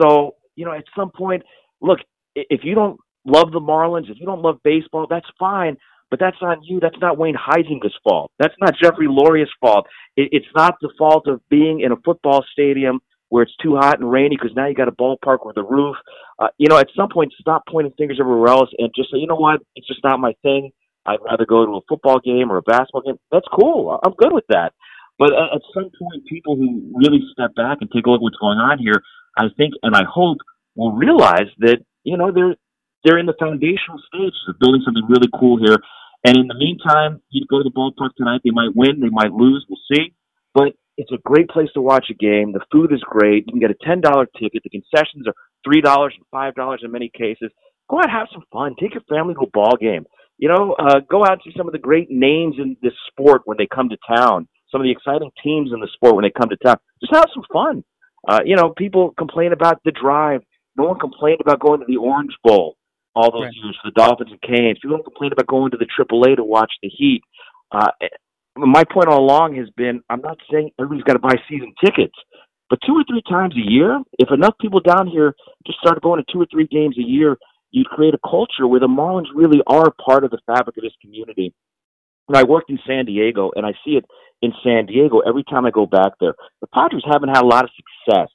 so, 0.00 0.34
you 0.56 0.64
know, 0.64 0.72
at 0.72 0.84
some 0.96 1.10
point, 1.10 1.42
look, 1.80 2.00
if 2.34 2.60
you 2.64 2.74
don't 2.74 2.98
love 3.24 3.52
the 3.52 3.60
Marlins, 3.60 4.10
if 4.10 4.18
you 4.18 4.26
don't 4.26 4.42
love 4.42 4.58
baseball, 4.64 5.06
that's 5.08 5.26
fine. 5.38 5.76
But 6.10 6.18
that's 6.18 6.36
on 6.42 6.62
you. 6.62 6.80
That's 6.80 6.98
not 7.00 7.18
Wayne 7.18 7.36
Huizenga's 7.36 7.96
fault. 8.02 8.32
That's 8.38 8.54
not 8.60 8.74
Jeffrey 8.80 9.06
Loria's 9.08 9.50
fault. 9.60 9.86
It, 10.16 10.30
it's 10.32 10.46
not 10.56 10.76
the 10.80 10.90
fault 10.98 11.28
of 11.28 11.40
being 11.48 11.80
in 11.80 11.92
a 11.92 11.96
football 12.04 12.44
stadium 12.52 13.00
where 13.28 13.44
it's 13.44 13.54
too 13.62 13.76
hot 13.76 14.00
and 14.00 14.10
rainy 14.10 14.36
because 14.36 14.54
now 14.56 14.66
you 14.66 14.74
got 14.74 14.88
a 14.88 14.92
ballpark 14.92 15.46
with 15.46 15.56
a 15.56 15.62
roof. 15.62 15.96
Uh, 16.38 16.48
you 16.58 16.68
know, 16.68 16.78
at 16.78 16.88
some 16.96 17.08
point, 17.08 17.32
stop 17.40 17.62
pointing 17.68 17.92
fingers 17.96 18.18
everywhere 18.20 18.48
else 18.48 18.68
and 18.78 18.90
just 18.94 19.10
say, 19.10 19.18
you 19.18 19.26
know 19.28 19.36
what, 19.36 19.60
it's 19.76 19.86
just 19.86 20.02
not 20.02 20.18
my 20.18 20.34
thing. 20.42 20.72
I'd 21.06 21.20
rather 21.24 21.46
go 21.46 21.64
to 21.64 21.72
a 21.76 21.80
football 21.88 22.18
game 22.18 22.50
or 22.50 22.58
a 22.58 22.62
basketball 22.62 23.02
game. 23.02 23.18
That's 23.30 23.46
cool. 23.52 23.98
I'm 24.04 24.12
good 24.14 24.32
with 24.32 24.44
that. 24.48 24.72
But 25.18 25.32
at 25.32 25.60
some 25.74 25.90
point, 25.98 26.24
people 26.28 26.56
who 26.56 26.92
really 26.94 27.20
step 27.32 27.54
back 27.54 27.78
and 27.80 27.90
take 27.90 28.06
a 28.06 28.10
look 28.10 28.20
at 28.20 28.22
what's 28.22 28.36
going 28.36 28.58
on 28.58 28.78
here, 28.78 29.02
I 29.36 29.44
think 29.56 29.74
and 29.82 29.94
I 29.94 30.02
hope 30.10 30.38
will 30.76 30.92
realize 30.92 31.48
that 31.58 31.78
you 32.04 32.16
know 32.16 32.32
they're 32.32 32.56
they're 33.04 33.18
in 33.18 33.26
the 33.26 33.38
foundational 33.38 34.00
stages 34.08 34.40
of 34.48 34.58
building 34.58 34.82
something 34.84 35.04
really 35.08 35.28
cool 35.38 35.58
here. 35.58 35.76
And 36.24 36.36
in 36.36 36.48
the 36.48 36.54
meantime, 36.54 37.22
you 37.30 37.46
go 37.48 37.58
to 37.58 37.64
the 37.64 37.72
ballpark 37.72 38.10
tonight. 38.16 38.42
They 38.44 38.50
might 38.52 38.76
win, 38.76 39.00
they 39.00 39.08
might 39.08 39.32
lose. 39.32 39.64
We'll 39.68 39.80
see. 39.90 40.14
But 40.54 40.74
it's 40.96 41.12
a 41.12 41.18
great 41.24 41.48
place 41.48 41.68
to 41.74 41.80
watch 41.80 42.06
a 42.10 42.14
game. 42.14 42.52
The 42.52 42.64
food 42.70 42.92
is 42.92 43.00
great. 43.00 43.44
You 43.46 43.52
can 43.52 43.60
get 43.60 43.70
a 43.70 43.84
ten 43.86 44.00
dollar 44.00 44.26
ticket. 44.38 44.62
The 44.62 44.70
concessions 44.70 45.26
are 45.26 45.34
three 45.64 45.80
dollars 45.80 46.12
and 46.16 46.26
five 46.30 46.54
dollars 46.54 46.82
in 46.84 46.92
many 46.92 47.10
cases. 47.16 47.50
Go 47.88 47.98
out, 47.98 48.10
have 48.10 48.28
some 48.32 48.44
fun. 48.52 48.74
Take 48.78 48.94
your 48.94 49.02
family 49.08 49.34
to 49.34 49.40
a 49.40 49.50
ball 49.50 49.76
game. 49.80 50.04
You 50.36 50.48
know, 50.48 50.76
uh, 50.78 51.00
go 51.10 51.24
out 51.24 51.32
and 51.32 51.40
see 51.44 51.52
some 51.56 51.66
of 51.66 51.72
the 51.72 51.78
great 51.78 52.10
names 52.10 52.56
in 52.58 52.76
this 52.82 52.92
sport 53.08 53.42
when 53.46 53.56
they 53.56 53.66
come 53.66 53.88
to 53.88 53.98
town. 54.14 54.46
Some 54.70 54.80
of 54.80 54.84
the 54.84 54.90
exciting 54.90 55.30
teams 55.42 55.70
in 55.72 55.80
the 55.80 55.88
sport 55.94 56.14
when 56.14 56.22
they 56.22 56.30
come 56.30 56.50
to 56.50 56.56
town. 56.56 56.76
Just 57.00 57.14
have 57.14 57.26
some 57.34 57.44
fun. 57.52 57.82
Uh, 58.28 58.40
you 58.44 58.56
know, 58.56 58.72
people 58.76 59.12
complain 59.18 59.52
about 59.52 59.80
the 59.84 59.90
drive. 59.92 60.42
No 60.76 60.84
one 60.84 60.98
complained 60.98 61.40
about 61.40 61.60
going 61.60 61.80
to 61.80 61.86
the 61.86 61.96
Orange 61.96 62.36
Bowl 62.44 62.76
all 63.14 63.30
those 63.32 63.44
right. 63.44 63.54
years 63.54 63.78
for 63.82 63.90
the 63.90 63.94
Dolphins 63.94 64.30
and 64.30 64.42
Canes. 64.42 64.78
People 64.80 64.96
don't 64.96 65.04
complain 65.04 65.32
about 65.32 65.46
going 65.46 65.70
to 65.72 65.78
the 65.78 65.86
AAA 65.86 66.36
to 66.36 66.44
watch 66.44 66.72
the 66.82 66.88
Heat. 66.88 67.22
Uh, 67.72 67.90
my 68.56 68.84
point 68.84 69.08
all 69.08 69.20
along 69.20 69.56
has 69.56 69.68
been 69.76 70.02
I'm 70.10 70.20
not 70.20 70.38
saying 70.50 70.70
everybody's 70.78 71.04
got 71.04 71.14
to 71.14 71.18
buy 71.18 71.34
season 71.48 71.72
tickets, 71.84 72.14
but 72.68 72.78
two 72.86 72.94
or 72.94 73.04
three 73.08 73.22
times 73.28 73.54
a 73.54 73.70
year, 73.70 74.00
if 74.18 74.30
enough 74.30 74.54
people 74.60 74.80
down 74.80 75.06
here 75.06 75.34
just 75.66 75.78
started 75.80 76.02
going 76.02 76.22
to 76.22 76.32
two 76.32 76.40
or 76.40 76.46
three 76.50 76.66
games 76.66 76.96
a 76.98 77.02
year, 77.02 77.36
you'd 77.70 77.86
create 77.86 78.14
a 78.14 78.28
culture 78.28 78.66
where 78.66 78.80
the 78.80 78.88
Marlins 78.88 79.28
really 79.34 79.60
are 79.66 79.92
part 80.04 80.24
of 80.24 80.30
the 80.30 80.40
fabric 80.46 80.76
of 80.76 80.82
this 80.82 80.94
community. 81.00 81.54
And 82.28 82.36
I 82.36 82.44
worked 82.44 82.70
in 82.70 82.78
San 82.86 83.06
Diego, 83.06 83.50
and 83.56 83.66
I 83.66 83.72
see 83.84 83.92
it 83.92 84.04
in 84.42 84.52
San 84.64 84.86
Diego 84.86 85.20
every 85.20 85.44
time 85.44 85.66
I 85.66 85.70
go 85.70 85.86
back 85.86 86.12
there. 86.20 86.34
The 86.60 86.68
Padres 86.68 87.02
haven't 87.10 87.30
had 87.30 87.42
a 87.42 87.46
lot 87.46 87.64
of 87.64 87.70
success, 87.74 88.28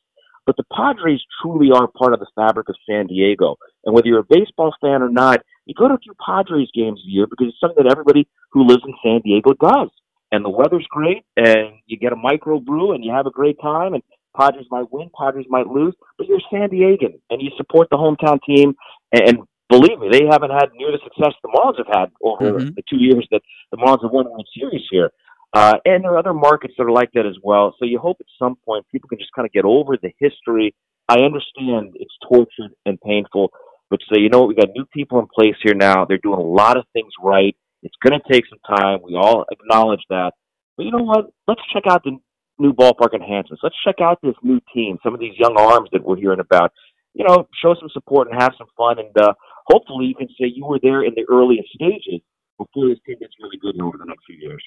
but 0.45 0.57
the 0.57 0.65
Padres 0.75 1.23
truly 1.41 1.71
are 1.71 1.87
part 1.87 2.13
of 2.13 2.19
the 2.19 2.27
fabric 2.35 2.69
of 2.69 2.75
San 2.87 3.07
Diego. 3.07 3.55
And 3.83 3.93
whether 3.93 4.07
you're 4.07 4.19
a 4.19 4.23
baseball 4.29 4.73
fan 4.81 5.01
or 5.01 5.09
not, 5.09 5.41
you 5.65 5.73
go 5.73 5.87
to 5.87 5.95
a 5.95 5.99
few 5.99 6.13
Padres 6.25 6.69
games 6.73 7.01
a 7.05 7.09
year 7.09 7.25
because 7.27 7.47
it's 7.47 7.59
something 7.59 7.83
that 7.83 7.91
everybody 7.91 8.27
who 8.51 8.65
lives 8.65 8.83
in 8.85 8.93
San 9.03 9.21
Diego 9.21 9.53
does 9.53 9.89
and 10.31 10.43
the 10.43 10.49
weather's 10.49 10.85
great, 10.89 11.23
and 11.37 11.75
you 11.85 11.97
get 11.97 12.13
a 12.13 12.15
micro 12.15 12.59
brew, 12.59 12.93
and 12.93 13.03
you 13.03 13.11
have 13.11 13.25
a 13.25 13.31
great 13.31 13.59
time, 13.61 13.93
and 13.93 14.03
Padres 14.37 14.65
might 14.69 14.91
win, 14.91 15.09
Padres 15.17 15.45
might 15.49 15.67
lose, 15.67 15.93
but 16.17 16.27
you're 16.27 16.41
San 16.51 16.69
Diegan, 16.69 17.19
and 17.29 17.41
you 17.41 17.49
support 17.57 17.87
the 17.89 17.97
hometown 17.97 18.39
team, 18.45 18.75
and, 19.13 19.39
believe 19.69 19.97
me, 19.99 20.09
they 20.11 20.25
haven't 20.29 20.51
had 20.51 20.69
near 20.75 20.91
the 20.91 20.99
success 21.03 21.33
the 21.41 21.49
Marlins 21.49 21.77
have 21.77 21.87
had 21.87 22.11
over 22.21 22.59
mm-hmm. 22.59 22.75
the 22.75 22.83
two 22.89 22.97
years 22.97 23.25
that 23.31 23.41
the 23.71 23.77
Marlins 23.77 24.03
have 24.03 24.11
won 24.11 24.29
World 24.29 24.47
Series 24.57 24.83
here. 24.91 25.09
Uh, 25.55 25.75
and 25.85 26.03
there 26.03 26.11
are 26.11 26.17
other 26.17 26.33
markets 26.33 26.73
that 26.77 26.83
are 26.83 26.91
like 26.91 27.11
that 27.13 27.25
as 27.25 27.37
well. 27.41 27.73
So 27.79 27.85
you 27.85 27.97
hope 27.97 28.17
at 28.19 28.25
some 28.37 28.57
point 28.65 28.85
people 28.91 29.07
can 29.07 29.17
just 29.17 29.31
kind 29.33 29.45
of 29.45 29.53
get 29.53 29.63
over 29.63 29.95
the 29.95 30.11
history. 30.19 30.75
I 31.07 31.19
understand 31.19 31.95
it's 31.95 32.13
tortured 32.27 32.75
and 32.85 32.99
painful, 32.99 33.53
but 33.89 34.01
say, 34.11 34.19
you 34.19 34.27
know 34.27 34.39
what, 34.39 34.49
we 34.49 34.55
got 34.55 34.67
new 34.75 34.85
people 34.93 35.17
in 35.19 35.27
place 35.33 35.55
here 35.63 35.73
now. 35.73 36.03
They're 36.03 36.17
doing 36.17 36.39
a 36.39 36.43
lot 36.43 36.75
of 36.75 36.83
things 36.91 37.13
right. 37.23 37.55
It's 37.83 37.95
going 38.03 38.19
to 38.19 38.33
take 38.33 38.43
some 38.49 38.59
time. 38.77 38.99
We 39.01 39.15
all 39.15 39.45
acknowledge 39.49 40.01
that. 40.09 40.33
But 40.75 40.87
you 40.87 40.91
know 40.91 41.03
what? 41.03 41.27
Let's 41.47 41.61
check 41.71 41.83
out 41.89 42.03
the 42.03 42.17
new 42.59 42.73
ballpark 42.73 43.13
enhancements. 43.13 43.61
Let's 43.63 43.75
check 43.85 44.01
out 44.01 44.19
this 44.21 44.35
new 44.43 44.59
team, 44.73 44.97
some 45.03 45.13
of 45.13 45.21
these 45.21 45.37
young 45.37 45.55
arms 45.57 45.87
that 45.93 46.03
we're 46.03 46.17
hearing 46.17 46.41
about. 46.41 46.73
You 47.13 47.23
know, 47.25 47.47
show 47.63 47.75
some 47.79 47.87
support 47.93 48.27
and 48.29 48.41
have 48.41 48.51
some 48.57 48.67
fun. 48.75 48.99
And 48.99 49.17
uh, 49.17 49.33
hopefully 49.67 50.07
you 50.07 50.15
can 50.15 50.27
say 50.27 50.51
you 50.53 50.65
were 50.65 50.79
there 50.83 51.05
in 51.05 51.13
the 51.15 51.25
earliest 51.31 51.69
stages 51.69 52.19
before 52.57 52.89
this 52.89 52.99
team 53.05 53.15
gets 53.21 53.35
really 53.41 53.57
good 53.57 53.79
over 53.81 53.97
the 53.97 54.05
next 54.05 54.25
few 54.25 54.35
years. 54.35 54.61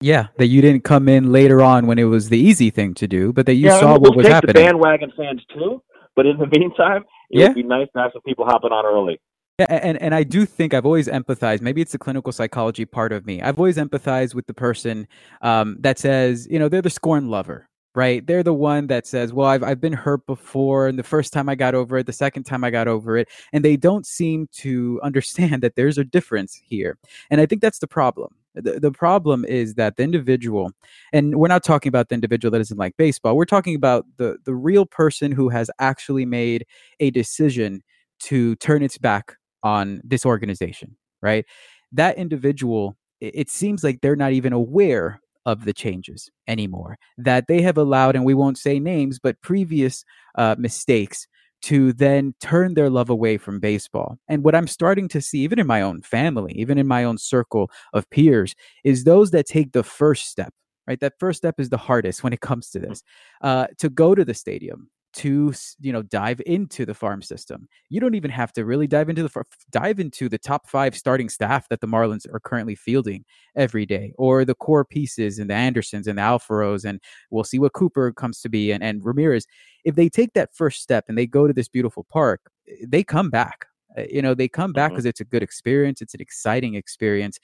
Yeah, 0.00 0.28
that 0.36 0.48
you 0.48 0.60
didn't 0.60 0.84
come 0.84 1.08
in 1.08 1.32
later 1.32 1.62
on 1.62 1.86
when 1.86 1.98
it 1.98 2.04
was 2.04 2.28
the 2.28 2.38
easy 2.38 2.70
thing 2.70 2.92
to 2.94 3.08
do, 3.08 3.32
but 3.32 3.46
that 3.46 3.54
you 3.54 3.68
yeah, 3.68 3.80
saw 3.80 3.92
we'll 3.92 4.10
what 4.10 4.16
was 4.16 4.26
take 4.26 4.34
happening. 4.34 4.54
The 4.54 4.60
bandwagon 4.60 5.12
fans 5.16 5.40
too, 5.54 5.82
but 6.14 6.26
in 6.26 6.36
the 6.36 6.46
meantime, 6.58 7.04
it 7.30 7.40
yeah. 7.40 7.46
would 7.46 7.54
be 7.54 7.62
nice 7.62 7.88
to 7.94 8.02
have 8.02 8.10
some 8.12 8.22
people 8.22 8.44
hopping 8.44 8.72
on 8.72 8.84
early. 8.84 9.18
Yeah, 9.58 9.66
and, 9.70 10.00
and 10.02 10.14
I 10.14 10.22
do 10.22 10.44
think 10.44 10.74
I've 10.74 10.84
always 10.84 11.08
empathized. 11.08 11.62
Maybe 11.62 11.80
it's 11.80 11.92
the 11.92 11.98
clinical 11.98 12.30
psychology 12.30 12.84
part 12.84 13.10
of 13.12 13.24
me. 13.24 13.40
I've 13.40 13.58
always 13.58 13.78
empathized 13.78 14.34
with 14.34 14.46
the 14.46 14.52
person 14.52 15.08
um, 15.40 15.78
that 15.80 15.98
says, 15.98 16.46
you 16.50 16.58
know, 16.58 16.68
they're 16.68 16.82
the 16.82 16.90
scorn 16.90 17.30
lover, 17.30 17.66
right? 17.94 18.26
They're 18.26 18.42
the 18.42 18.52
one 18.52 18.86
that 18.88 19.06
says, 19.06 19.32
well, 19.32 19.48
I've, 19.48 19.62
I've 19.62 19.80
been 19.80 19.94
hurt 19.94 20.26
before. 20.26 20.88
And 20.88 20.98
the 20.98 21.02
first 21.02 21.32
time 21.32 21.48
I 21.48 21.54
got 21.54 21.74
over 21.74 21.96
it, 21.96 22.04
the 22.04 22.12
second 22.12 22.42
time 22.42 22.64
I 22.64 22.70
got 22.70 22.86
over 22.86 23.16
it. 23.16 23.28
And 23.54 23.64
they 23.64 23.78
don't 23.78 24.04
seem 24.04 24.46
to 24.56 25.00
understand 25.02 25.62
that 25.62 25.74
there's 25.74 25.96
a 25.96 26.04
difference 26.04 26.54
here. 26.54 26.98
And 27.30 27.40
I 27.40 27.46
think 27.46 27.62
that's 27.62 27.78
the 27.78 27.88
problem. 27.88 28.34
The, 28.56 28.80
the 28.80 28.90
problem 28.90 29.44
is 29.44 29.74
that 29.74 29.96
the 29.96 30.02
individual, 30.02 30.72
and 31.12 31.36
we're 31.36 31.48
not 31.48 31.62
talking 31.62 31.88
about 31.88 32.08
the 32.08 32.14
individual 32.14 32.50
that 32.52 32.60
isn't 32.62 32.78
like 32.78 32.96
baseball, 32.96 33.36
we're 33.36 33.44
talking 33.44 33.74
about 33.74 34.06
the, 34.16 34.38
the 34.44 34.54
real 34.54 34.86
person 34.86 35.30
who 35.30 35.50
has 35.50 35.70
actually 35.78 36.24
made 36.24 36.66
a 36.98 37.10
decision 37.10 37.82
to 38.20 38.56
turn 38.56 38.82
its 38.82 38.98
back 38.98 39.34
on 39.62 40.00
this 40.02 40.24
organization, 40.24 40.96
right? 41.20 41.44
That 41.92 42.16
individual, 42.16 42.96
it 43.20 43.50
seems 43.50 43.84
like 43.84 44.00
they're 44.00 44.16
not 44.16 44.32
even 44.32 44.52
aware 44.52 45.20
of 45.44 45.64
the 45.64 45.72
changes 45.72 46.28
anymore 46.48 46.98
that 47.18 47.46
they 47.46 47.62
have 47.62 47.78
allowed, 47.78 48.16
and 48.16 48.24
we 48.24 48.34
won't 48.34 48.58
say 48.58 48.80
names, 48.80 49.18
but 49.22 49.40
previous 49.42 50.04
uh, 50.36 50.56
mistakes 50.58 51.26
to 51.66 51.92
then 51.92 52.32
turn 52.40 52.74
their 52.74 52.88
love 52.88 53.10
away 53.10 53.38
from 53.38 53.58
baseball. 53.58 54.18
And 54.28 54.44
what 54.44 54.54
I'm 54.54 54.68
starting 54.68 55.08
to 55.08 55.20
see, 55.20 55.40
even 55.40 55.58
in 55.58 55.66
my 55.66 55.82
own 55.82 56.02
family, 56.02 56.52
even 56.52 56.78
in 56.78 56.86
my 56.86 57.02
own 57.02 57.18
circle 57.18 57.70
of 57.92 58.08
peers, 58.10 58.54
is 58.84 59.02
those 59.02 59.32
that 59.32 59.46
take 59.46 59.72
the 59.72 59.82
first 59.82 60.28
step. 60.28 60.52
Right, 60.86 61.00
that 61.00 61.14
first 61.18 61.38
step 61.38 61.58
is 61.58 61.68
the 61.68 61.76
hardest 61.76 62.22
when 62.22 62.32
it 62.32 62.40
comes 62.40 62.70
to 62.70 62.78
this. 62.78 63.02
Uh, 63.40 63.66
to 63.78 63.88
go 63.88 64.14
to 64.14 64.24
the 64.24 64.34
stadium, 64.34 64.88
to 65.16 65.52
you 65.80 65.92
know 65.92 66.02
dive 66.02 66.40
into 66.44 66.84
the 66.84 66.94
farm 66.94 67.22
system. 67.22 67.68
You 67.88 68.00
don't 68.00 68.14
even 68.14 68.30
have 68.30 68.52
to 68.52 68.64
really 68.64 68.86
dive 68.86 69.08
into 69.08 69.22
the 69.22 69.44
dive 69.70 69.98
into 69.98 70.28
the 70.28 70.38
top 70.38 70.68
five 70.68 70.94
starting 70.94 71.28
staff 71.28 71.68
that 71.68 71.80
the 71.80 71.86
Marlins 71.86 72.26
are 72.32 72.40
currently 72.40 72.74
fielding 72.74 73.24
every 73.56 73.86
day, 73.86 74.12
or 74.18 74.44
the 74.44 74.54
core 74.54 74.84
pieces 74.84 75.38
and 75.38 75.48
the 75.48 75.54
Andersons 75.54 76.06
and 76.06 76.18
the 76.18 76.22
Alfaros, 76.22 76.84
and 76.84 77.00
we'll 77.30 77.44
see 77.44 77.58
what 77.58 77.72
Cooper 77.72 78.12
comes 78.12 78.40
to 78.42 78.48
be 78.48 78.70
and, 78.70 78.84
and 78.84 79.04
Ramirez. 79.04 79.46
If 79.84 79.94
they 79.94 80.08
take 80.08 80.34
that 80.34 80.54
first 80.54 80.82
step 80.82 81.06
and 81.08 81.16
they 81.16 81.26
go 81.26 81.46
to 81.46 81.52
this 81.52 81.68
beautiful 81.68 82.04
park, 82.10 82.50
eh, 82.68 82.84
they 82.86 83.02
come 83.02 83.30
back. 83.30 83.66
Eh, 83.96 84.06
you 84.10 84.20
know, 84.22 84.34
they 84.34 84.48
come 84.48 84.72
back 84.72 84.90
because 84.90 85.04
mm-hmm. 85.04 85.10
it's 85.10 85.20
a 85.20 85.24
good 85.24 85.42
experience. 85.42 86.02
It's 86.02 86.14
an 86.14 86.20
exciting 86.20 86.74
experience 86.74 87.38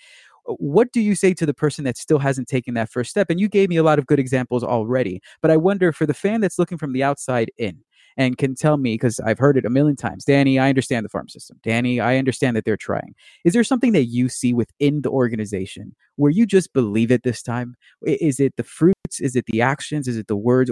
Uh, 0.49 0.55
what 0.55 0.93
do 0.93 1.01
you 1.01 1.15
say 1.15 1.35
to 1.35 1.47
the 1.47 1.55
person 1.55 1.85
that 1.85 1.97
still 1.97 2.19
hasn't 2.19 2.49
taken 2.49 2.75
that 2.75 2.91
first 2.91 3.11
step? 3.11 3.31
And 3.31 3.41
you 3.41 3.49
gave 3.49 3.69
me 3.69 3.77
a 3.77 3.83
lot 3.83 3.99
of 3.99 4.07
good 4.07 4.19
examples 4.19 4.65
already, 4.65 5.21
but 5.41 5.51
I 5.51 5.57
wonder 5.57 5.93
for 5.93 6.07
the 6.07 6.15
fan 6.15 6.41
that's 6.41 6.59
looking 6.59 6.79
from 6.79 6.93
the 6.93 7.03
outside 7.03 7.51
in 7.59 7.83
and 8.17 8.37
can 8.39 8.55
tell 8.55 8.77
me 8.77 8.95
because 8.95 9.21
I've 9.21 9.39
heard 9.39 9.57
it 9.57 9.65
a 9.65 9.71
million 9.71 9.97
times, 9.97 10.25
Danny, 10.25 10.59
I 10.59 10.69
understand 10.69 11.05
the 11.05 11.09
farm 11.09 11.29
system. 11.29 11.59
Danny, 11.63 12.01
I 12.01 12.19
understand 12.19 12.57
that 12.57 12.65
they're 12.65 12.77
trying. 12.77 13.15
Is 13.45 13.53
there 13.53 13.65
something 13.65 13.93
that 13.93 14.05
you 14.05 14.29
see 14.29 14.53
within 14.53 15.03
the 15.03 15.11
organization 15.11 15.95
where 16.17 16.31
you 16.31 16.47
just 16.47 16.73
believe 16.73 17.11
it 17.11 17.23
this 17.23 17.43
time? 17.43 17.75
Is 18.03 18.41
it 18.41 18.55
the 18.57 18.65
fruits? 18.65 19.21
Is 19.21 19.37
it 19.37 19.47
the 19.47 19.61
actions? 19.63 20.09
Is 20.09 20.17
it 20.17 20.27
the 20.27 20.37
words? 20.37 20.71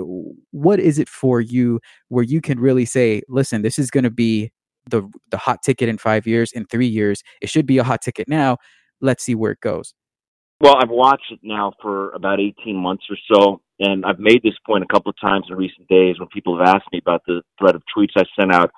What 0.50 0.80
is 0.80 0.98
it 0.98 1.09
for 1.09 1.40
you 1.40 1.80
where 2.09 2.24
you 2.24 2.40
can 2.40 2.61
really 2.61 2.85
say, 2.85 3.22
listen, 3.28 3.62
this 3.62 3.78
is 3.78 3.90
going 3.90 4.04
to 4.04 4.11
be 4.11 4.50
the 4.88 5.09
the 5.30 5.37
hot 5.37 5.62
ticket 5.62 5.88
in 5.88 5.98
five 5.98 6.26
years, 6.26 6.52
in 6.52 6.64
three 6.66 6.87
years. 6.87 7.22
It 7.40 7.48
should 7.48 7.66
be 7.66 7.78
a 7.78 7.85
hot 7.85 8.02
ticket 8.02 8.28
now 8.28 8.56
let's 9.00 9.24
see 9.24 9.34
where 9.34 9.52
it 9.52 9.60
goes. 9.60 9.94
Well, 10.60 10.76
I've 10.76 10.90
watched 10.90 11.32
it 11.32 11.40
now 11.42 11.72
for 11.80 12.10
about 12.10 12.38
18 12.38 12.76
months 12.76 13.04
or 13.08 13.16
so, 13.32 13.62
and 13.78 14.04
I've 14.04 14.18
made 14.18 14.42
this 14.42 14.58
point 14.66 14.84
a 14.84 14.92
couple 14.92 15.08
of 15.10 15.16
times 15.20 15.46
in 15.48 15.56
recent 15.56 15.88
days 15.88 16.18
when 16.18 16.28
people 16.28 16.58
have 16.58 16.68
asked 16.68 16.92
me 16.92 16.98
about 16.98 17.22
the 17.26 17.42
thread 17.58 17.74
of 17.74 17.82
tweets 17.96 18.12
I 18.16 18.24
sent 18.38 18.54
out. 18.54 18.70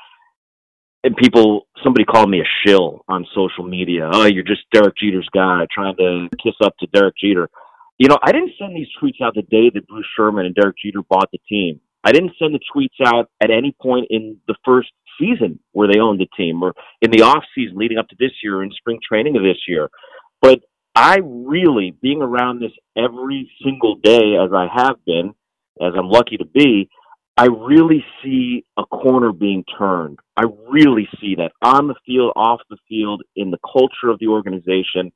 And 1.04 1.16
people, 1.16 1.66
somebody 1.82 2.04
called 2.04 2.30
me 2.30 2.40
a 2.40 2.44
shill 2.64 3.04
on 3.08 3.26
social 3.35 3.64
media. 3.64 4.08
Oh, 4.12 4.26
you're 4.26 4.44
just 4.44 4.61
Derek 4.72 4.94
Jeter's 4.96 5.28
guy 5.35 5.66
trying 5.74 5.96
to 5.96 6.28
kiss 6.40 6.54
up 6.62 6.76
to 6.78 6.87
Derek 6.92 7.16
Jeter. 7.20 7.50
You 7.98 8.06
know, 8.06 8.18
I 8.22 8.30
didn't 8.30 8.52
send 8.56 8.76
these 8.76 8.87
tweets 9.02 9.20
out 9.20 9.35
the 9.35 9.42
day 9.42 9.68
that 9.74 9.88
Bruce 9.88 10.06
Sherman 10.16 10.46
and 10.46 10.54
Derek 10.54 10.76
Jeter 10.85 11.02
bought 11.08 11.30
the 11.32 11.38
team. 11.48 11.80
I 12.04 12.12
didn't 12.12 12.32
send 12.38 12.54
the 12.54 12.61
tweets 12.74 13.04
out 13.04 13.28
at 13.40 13.50
any 13.50 13.74
point 13.80 14.06
in 14.11 14.38
the 14.46 14.54
first 14.64 14.90
season 15.18 15.58
where 15.72 15.88
they 15.88 16.00
owned 16.00 16.20
the 16.20 16.28
team 16.37 16.62
or 16.62 16.74
in 17.00 17.11
the 17.11 17.22
off 17.22 17.44
season 17.54 17.76
leading 17.76 17.98
up 17.98 18.08
to 18.08 18.16
this 18.18 18.32
year 18.42 18.58
or 18.58 18.64
in 18.64 18.70
spring 18.70 18.98
training 19.06 19.37
of 19.37 19.42
this 19.42 19.58
year. 19.66 19.88
But 20.42 20.61
I 20.94 21.20
really, 21.22 21.96
being 22.02 22.20
around 22.20 22.61
this 22.61 22.72
every 22.96 23.50
single 23.64 23.94
day 23.96 24.37
as 24.37 24.50
I 24.55 24.66
have 24.74 24.96
been, 25.07 25.35
as 25.81 25.94
I'm 25.96 26.11
lucky 26.11 26.37
to 26.37 26.44
be, 26.44 26.90
I 27.37 27.46
really 27.46 28.05
see 28.22 28.64
a 28.76 28.85
corner 28.85 29.33
being 29.33 29.64
turned. 29.78 30.18
I 30.37 30.44
really 30.68 31.09
see 31.18 31.37
that 31.37 31.52
on 31.62 31.88
the 31.88 31.94
field, 32.05 32.33
off 32.37 32.61
the 32.68 32.76
field, 32.88 33.22
in 33.37 33.50
the 33.50 33.59
culture 33.72 34.11
of 34.11 34.18
the 34.18 34.26
organization. 34.26 35.12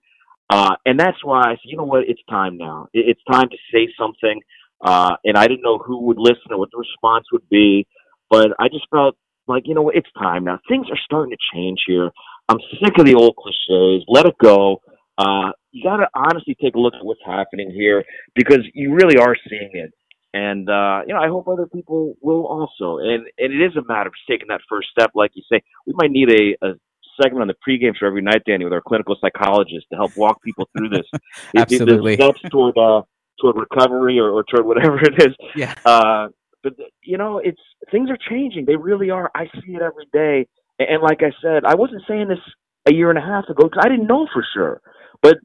Uh, 0.49 0.77
and 0.87 0.99
that's 0.99 1.23
why 1.23 1.43
I 1.43 1.51
said, 1.51 1.65
you 1.65 1.77
know 1.77 1.85
what, 1.85 2.05
it's 2.09 2.23
time 2.31 2.57
now. 2.57 2.89
It's 2.95 3.21
time 3.31 3.51
to 3.51 3.57
say 3.73 3.89
something. 3.99 4.41
Uh, 4.81 5.17
and 5.25 5.37
I 5.37 5.47
didn't 5.47 5.62
know 5.62 5.79
who 5.79 6.05
would 6.07 6.19
listen 6.19 6.51
or 6.51 6.59
what 6.59 6.71
the 6.71 6.79
response 6.79 7.27
would 7.33 7.49
be, 7.51 7.87
but 8.31 8.49
I 8.59 8.69
just 8.69 8.87
felt 8.91 9.17
like, 9.47 9.65
you 9.67 9.75
know 9.75 9.83
what, 9.83 9.97
it's 9.97 10.11
time 10.19 10.45
now. 10.45 10.59
Things 10.69 10.87
are 10.91 10.99
starting 11.05 11.33
to 11.33 11.39
change 11.55 11.81
here. 11.87 12.11
I'm 12.49 12.59
sick 12.83 12.97
of 12.99 13.07
the 13.07 13.15
old 13.15 13.37
cliches. 13.37 14.05
Let 14.09 14.27
it 14.27 14.37
go. 14.39 14.81
Uh, 15.19 15.53
you 15.73 15.83
got 15.83 15.97
to 15.97 16.09
honestly 16.15 16.57
take 16.61 16.75
a 16.75 16.79
look 16.79 16.95
at 16.95 17.05
what's 17.05 17.21
happening 17.25 17.71
here 17.71 18.05
because 18.35 18.61
you 18.75 18.95
really 18.95 19.17
are 19.17 19.37
seeing 19.49 19.71
it. 19.73 19.93
And 20.35 20.69
uh, 20.69 21.01
you 21.07 21.15
know, 21.15 21.21
I 21.21 21.29
hope 21.29 21.49
other 21.49 21.67
people 21.67 22.15
will 22.21 22.47
also. 22.47 22.99
And 22.99 23.27
and 23.39 23.53
it 23.53 23.65
is 23.65 23.77
a 23.77 23.83
matter 23.87 24.09
of 24.09 24.15
taking 24.29 24.49
that 24.49 24.61
first 24.69 24.89
step, 24.91 25.13
like 25.15 25.31
you 25.35 25.43
say. 25.51 25.63
We 25.87 25.95
might 25.97 26.11
need 26.11 26.31
a, 26.31 26.67
a 26.67 26.73
segment 27.21 27.43
on 27.43 27.49
the 27.49 27.55
pregame 27.67 27.97
show 27.97 28.07
every 28.07 28.21
night, 28.21 28.43
Danny, 28.47 28.65
with 28.65 28.73
our 28.73 28.83
clinical 28.83 29.17
psychologist 29.21 29.87
to 29.91 29.97
help 29.97 30.17
walk 30.17 30.43
people 30.43 30.69
through 30.77 30.91
this. 30.91 31.07
Absolutely. 31.57 32.15
It, 32.15 32.21
steps 32.21 32.41
toward 32.51 32.77
uh, 32.77 33.03
toward 33.41 33.57
recovery 33.57 34.19
or, 34.19 34.31
or 34.31 34.45
toward 34.45 34.67
whatever 34.67 34.99
it 35.01 35.23
is. 35.23 35.35
Yeah. 35.55 35.75
Uh, 35.85 36.29
but 36.63 36.75
you 37.03 37.17
know, 37.17 37.39
it's 37.39 37.61
things 37.91 38.11
are 38.11 38.19
changing. 38.29 38.67
They 38.67 38.77
really 38.77 39.11
are. 39.11 39.31
I 39.35 39.47
see 39.47 39.75
it 39.75 39.83
every 39.83 40.07
day. 40.13 40.47
And, 40.79 40.89
and 40.91 41.03
like 41.03 41.23
I 41.23 41.33
said, 41.43 41.65
I 41.65 41.75
wasn't 41.77 42.03
saying 42.07 42.29
this 42.29 42.39
a 42.87 42.93
year 42.93 43.11
and 43.11 43.19
a 43.19 43.23
half 43.23 43.45
ago 43.49 43.65
because 43.65 43.83
I 43.85 43.89
didn't 43.89 44.07
know 44.07 44.27
for 44.33 44.45
sure. 44.55 44.81
But 45.23 45.39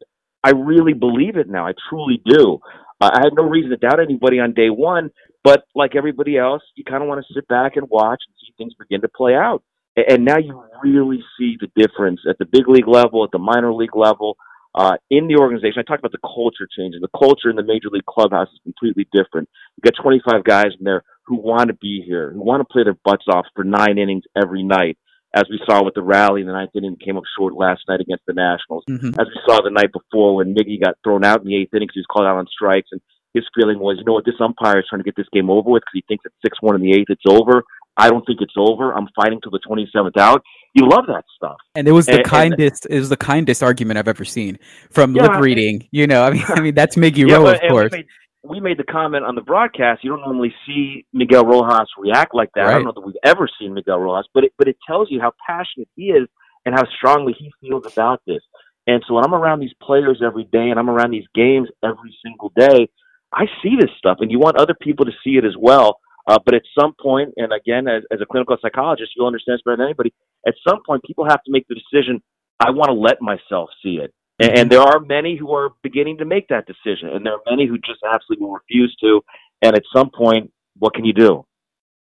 I 0.43 0.51
really 0.51 0.93
believe 0.93 1.37
it 1.37 1.49
now. 1.49 1.67
I 1.67 1.73
truly 1.89 2.21
do. 2.25 2.59
I 2.99 3.19
had 3.23 3.33
no 3.33 3.43
reason 3.43 3.71
to 3.71 3.77
doubt 3.77 3.99
anybody 3.99 4.39
on 4.39 4.53
day 4.53 4.69
one, 4.69 5.09
but 5.43 5.63
like 5.75 5.95
everybody 5.95 6.37
else, 6.37 6.61
you 6.75 6.83
kind 6.83 7.01
of 7.01 7.09
want 7.09 7.25
to 7.25 7.33
sit 7.33 7.47
back 7.47 7.75
and 7.75 7.87
watch 7.89 8.21
and 8.27 8.35
see 8.39 8.53
things 8.57 8.73
begin 8.77 9.01
to 9.01 9.09
play 9.09 9.33
out. 9.33 9.63
And, 9.95 10.05
and 10.09 10.25
now 10.25 10.37
you 10.37 10.63
really 10.83 11.23
see 11.37 11.57
the 11.59 11.69
difference 11.75 12.21
at 12.29 12.37
the 12.37 12.45
big 12.45 12.67
league 12.67 12.87
level, 12.87 13.23
at 13.23 13.31
the 13.31 13.39
minor 13.39 13.73
league 13.73 13.95
level, 13.95 14.37
uh, 14.75 14.97
in 15.09 15.27
the 15.27 15.37
organization. 15.37 15.79
I 15.79 15.83
talked 15.83 15.99
about 15.99 16.11
the 16.11 16.19
culture 16.19 16.67
changing. 16.77 17.01
The 17.01 17.17
culture 17.17 17.49
in 17.49 17.55
the 17.55 17.63
major 17.63 17.89
league 17.91 18.05
clubhouse 18.05 18.49
is 18.53 18.59
completely 18.63 19.07
different. 19.11 19.49
You 19.77 19.91
got 19.91 20.01
25 20.01 20.43
guys 20.43 20.71
in 20.77 20.85
there 20.85 21.03
who 21.25 21.37
want 21.37 21.67
to 21.69 21.73
be 21.73 22.03
here, 22.05 22.31
who 22.31 22.41
want 22.41 22.61
to 22.61 22.71
play 22.71 22.83
their 22.83 22.97
butts 23.03 23.25
off 23.27 23.45
for 23.55 23.63
nine 23.63 23.97
innings 23.97 24.23
every 24.39 24.63
night 24.63 24.97
as 25.33 25.43
we 25.49 25.59
saw 25.65 25.83
with 25.83 25.93
the 25.93 26.01
rally 26.01 26.41
in 26.41 26.47
the 26.47 26.53
ninth 26.53 26.71
inning 26.75 26.97
came 26.97 27.17
up 27.17 27.23
short 27.37 27.53
last 27.53 27.81
night 27.87 28.01
against 28.01 28.25
the 28.27 28.33
Nationals. 28.33 28.83
Mm-hmm. 28.89 29.19
As 29.19 29.27
we 29.27 29.39
saw 29.47 29.61
the 29.61 29.71
night 29.71 29.91
before 29.93 30.35
when 30.35 30.53
Miggy 30.53 30.81
got 30.81 30.95
thrown 31.03 31.23
out 31.23 31.41
in 31.41 31.47
the 31.47 31.55
eighth 31.55 31.73
inning 31.73 31.87
because 31.87 31.95
he 31.95 32.01
was 32.01 32.11
called 32.11 32.27
out 32.27 32.37
on 32.37 32.47
strikes, 32.47 32.89
and 32.91 33.01
his 33.33 33.45
feeling 33.55 33.79
was, 33.79 33.97
you 33.97 34.03
know 34.03 34.13
what, 34.13 34.25
this 34.25 34.35
umpire 34.41 34.79
is 34.79 34.85
trying 34.89 34.99
to 34.99 35.05
get 35.05 35.15
this 35.15 35.29
game 35.31 35.49
over 35.49 35.69
with 35.69 35.81
because 35.81 35.93
he 35.93 36.03
thinks 36.07 36.25
at 36.25 36.31
six 36.43 36.57
one 36.61 36.75
in 36.75 36.81
the 36.81 36.91
eighth 36.91 37.09
it's 37.09 37.23
over. 37.27 37.63
I 37.97 38.09
don't 38.09 38.25
think 38.25 38.39
it's 38.41 38.53
over. 38.57 38.93
I'm 38.93 39.07
fighting 39.15 39.39
till 39.41 39.51
the 39.51 39.59
27th 39.59 40.17
out. 40.17 40.41
You 40.73 40.87
love 40.87 41.05
that 41.07 41.25
stuff. 41.35 41.57
And 41.75 41.87
it 41.87 41.91
was 41.91 42.05
the 42.05 42.17
and, 42.17 42.23
kindest. 42.23 42.85
And, 42.85 42.95
it 42.95 42.99
was 42.99 43.09
the 43.09 43.17
kindest 43.17 43.61
argument 43.61 43.99
I've 43.99 44.07
ever 44.07 44.23
seen 44.23 44.57
from 44.89 45.13
yeah, 45.13 45.23
lip 45.23 45.41
reading. 45.41 45.87
You 45.91 46.07
know, 46.07 46.23
I 46.23 46.31
mean, 46.31 46.43
I 46.47 46.61
mean 46.61 46.73
that's 46.73 46.95
Miggy 46.95 47.27
yeah, 47.27 47.35
Rowe, 47.35 47.47
of 47.47 47.59
course. 47.69 47.91
Made, 47.91 48.07
we 48.43 48.59
made 48.59 48.77
the 48.77 48.83
comment 48.83 49.23
on 49.23 49.35
the 49.35 49.41
broadcast. 49.41 50.03
You 50.03 50.09
don't 50.11 50.21
normally 50.21 50.53
see 50.65 51.05
Miguel 51.13 51.45
Rojas 51.45 51.87
react 51.97 52.33
like 52.33 52.49
that. 52.55 52.61
Right. 52.61 52.69
I 52.71 52.73
don't 52.73 52.85
know 52.85 52.93
that 52.93 53.05
we've 53.05 53.15
ever 53.23 53.47
seen 53.59 53.73
Miguel 53.73 53.99
Rojas, 53.99 54.27
but 54.33 54.45
it, 54.45 54.53
but 54.57 54.67
it 54.67 54.77
tells 54.87 55.09
you 55.11 55.19
how 55.21 55.33
passionate 55.45 55.89
he 55.95 56.05
is 56.05 56.27
and 56.65 56.73
how 56.73 56.83
strongly 56.97 57.33
he 57.37 57.51
feels 57.61 57.85
about 57.85 58.21
this. 58.25 58.41
And 58.87 59.03
so 59.07 59.13
when 59.15 59.23
I'm 59.23 59.33
around 59.33 59.59
these 59.59 59.73
players 59.81 60.21
every 60.25 60.45
day 60.45 60.69
and 60.69 60.79
I'm 60.79 60.89
around 60.89 61.11
these 61.11 61.27
games 61.35 61.69
every 61.83 62.15
single 62.23 62.51
day, 62.57 62.89
I 63.33 63.45
see 63.63 63.75
this 63.79 63.91
stuff, 63.97 64.17
and 64.19 64.31
you 64.31 64.39
want 64.39 64.57
other 64.57 64.75
people 64.81 65.05
to 65.05 65.11
see 65.23 65.37
it 65.37 65.45
as 65.45 65.55
well. 65.57 65.99
Uh, 66.27 66.37
but 66.43 66.53
at 66.53 66.63
some 66.77 66.93
point, 67.01 67.33
and 67.37 67.53
again, 67.53 67.87
as, 67.87 68.03
as 68.11 68.19
a 68.21 68.25
clinical 68.25 68.57
psychologist, 68.61 69.11
you'll 69.15 69.27
understand 69.27 69.57
this 69.57 69.61
better 69.63 69.77
than 69.77 69.85
anybody. 69.85 70.13
At 70.45 70.55
some 70.67 70.79
point, 70.85 71.03
people 71.03 71.25
have 71.27 71.43
to 71.43 71.51
make 71.51 71.67
the 71.67 71.75
decision. 71.75 72.21
I 72.59 72.71
want 72.71 72.89
to 72.89 72.93
let 72.93 73.21
myself 73.21 73.69
see 73.81 73.99
it. 74.01 74.13
And, 74.41 74.57
and 74.57 74.71
there 74.71 74.81
are 74.81 74.99
many 74.99 75.35
who 75.37 75.53
are 75.53 75.73
beginning 75.83 76.17
to 76.17 76.25
make 76.25 76.47
that 76.47 76.65
decision, 76.65 77.09
and 77.09 77.25
there 77.25 77.33
are 77.33 77.41
many 77.49 77.67
who 77.67 77.77
just 77.77 77.99
absolutely 78.09 78.47
refuse 78.51 78.95
to. 79.01 79.21
And 79.61 79.75
at 79.75 79.83
some 79.95 80.09
point, 80.09 80.51
what 80.79 80.93
can 80.93 81.05
you 81.05 81.13
do? 81.13 81.45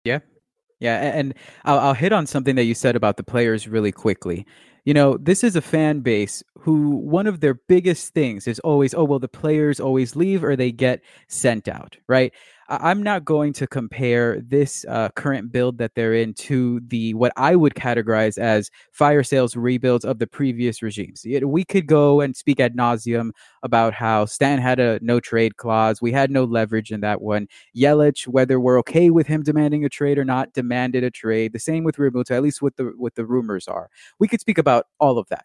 Yeah, 0.05 0.21
yeah, 0.79 0.99
and 1.19 1.35
I'll, 1.65 1.79
I'll 1.79 1.95
hit 1.95 2.13
on 2.13 2.27
something 2.27 2.57
that 2.57 2.65
you 2.65 2.75
said 2.75 2.97
about 2.97 3.17
the 3.17 3.25
players 3.25 3.69
really 3.69 3.93
quickly. 3.93 4.47
You 4.85 4.95
know, 4.95 5.19
this 5.19 5.45
is 5.45 5.57
a 5.57 5.61
fan 5.61 6.01
base 6.01 6.43
who 6.59 6.91
one 6.91 7.27
of 7.27 7.41
their 7.41 7.55
biggest 7.55 8.15
things 8.15 8.47
is 8.49 8.59
always, 8.61 8.95
oh, 8.95 9.05
well, 9.05 9.19
the 9.19 9.29
players 9.29 9.79
always 9.79 10.17
leave 10.17 10.43
or 10.43 10.57
they 10.57 10.73
get 10.73 11.03
sent 11.29 11.69
out, 11.69 11.99
right? 12.09 12.33
I'm 12.73 13.03
not 13.03 13.25
going 13.25 13.53
to 13.55 13.67
compare 13.67 14.41
this 14.41 14.85
uh, 14.89 15.09
current 15.17 15.51
build 15.51 15.79
that 15.79 15.97
they're 15.97 16.15
in 16.15 16.35
to 16.35 16.81
the 16.87 17.15
what 17.15 17.33
I 17.37 17.57
would 17.57 17.75
categorize 17.75 18.39
as 18.39 18.71
fire 18.93 19.25
sales 19.25 19.57
rebuilds 19.57 20.05
of 20.05 20.21
the 20.21 20.29
previous 20.29 20.81
regimes. 20.81 21.27
We 21.43 21.65
could 21.65 21.89
go 21.89 22.21
and 22.21 22.37
speak 22.37 22.61
ad 22.61 22.77
nauseum 22.77 23.31
about 23.65 23.93
how 23.93 24.25
Stan 24.25 24.61
had 24.61 24.79
a 24.79 25.01
no 25.03 25.19
trade 25.19 25.57
clause. 25.57 26.01
We 26.01 26.13
had 26.13 26.31
no 26.31 26.45
leverage 26.45 26.93
in 26.93 27.01
that 27.01 27.21
one. 27.21 27.49
Yelich, 27.77 28.29
whether 28.29 28.61
we're 28.61 28.79
okay 28.79 29.11
with 29.11 29.27
him 29.27 29.43
demanding 29.43 29.85
a 29.85 29.89
trade 29.89 30.17
or 30.17 30.25
not, 30.25 30.53
demanded 30.53 31.03
a 31.03 31.11
trade. 31.11 31.53
The 31.53 31.59
same 31.59 31.83
with 31.83 31.97
Realmuto, 31.97 32.31
at 32.31 32.43
least 32.43 32.63
what 32.63 32.77
the 32.77 32.93
what 32.97 33.17
the 33.17 33.27
rumors 33.27 33.67
are. 33.67 33.91
We 34.21 34.29
could 34.29 34.41
speak 34.41 34.59
about 34.59 34.87
all 35.01 35.19
of 35.19 35.29
that. 35.31 35.45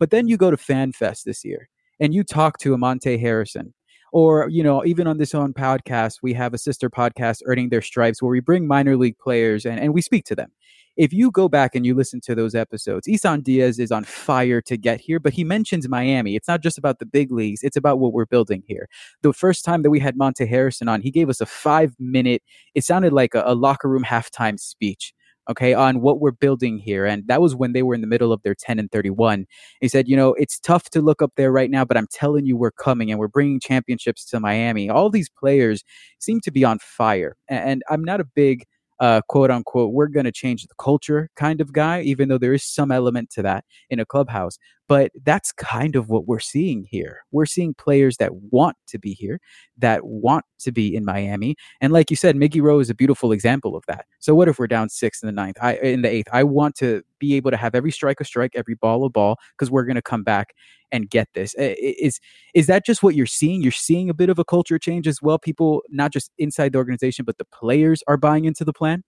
But 0.00 0.10
then 0.10 0.26
you 0.26 0.36
go 0.36 0.50
to 0.50 0.56
FanFest 0.56 1.22
this 1.22 1.44
year 1.44 1.68
and 2.00 2.12
you 2.12 2.24
talk 2.24 2.58
to 2.58 2.76
Monte 2.76 3.16
Harrison 3.18 3.74
or 4.14 4.48
you 4.48 4.62
know 4.62 4.84
even 4.86 5.06
on 5.08 5.18
this 5.18 5.34
own 5.34 5.52
podcast 5.52 6.20
we 6.22 6.32
have 6.32 6.54
a 6.54 6.58
sister 6.58 6.88
podcast 6.88 7.42
earning 7.46 7.68
their 7.68 7.82
stripes 7.82 8.22
where 8.22 8.30
we 8.30 8.40
bring 8.40 8.66
minor 8.66 8.96
league 8.96 9.18
players 9.18 9.66
and, 9.66 9.78
and 9.78 9.92
we 9.92 10.00
speak 10.00 10.24
to 10.24 10.36
them. 10.36 10.50
If 10.96 11.12
you 11.12 11.32
go 11.32 11.48
back 11.48 11.74
and 11.74 11.84
you 11.84 11.92
listen 11.96 12.20
to 12.20 12.34
those 12.36 12.54
episodes 12.54 13.08
isan 13.08 13.40
diaz 13.42 13.80
is 13.80 13.90
on 13.90 14.04
fire 14.04 14.62
to 14.62 14.76
get 14.76 15.00
here 15.00 15.18
but 15.18 15.32
he 15.32 15.42
mentions 15.42 15.88
miami. 15.88 16.36
It's 16.36 16.46
not 16.46 16.62
just 16.62 16.78
about 16.78 17.00
the 17.00 17.06
big 17.06 17.32
leagues 17.32 17.64
it's 17.64 17.76
about 17.76 17.98
what 17.98 18.12
we're 18.12 18.24
building 18.26 18.62
here. 18.66 18.88
The 19.22 19.32
first 19.32 19.64
time 19.64 19.82
that 19.82 19.90
we 19.90 19.98
had 19.98 20.16
monte 20.16 20.46
harrison 20.46 20.86
on 20.88 21.02
he 21.02 21.10
gave 21.10 21.28
us 21.28 21.40
a 21.40 21.46
five 21.46 21.94
minute 21.98 22.42
it 22.74 22.84
sounded 22.84 23.12
like 23.12 23.34
a, 23.34 23.42
a 23.44 23.56
locker 23.56 23.88
room 23.88 24.04
halftime 24.04 24.60
speech 24.60 25.12
okay, 25.50 25.74
on 25.74 26.00
what 26.00 26.20
we're 26.20 26.30
building 26.30 26.78
here. 26.78 27.04
And 27.04 27.26
that 27.28 27.40
was 27.40 27.54
when 27.54 27.72
they 27.72 27.82
were 27.82 27.94
in 27.94 28.00
the 28.00 28.06
middle 28.06 28.32
of 28.32 28.42
their 28.42 28.54
10 28.54 28.78
and 28.78 28.90
31. 28.90 29.46
He 29.80 29.88
said, 29.88 30.08
you 30.08 30.16
know, 30.16 30.34
it's 30.34 30.58
tough 30.58 30.90
to 30.90 31.02
look 31.02 31.22
up 31.22 31.32
there 31.36 31.52
right 31.52 31.70
now, 31.70 31.84
but 31.84 31.96
I'm 31.96 32.08
telling 32.10 32.46
you, 32.46 32.56
we're 32.56 32.70
coming 32.70 33.10
and 33.10 33.18
we're 33.18 33.28
bringing 33.28 33.60
championships 33.60 34.24
to 34.26 34.40
Miami. 34.40 34.88
All 34.88 35.10
these 35.10 35.28
players 35.28 35.82
seem 36.18 36.40
to 36.40 36.50
be 36.50 36.64
on 36.64 36.78
fire. 36.78 37.36
And 37.48 37.82
I'm 37.90 38.02
not 38.04 38.20
a 38.20 38.24
big, 38.24 38.64
uh, 39.00 39.20
quote 39.28 39.50
unquote, 39.50 39.92
we're 39.92 40.08
going 40.08 40.24
to 40.24 40.32
change 40.32 40.62
the 40.62 40.74
culture 40.78 41.28
kind 41.36 41.60
of 41.60 41.72
guy, 41.72 42.00
even 42.02 42.28
though 42.28 42.38
there 42.38 42.54
is 42.54 42.64
some 42.64 42.90
element 42.90 43.30
to 43.30 43.42
that 43.42 43.64
in 43.90 44.00
a 44.00 44.06
clubhouse. 44.06 44.58
But 44.86 45.12
that's 45.24 45.50
kind 45.52 45.96
of 45.96 46.10
what 46.10 46.26
we're 46.26 46.40
seeing 46.40 46.84
here. 46.84 47.22
We're 47.30 47.46
seeing 47.46 47.72
players 47.72 48.18
that 48.18 48.32
want 48.50 48.76
to 48.88 48.98
be 48.98 49.14
here, 49.14 49.40
that 49.78 50.04
want 50.04 50.44
to 50.60 50.72
be 50.72 50.94
in 50.94 51.06
Miami. 51.06 51.56
And 51.80 51.92
like 51.92 52.10
you 52.10 52.16
said, 52.16 52.36
Miggy 52.36 52.60
Rowe 52.60 52.80
is 52.80 52.90
a 52.90 52.94
beautiful 52.94 53.32
example 53.32 53.76
of 53.76 53.84
that. 53.88 54.04
So 54.18 54.34
what 54.34 54.48
if 54.48 54.58
we're 54.58 54.66
down 54.66 54.90
six 54.90 55.22
in 55.22 55.26
the 55.26 55.32
ninth? 55.32 55.56
I 55.62 55.76
in 55.76 56.02
the 56.02 56.10
eighth. 56.10 56.28
I 56.32 56.44
want 56.44 56.74
to 56.76 57.02
be 57.18 57.34
able 57.34 57.50
to 57.50 57.56
have 57.56 57.74
every 57.74 57.90
strike 57.90 58.20
a 58.20 58.24
strike, 58.24 58.52
every 58.54 58.74
ball 58.74 59.04
a 59.06 59.08
ball, 59.08 59.38
because 59.56 59.70
we're 59.70 59.84
gonna 59.84 60.02
come 60.02 60.22
back 60.22 60.54
and 60.92 61.08
get 61.08 61.28
this. 61.34 61.54
Is 61.56 62.20
is 62.54 62.66
that 62.66 62.84
just 62.84 63.02
what 63.02 63.14
you're 63.14 63.24
seeing? 63.24 63.62
You're 63.62 63.72
seeing 63.72 64.10
a 64.10 64.14
bit 64.14 64.28
of 64.28 64.38
a 64.38 64.44
culture 64.44 64.78
change 64.78 65.08
as 65.08 65.22
well. 65.22 65.38
People 65.38 65.82
not 65.88 66.12
just 66.12 66.30
inside 66.36 66.72
the 66.72 66.78
organization, 66.78 67.24
but 67.24 67.38
the 67.38 67.46
players 67.46 68.02
are 68.06 68.18
buying 68.18 68.44
into 68.44 68.64
the 68.64 68.72
plan. 68.74 69.02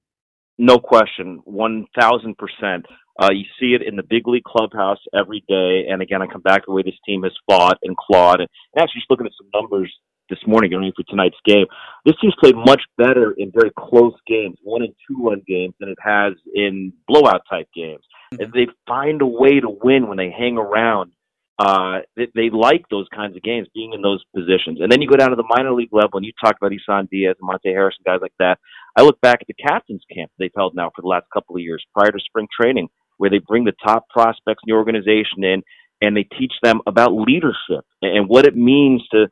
No 0.59 0.79
question, 0.79 1.41
one 1.45 1.85
thousand 2.01 2.37
percent. 2.39 2.87
Uh, 3.21 3.31
you 3.33 3.45
see 3.59 3.75
it 3.75 3.83
in 3.83 3.97
the 3.97 4.03
big 4.03 4.29
league 4.29 4.45
clubhouse 4.45 4.99
every 5.15 5.43
day. 5.49 5.87
And 5.89 6.03
again, 6.03 6.23
I 6.23 6.27
come 6.27 6.43
back 6.43 6.63
to 6.63 6.65
the 6.69 6.73
way 6.73 6.83
this 6.83 6.99
team 7.07 7.23
has 7.23 7.33
fought 7.49 7.79
and 7.83 7.97
clawed. 7.97 8.41
And 8.41 8.49
actually, 8.79 9.01
just 9.01 9.11
looking 9.11 9.27
at 9.27 9.33
some 9.39 9.49
numbers 9.55 9.93
this 10.29 10.39
morning, 10.47 10.71
getting 10.71 10.93
for 10.95 11.05
tonight's 11.09 11.37
game, 11.47 11.67
this 12.05 12.15
team's 12.21 12.35
played 12.41 12.57
much 12.57 12.83
better 12.99 13.35
in 13.39 13.53
very 13.55 13.71
close 13.79 14.15
games, 14.27 14.59
one 14.63 14.83
and 14.83 14.95
two 15.09 15.29
run 15.29 15.43
games, 15.47 15.75
than 15.81 15.89
it 15.89 15.99
has 16.01 16.35
in 16.55 16.93
blowout 17.09 17.43
type 17.49 17.69
games. 17.75 18.05
Mm-hmm. 18.35 18.43
And 18.43 18.53
they 18.53 18.67
find 18.87 19.23
a 19.23 19.27
way 19.27 19.61
to 19.61 19.69
win 19.69 20.09
when 20.09 20.19
they 20.19 20.31
hang 20.31 20.59
around 20.59 21.13
uh, 21.59 22.01
they, 22.17 22.29
they 22.35 22.51
like 22.51 22.85
those 22.91 23.09
kinds 23.15 23.35
of 23.35 23.43
games, 23.43 23.67
being 23.75 23.95
in 23.95 24.03
those 24.03 24.23
positions. 24.35 24.79
And 24.81 24.93
then 24.93 25.01
you 25.01 25.09
go 25.09 25.17
down 25.17 25.31
to 25.31 25.37
the 25.37 25.49
minor 25.49 25.73
league 25.73 25.93
level, 25.93 26.19
and 26.19 26.27
you 26.27 26.33
talk 26.39 26.57
about 26.61 26.73
Isan 26.73 27.09
Diaz 27.11 27.37
and 27.41 27.47
Monte 27.47 27.69
Harris 27.71 27.97
and 27.99 28.05
guys 28.05 28.21
like 28.21 28.35
that. 28.39 28.59
I 28.97 29.03
look 29.03 29.21
back 29.21 29.39
at 29.41 29.47
the 29.47 29.55
captains 29.55 30.03
camp 30.13 30.31
they've 30.39 30.51
held 30.55 30.75
now 30.75 30.91
for 30.95 31.03
the 31.03 31.09
last 31.09 31.27
couple 31.33 31.57
of 31.57 31.63
years 31.63 31.85
prior 31.95 32.11
to 32.11 32.19
spring 32.21 32.49
training, 32.61 32.89
where 33.19 33.31
they 33.31 33.41
bring 33.47 33.65
the 33.65 33.73
top 33.85 34.09
prospects 34.09 34.63
in 34.67 34.73
the 34.73 34.75
organization 34.75 35.43
in 35.43 35.63
and 36.03 36.17
they 36.17 36.25
teach 36.39 36.53
them 36.63 36.81
about 36.87 37.13
leadership 37.13 37.85
and 38.03 38.29
what 38.29 38.47
it 38.47 38.57
means 38.57 39.03
to 39.11 39.27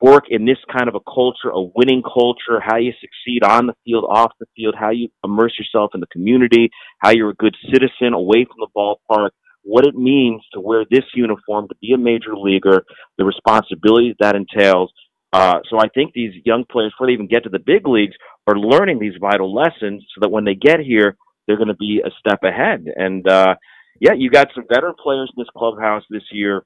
work 0.00 0.24
in 0.28 0.44
this 0.44 0.58
kind 0.70 0.88
of 0.88 0.94
a 0.94 1.00
culture, 1.00 1.48
a 1.48 1.62
winning 1.74 2.02
culture, 2.02 2.60
how 2.60 2.76
you 2.76 2.92
succeed 3.00 3.42
on 3.42 3.66
the 3.66 3.74
field, 3.84 4.04
off 4.10 4.30
the 4.38 4.46
field, 4.54 4.74
how 4.78 4.90
you 4.90 5.08
immerse 5.24 5.58
yourself 5.58 5.92
in 5.94 6.00
the 6.00 6.06
community, 6.08 6.68
how 6.98 7.10
you're 7.10 7.30
a 7.30 7.34
good 7.34 7.56
citizen 7.72 8.12
away 8.12 8.44
from 8.44 8.56
the 8.58 8.68
ballpark 8.76 9.30
what 9.66 9.84
it 9.84 9.96
means 9.96 10.42
to 10.52 10.60
wear 10.60 10.84
this 10.90 11.04
uniform, 11.14 11.66
to 11.68 11.74
be 11.82 11.92
a 11.92 11.98
major 11.98 12.36
leaguer, 12.36 12.84
the 13.18 13.24
responsibilities 13.24 14.14
that 14.20 14.36
entails. 14.36 14.92
Uh, 15.32 15.58
so 15.68 15.78
I 15.78 15.88
think 15.88 16.12
these 16.14 16.32
young 16.44 16.64
players, 16.70 16.92
before 16.92 17.08
they 17.08 17.12
even 17.12 17.26
get 17.26 17.42
to 17.42 17.50
the 17.50 17.58
big 17.58 17.86
leagues, 17.86 18.14
are 18.46 18.56
learning 18.56 19.00
these 19.00 19.14
vital 19.20 19.52
lessons 19.52 20.06
so 20.14 20.20
that 20.20 20.30
when 20.30 20.44
they 20.44 20.54
get 20.54 20.78
here, 20.78 21.16
they're 21.46 21.56
going 21.56 21.68
to 21.68 21.74
be 21.74 22.02
a 22.04 22.10
step 22.18 22.40
ahead. 22.42 22.86
And 22.94 23.26
uh, 23.28 23.54
yeah, 24.00 24.12
you 24.16 24.30
got 24.30 24.48
some 24.54 24.64
veteran 24.68 24.94
players 25.02 25.32
in 25.36 25.40
this 25.40 25.50
clubhouse 25.56 26.02
this 26.10 26.24
year 26.32 26.64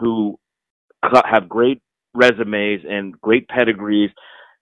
who 0.00 0.38
have 1.02 1.48
great 1.48 1.80
resumes 2.14 2.82
and 2.88 3.18
great 3.20 3.48
pedigrees. 3.48 4.10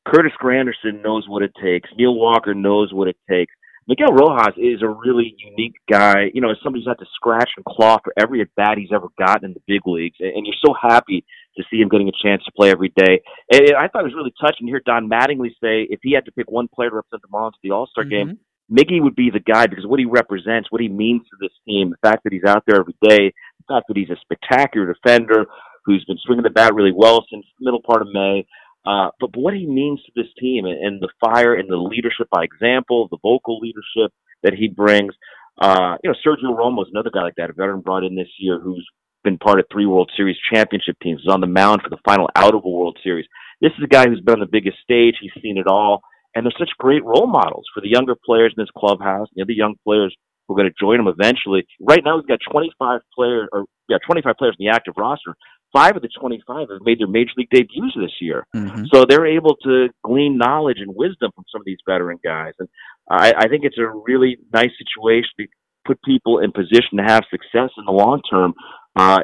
Curtis 0.07 0.33
Granderson 0.43 1.03
knows 1.03 1.25
what 1.29 1.43
it 1.43 1.53
takes. 1.63 1.89
Neil 1.97 2.15
Walker 2.15 2.55
knows 2.55 2.93
what 2.93 3.09
it 3.09 3.17
takes. 3.29 3.53
Miguel 3.89 4.13
Rojas 4.13 4.55
is 4.57 4.83
a 4.83 4.89
really 4.89 5.37
unique 5.39 5.77
guy. 5.91 6.31
You 6.35 6.41
know, 6.41 6.51
as 6.51 6.57
somebody 6.63 6.83
who's 6.83 6.91
had 6.91 6.99
to 6.99 7.11
scratch 7.15 7.51
and 7.57 7.65
claw 7.65 7.99
for 8.03 8.13
every 8.17 8.41
at 8.41 8.49
bat 8.57 8.79
he's 8.79 8.91
ever 8.93 9.09
gotten 9.17 9.45
in 9.45 9.55
the 9.55 9.63
big 9.67 9.83
leagues, 9.87 10.17
and 10.19 10.45
you're 10.45 10.57
so 10.65 10.75
happy 10.81 11.25
to 11.57 11.65
see 11.71 11.81
him 11.81 11.89
getting 11.89 12.09
a 12.09 12.23
chance 12.23 12.43
to 12.45 12.53
play 12.53 12.71
every 12.71 12.93
day. 12.97 13.23
And 13.53 13.77
I 13.77 13.89
thought 13.89 14.01
it 14.01 14.11
was 14.11 14.15
really 14.15 14.35
touching 14.41 14.67
to 14.67 14.71
hear 14.71 14.83
Don 14.85 15.09
Mattingly 15.09 15.51
say 15.63 15.87
if 15.89 16.01
he 16.03 16.13
had 16.13 16.25
to 16.25 16.33
pick 16.33 16.51
one 16.51 16.69
player 16.69 16.91
to 16.91 16.97
represent 16.97 17.23
the 17.23 17.29
Marlins 17.29 17.53
to 17.53 17.59
the 17.63 17.71
All 17.71 17.87
Star 17.87 18.05
mm-hmm. 18.05 18.11
game, 18.11 18.39
Miggy 18.71 19.03
would 19.03 19.15
be 19.15 19.31
the 19.31 19.41
guy 19.41 19.67
because 19.67 19.87
what 19.87 20.01
he 20.01 20.07
represents, 20.07 20.71
what 20.71 20.81
he 20.81 20.89
means 20.89 21.23
to 21.23 21.37
this 21.41 21.53
team, 21.67 21.91
the 21.91 22.09
fact 22.09 22.25
that 22.25 22.33
he's 22.33 22.45
out 22.45 22.65
there 22.67 22.81
every 22.81 22.97
day, 23.01 23.33
the 23.59 23.75
fact 23.75 23.87
that 23.89 23.97
he's 23.97 24.11
a 24.11 24.17
spectacular 24.21 24.93
defender 24.93 25.47
who's 25.85 26.05
been 26.05 26.19
swinging 26.25 26.43
the 26.43 26.51
bat 26.51 26.75
really 26.75 26.93
well 26.95 27.25
since 27.31 27.47
the 27.59 27.65
middle 27.65 27.83
part 27.83 28.03
of 28.03 28.09
May. 28.13 28.47
Uh, 28.85 29.11
but, 29.21 29.33
but 29.33 29.41
what 29.41 29.55
he 29.55 29.67
means 29.67 30.01
to 30.03 30.13
this 30.15 30.31
team 30.39 30.65
and, 30.65 30.79
and 30.85 31.01
the 31.01 31.09
fire 31.21 31.55
and 31.55 31.71
the 31.71 31.77
leadership 31.77 32.29
by 32.31 32.45
example, 32.45 33.09
the 33.11 33.19
vocal 33.23 33.59
leadership 33.59 34.13
that 34.43 34.55
he 34.55 34.69
brings. 34.69 35.15
Uh, 35.61 35.97
you 36.03 36.11
know, 36.11 36.17
Sergio 36.25 36.57
Romo 36.57 36.83
is 36.83 36.89
another 36.93 37.11
guy 37.13 37.23
like 37.23 37.35
that, 37.37 37.51
a 37.51 37.53
veteran 37.53 37.81
brought 37.81 38.05
in 38.05 38.15
this 38.15 38.29
year 38.39 38.61
who's 38.61 38.87
been 39.25 39.39
part 39.39 39.59
of 39.59 39.67
three 39.73 39.87
World 39.87 40.11
Series 40.17 40.37
championship 40.53 40.97
teams, 41.03 41.23
was 41.25 41.33
on 41.33 41.41
the 41.41 41.47
mound 41.47 41.83
for 41.83 41.91
the 41.91 41.99
final 42.05 42.31
out 42.37 42.55
of 42.55 42.65
a 42.65 42.69
World 42.69 42.99
Series. 43.03 43.27
This 43.61 43.73
is 43.79 43.85
a 43.85 43.89
guy 43.89 44.07
who's 44.07 44.21
been 44.21 44.35
on 44.35 44.41
the 44.41 44.47
biggest 44.47 44.79
stage. 44.83 45.15
He's 45.21 45.33
seen 45.43 45.59
it 45.59 45.67
all. 45.67 46.03
And 46.37 46.45
they're 46.45 46.53
such 46.59 46.71
great 46.79 47.03
role 47.03 47.27
models 47.27 47.65
for 47.73 47.81
the 47.81 47.89
younger 47.89 48.15
players 48.15 48.55
in 48.57 48.63
this 48.63 48.71
clubhouse, 48.77 49.27
the 49.35 49.43
other 49.43 49.53
young 49.53 49.75
players 49.83 50.15
who 50.47 50.55
are 50.55 50.57
going 50.57 50.71
to 50.71 50.75
join 50.79 51.01
him 51.01 51.09
eventually. 51.09 51.67
Right 51.81 52.03
now, 52.05 52.17
we've 52.17 52.29
got 52.29 52.39
25 52.53 53.01
players, 53.17 53.49
or 53.53 53.65
yeah, 53.89 53.97
25 54.07 54.37
players 54.37 54.55
in 54.61 54.67
the 54.67 54.71
active 54.71 54.95
roster 54.97 55.35
five 55.77 55.97
of 55.97 56.03
the 56.03 56.09
25 56.19 56.69
have 56.71 56.81
made 56.83 56.99
their 56.99 57.07
major 57.07 57.33
league 57.37 57.51
debuts 57.51 57.95
this 57.97 58.17
year. 58.21 58.47
Mm-hmm. 58.55 58.85
So 58.93 59.05
they're 59.05 59.27
able 59.27 59.57
to 59.65 59.89
glean 60.03 60.39
knowledge 60.39 60.79
and 60.79 60.95
wisdom 60.95 61.31
from 61.35 61.45
some 61.53 61.61
of 61.61 61.67
these 61.67 61.79
veteran 61.87 62.19
guys. 62.25 62.55
And 62.59 62.69
I, 63.11 63.35
I 63.37 63.49
think 63.49 63.65
it's 63.65 63.79
a 63.79 63.87
really 63.87 64.39
nice 64.53 64.71
situation 64.79 65.31
to 65.41 65.47
put 65.87 66.03
people 66.03 66.39
in 66.39 66.53
position 66.53 66.97
to 66.97 67.05
have 67.05 67.25
success 67.31 67.71
in 67.77 67.85
the 67.85 67.93
long 67.93 68.23
term. 68.29 68.55
Uh, 68.95 69.21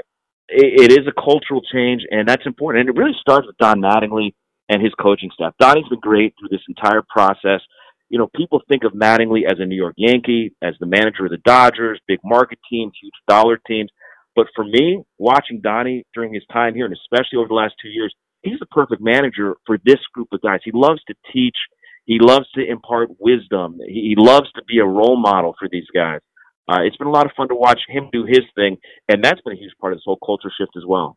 it, 0.48 0.90
it 0.90 0.92
is 0.92 1.06
a 1.06 1.12
cultural 1.12 1.62
change, 1.72 2.02
and 2.10 2.28
that's 2.28 2.46
important. 2.46 2.86
And 2.86 2.96
it 2.96 3.00
really 3.00 3.16
starts 3.20 3.46
with 3.46 3.56
Don 3.58 3.80
Mattingly 3.80 4.34
and 4.68 4.82
his 4.82 4.92
coaching 5.00 5.30
staff. 5.34 5.54
Donnie's 5.58 5.88
been 5.88 6.00
great 6.00 6.34
through 6.38 6.48
this 6.50 6.64
entire 6.68 7.02
process. 7.08 7.60
You 8.08 8.18
know, 8.18 8.28
people 8.36 8.60
think 8.68 8.84
of 8.84 8.92
Mattingly 8.92 9.44
as 9.50 9.58
a 9.58 9.64
New 9.64 9.76
York 9.76 9.94
Yankee, 9.96 10.54
as 10.62 10.74
the 10.80 10.86
manager 10.86 11.24
of 11.24 11.30
the 11.30 11.38
Dodgers, 11.44 12.00
big 12.06 12.20
market 12.24 12.58
teams, 12.68 12.92
huge 13.00 13.14
dollar 13.28 13.58
teams. 13.66 13.90
But 14.36 14.46
for 14.54 14.64
me, 14.64 15.02
watching 15.18 15.60
Donnie 15.60 16.04
during 16.14 16.32
his 16.32 16.44
time 16.52 16.74
here, 16.74 16.86
and 16.86 16.94
especially 16.94 17.38
over 17.38 17.48
the 17.48 17.54
last 17.54 17.74
two 17.80 17.88
years, 17.88 18.14
he's 18.42 18.58
the 18.60 18.66
perfect 18.66 19.02
manager 19.02 19.56
for 19.66 19.78
this 19.84 20.00
group 20.14 20.28
of 20.32 20.40
guys. 20.42 20.60
He 20.64 20.72
loves 20.72 21.02
to 21.08 21.14
teach. 21.32 21.56
He 22.04 22.18
loves 22.20 22.50
to 22.52 22.66
impart 22.66 23.10
wisdom. 23.18 23.78
He 23.86 24.14
loves 24.16 24.50
to 24.52 24.62
be 24.64 24.78
a 24.78 24.84
role 24.84 25.16
model 25.16 25.54
for 25.58 25.68
these 25.70 25.86
guys. 25.94 26.20
Uh, 26.70 26.82
it's 26.82 26.96
been 26.96 27.08
a 27.08 27.12
lot 27.12 27.26
of 27.26 27.32
fun 27.36 27.48
to 27.48 27.54
watch 27.54 27.80
him 27.88 28.08
do 28.12 28.24
his 28.24 28.40
thing, 28.54 28.76
and 29.08 29.22
that's 29.22 29.40
been 29.42 29.54
a 29.54 29.60
huge 29.60 29.74
part 29.80 29.92
of 29.92 29.98
this 29.98 30.04
whole 30.04 30.18
culture 30.24 30.50
shift 30.56 30.72
as 30.76 30.84
well. 30.86 31.16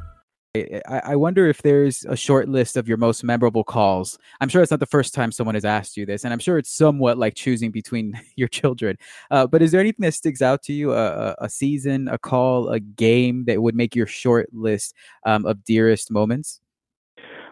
I, 0.53 1.15
wonder 1.15 1.47
if 1.47 1.61
there's 1.61 2.03
a 2.03 2.17
short 2.17 2.49
list 2.49 2.75
of 2.75 2.85
your 2.85 2.97
most 2.97 3.23
memorable 3.23 3.63
calls. 3.63 4.19
I'm 4.41 4.49
sure 4.49 4.61
it's 4.61 4.71
not 4.71 4.81
the 4.81 4.85
first 4.85 5.13
time 5.13 5.31
someone 5.31 5.55
has 5.55 5.63
asked 5.63 5.95
you 5.95 6.05
this, 6.05 6.25
and 6.25 6.33
I'm 6.33 6.39
sure 6.39 6.57
it's 6.57 6.75
somewhat 6.75 7.17
like 7.17 7.35
choosing 7.35 7.71
between 7.71 8.19
your 8.35 8.49
children. 8.49 8.97
Uh, 9.29 9.47
but 9.47 9.61
is 9.61 9.71
there 9.71 9.79
anything 9.79 10.03
that 10.03 10.13
sticks 10.13 10.41
out 10.41 10.61
to 10.63 10.73
you? 10.73 10.91
A, 10.93 11.35
a, 11.39 11.47
season, 11.47 12.09
a 12.09 12.17
call, 12.17 12.69
a 12.69 12.81
game 12.81 13.45
that 13.45 13.61
would 13.61 13.75
make 13.75 13.95
your 13.95 14.07
short 14.07 14.49
list 14.51 14.93
um, 15.25 15.45
of 15.45 15.63
dearest 15.63 16.11
moments? 16.11 16.59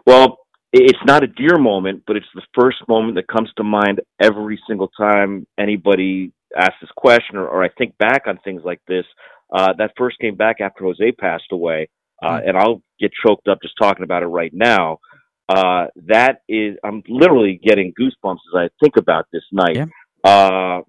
Well, 0.05 0.39
it's 0.73 0.99
not 1.05 1.23
a 1.23 1.27
dear 1.27 1.57
moment, 1.57 2.03
but 2.05 2.17
it's 2.17 2.27
the 2.35 2.43
first 2.53 2.77
moment 2.89 3.15
that 3.15 3.29
comes 3.29 3.49
to 3.55 3.63
mind 3.63 4.01
every 4.19 4.59
single 4.67 4.89
time 4.89 5.47
anybody 5.57 6.33
asks 6.57 6.75
this 6.81 6.91
question, 6.97 7.38
or, 7.38 7.47
or 7.47 7.63
I 7.63 7.69
think 7.77 7.97
back 7.97 8.23
on 8.27 8.39
things 8.43 8.63
like 8.65 8.81
this. 8.89 9.05
Uh, 9.55 9.73
that 9.77 9.91
first 9.97 10.19
came 10.19 10.35
back 10.35 10.57
after 10.59 10.83
Jose 10.83 11.12
passed 11.13 11.51
away 11.51 11.88
uh, 12.23 12.39
and 12.45 12.58
I'll 12.58 12.82
get 12.99 13.12
choked 13.25 13.47
up 13.47 13.60
just 13.62 13.75
talking 13.82 14.03
about 14.03 14.23
it 14.23 14.27
right 14.27 14.53
now. 14.53 14.99
Uh, 15.47 15.88
that 16.08 16.41
is, 16.47 16.77
I'm 16.84 17.01
literally 17.08 17.60
getting 17.63 17.93
goosebumps 17.99 18.38
as 18.53 18.55
I 18.55 18.69
think 18.84 18.97
about 18.97 19.25
this 19.34 19.43
night. 19.51 19.77
Yeah. 19.77 19.86
Uh, 20.23 20.82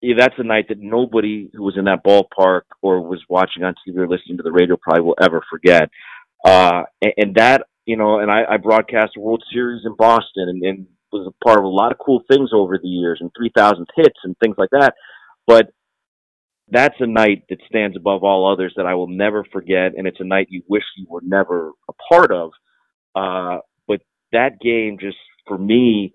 yeah, 0.00 0.14
that's 0.16 0.34
a 0.38 0.44
night 0.44 0.66
that 0.68 0.78
nobody 0.78 1.50
who 1.52 1.64
was 1.64 1.76
in 1.76 1.86
that 1.86 2.04
ballpark 2.04 2.62
or 2.82 3.00
was 3.00 3.20
watching 3.28 3.64
on 3.64 3.74
TV 3.86 3.96
or 3.96 4.08
listening 4.08 4.36
to 4.36 4.44
the 4.44 4.52
radio 4.52 4.76
probably 4.80 5.02
will 5.02 5.16
ever 5.20 5.42
forget. 5.50 5.90
Uh, 6.44 6.82
and, 7.02 7.12
and 7.16 7.34
that, 7.34 7.62
you 7.84 7.96
know, 7.96 8.20
and 8.20 8.30
I, 8.30 8.44
I 8.48 8.56
broadcast 8.58 9.16
a 9.16 9.20
World 9.20 9.42
Series 9.52 9.82
in 9.84 9.96
Boston 9.96 10.48
and, 10.48 10.62
and 10.62 10.86
was 11.10 11.26
a 11.26 11.44
part 11.44 11.58
of 11.58 11.64
a 11.64 11.68
lot 11.68 11.90
of 11.90 11.98
cool 11.98 12.22
things 12.30 12.50
over 12.52 12.78
the 12.78 12.88
years 12.88 13.18
and 13.20 13.30
3,000 13.36 13.86
hits 13.96 14.18
and 14.22 14.36
things 14.38 14.54
like 14.58 14.70
that. 14.70 14.94
But 15.46 15.72
that's 16.70 16.96
a 17.00 17.06
night 17.06 17.44
that 17.48 17.58
stands 17.68 17.96
above 17.96 18.24
all 18.24 18.50
others 18.52 18.74
that 18.76 18.86
I 18.86 18.94
will 18.94 19.08
never 19.08 19.44
forget, 19.52 19.92
and 19.96 20.06
it's 20.06 20.20
a 20.20 20.24
night 20.24 20.48
you 20.50 20.62
wish 20.68 20.82
you 20.96 21.06
were 21.08 21.22
never 21.22 21.72
a 21.88 21.92
part 22.10 22.32
of. 22.32 22.50
Uh, 23.14 23.58
but 23.86 24.00
that 24.32 24.60
game 24.60 24.98
just 25.00 25.16
for 25.46 25.58
me 25.58 26.12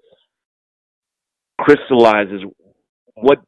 crystallizes 1.59 2.41
what 3.15 3.39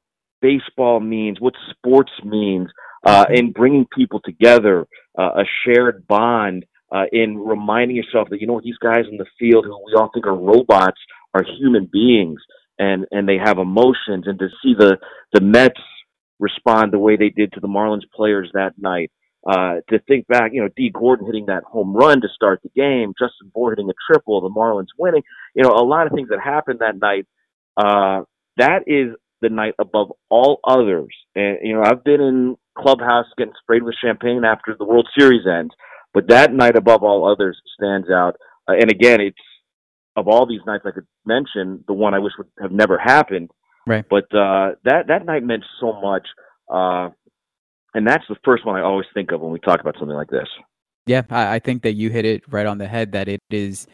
baseball 0.41 0.99
means, 0.99 1.39
what 1.39 1.53
sports 1.71 2.11
means, 2.23 2.69
uh, 3.05 3.25
in 3.33 3.51
bringing 3.51 3.85
people 3.95 4.19
together, 4.23 4.85
uh, 5.17 5.31
a 5.37 5.43
shared 5.63 6.07
bond, 6.07 6.65
uh, 6.91 7.05
in 7.11 7.37
reminding 7.37 7.95
yourself 7.95 8.29
that 8.29 8.39
you 8.41 8.47
know 8.47 8.61
these 8.63 8.77
guys 8.77 9.05
in 9.09 9.17
the 9.17 9.25
field 9.39 9.65
who 9.65 9.77
we 9.85 9.93
all 9.97 10.09
think 10.13 10.25
are 10.25 10.35
robots 10.35 10.99
are 11.33 11.43
human 11.59 11.89
beings 11.91 12.39
and 12.79 13.05
and 13.11 13.27
they 13.27 13.37
have 13.43 13.57
emotions, 13.57 14.25
and 14.27 14.39
to 14.39 14.47
see 14.61 14.73
the 14.77 14.97
the 15.33 15.41
Mets 15.41 15.79
respond 16.39 16.91
the 16.91 16.99
way 16.99 17.15
they 17.15 17.29
did 17.29 17.53
to 17.53 17.59
the 17.59 17.67
Marlins 17.67 18.09
players 18.13 18.49
that 18.53 18.73
night. 18.77 19.11
Uh, 19.47 19.75
to 19.89 19.99
think 20.07 20.25
back, 20.25 20.51
you 20.53 20.61
know, 20.61 20.69
Dee 20.75 20.89
Gordon 20.89 21.27
hitting 21.27 21.45
that 21.45 21.63
home 21.65 21.95
run 21.95 22.19
to 22.21 22.27
start 22.33 22.61
the 22.63 22.69
game, 22.69 23.13
Justin 23.19 23.51
Bour 23.53 23.71
hitting 23.71 23.89
a 23.89 23.93
triple, 24.11 24.41
the 24.41 24.49
Marlins 24.49 24.87
winning, 24.97 25.21
you 25.53 25.61
know, 25.61 25.69
a 25.69 25.85
lot 25.85 26.07
of 26.07 26.13
things 26.13 26.29
that 26.29 26.39
happened 26.43 26.79
that 26.79 26.99
night. 26.99 27.27
Uh, 27.77 28.23
that 28.57 28.83
is 28.87 29.15
the 29.41 29.49
night 29.49 29.75
above 29.77 30.11
all 30.29 30.59
others. 30.63 31.13
And, 31.35 31.59
you 31.61 31.75
know, 31.75 31.83
I've 31.83 32.03
been 32.03 32.21
in 32.21 32.55
clubhouse 32.75 33.27
getting 33.37 33.53
sprayed 33.61 33.83
with 33.83 33.93
champagne 34.03 34.43
after 34.43 34.75
the 34.77 34.85
World 34.85 35.07
Series 35.15 35.45
ends, 35.45 35.75
but 36.11 36.29
that 36.29 36.51
night 36.51 36.75
above 36.75 37.03
all 37.03 37.31
others 37.31 37.61
stands 37.77 38.09
out. 38.09 38.35
Uh, 38.67 38.73
and 38.73 38.89
again, 38.89 39.21
it's 39.21 39.37
of 40.15 40.27
all 40.27 40.47
these 40.47 40.61
nights 40.65 40.85
I 40.87 40.91
could 40.91 41.05
mention, 41.25 41.83
the 41.87 41.93
one 41.93 42.15
I 42.15 42.19
wish 42.19 42.33
would 42.39 42.47
have 42.59 42.71
never 42.71 42.97
happened 42.97 43.51
Right. 43.87 44.05
But 44.09 44.25
uh, 44.35 44.75
that 44.83 45.07
that 45.07 45.25
night 45.25 45.43
meant 45.43 45.63
so 45.79 45.99
much. 46.01 46.27
Uh, 46.71 47.09
and 47.93 48.05
that's 48.05 48.25
the 48.27 48.35
first 48.43 48.65
one 48.65 48.75
I 48.75 48.81
always 48.81 49.05
think 49.13 49.31
of 49.31 49.41
when 49.41 49.51
we 49.51 49.59
talk 49.59 49.79
about 49.79 49.95
something 49.97 50.15
like 50.15 50.29
this. 50.29 50.47
Yeah, 51.05 51.21
I, 51.29 51.55
I 51.55 51.59
think 51.59 51.83
that 51.83 51.93
you 51.93 52.09
hit 52.09 52.25
it 52.25 52.43
right 52.51 52.65
on 52.65 52.77
the 52.77 52.87
head. 52.87 53.11
That 53.11 53.27
it 53.27 53.41
is 53.49 53.87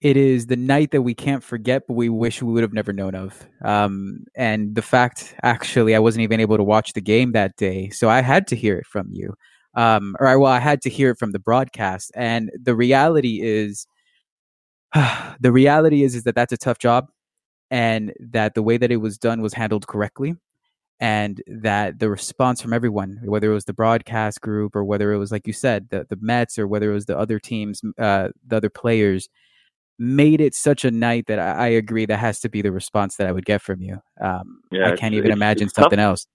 it 0.00 0.16
is 0.16 0.46
the 0.46 0.56
night 0.56 0.90
that 0.92 1.02
we 1.02 1.14
can't 1.14 1.42
forget, 1.42 1.82
but 1.88 1.94
we 1.94 2.08
wish 2.08 2.42
we 2.42 2.52
would 2.52 2.62
have 2.62 2.72
never 2.72 2.92
known 2.92 3.14
of. 3.14 3.46
Um, 3.64 4.24
and 4.36 4.74
the 4.74 4.82
fact, 4.82 5.34
actually, 5.42 5.94
I 5.94 5.98
wasn't 5.98 6.22
even 6.22 6.40
able 6.40 6.56
to 6.56 6.62
watch 6.62 6.92
the 6.92 7.00
game 7.00 7.32
that 7.32 7.56
day, 7.56 7.90
so 7.90 8.08
I 8.08 8.20
had 8.20 8.46
to 8.48 8.56
hear 8.56 8.78
it 8.78 8.86
from 8.86 9.08
you. 9.10 9.34
Um, 9.74 10.16
or 10.20 10.38
well, 10.38 10.52
I 10.52 10.58
had 10.58 10.80
to 10.82 10.90
hear 10.90 11.10
it 11.10 11.18
from 11.18 11.32
the 11.32 11.38
broadcast. 11.38 12.10
And 12.14 12.50
the 12.60 12.74
reality 12.74 13.40
is, 13.42 13.86
the 15.40 15.52
reality 15.52 16.02
is, 16.02 16.14
is 16.14 16.24
that 16.24 16.34
that's 16.34 16.52
a 16.52 16.56
tough 16.56 16.78
job, 16.78 17.08
and 17.70 18.12
that 18.18 18.54
the 18.54 18.62
way 18.62 18.76
that 18.76 18.92
it 18.92 18.96
was 18.96 19.18
done 19.18 19.40
was 19.42 19.54
handled 19.54 19.86
correctly, 19.86 20.36
and 21.00 21.42
that 21.46 21.98
the 21.98 22.08
response 22.08 22.60
from 22.60 22.72
everyone, 22.72 23.20
whether 23.24 23.50
it 23.50 23.54
was 23.54 23.64
the 23.64 23.72
broadcast 23.72 24.40
group 24.40 24.74
or 24.74 24.84
whether 24.84 25.12
it 25.12 25.18
was 25.18 25.32
like 25.32 25.46
you 25.46 25.52
said, 25.52 25.88
the 25.90 26.06
the 26.08 26.18
Mets 26.20 26.58
or 26.58 26.66
whether 26.66 26.90
it 26.90 26.94
was 26.94 27.06
the 27.06 27.18
other 27.18 27.38
teams, 27.38 27.82
uh, 27.98 28.28
the 28.46 28.56
other 28.56 28.70
players 28.70 29.28
made 29.98 30.40
it 30.40 30.54
such 30.54 30.84
a 30.84 30.90
night 30.90 31.26
that 31.26 31.38
I, 31.38 31.52
I, 31.52 31.66
agree 31.68 32.06
that 32.06 32.18
has 32.18 32.40
to 32.40 32.48
be 32.48 32.60
the 32.62 32.70
response 32.70 33.16
that 33.16 33.26
I 33.26 33.32
would 33.32 33.46
get 33.46 33.62
from 33.62 33.80
you. 33.80 33.98
Um, 34.20 34.60
yeah, 34.70 34.90
I 34.90 34.96
can't 34.96 35.14
even 35.14 35.30
imagine 35.30 35.68
something 35.70 35.96
tough. 35.96 36.04
else. 36.04 36.26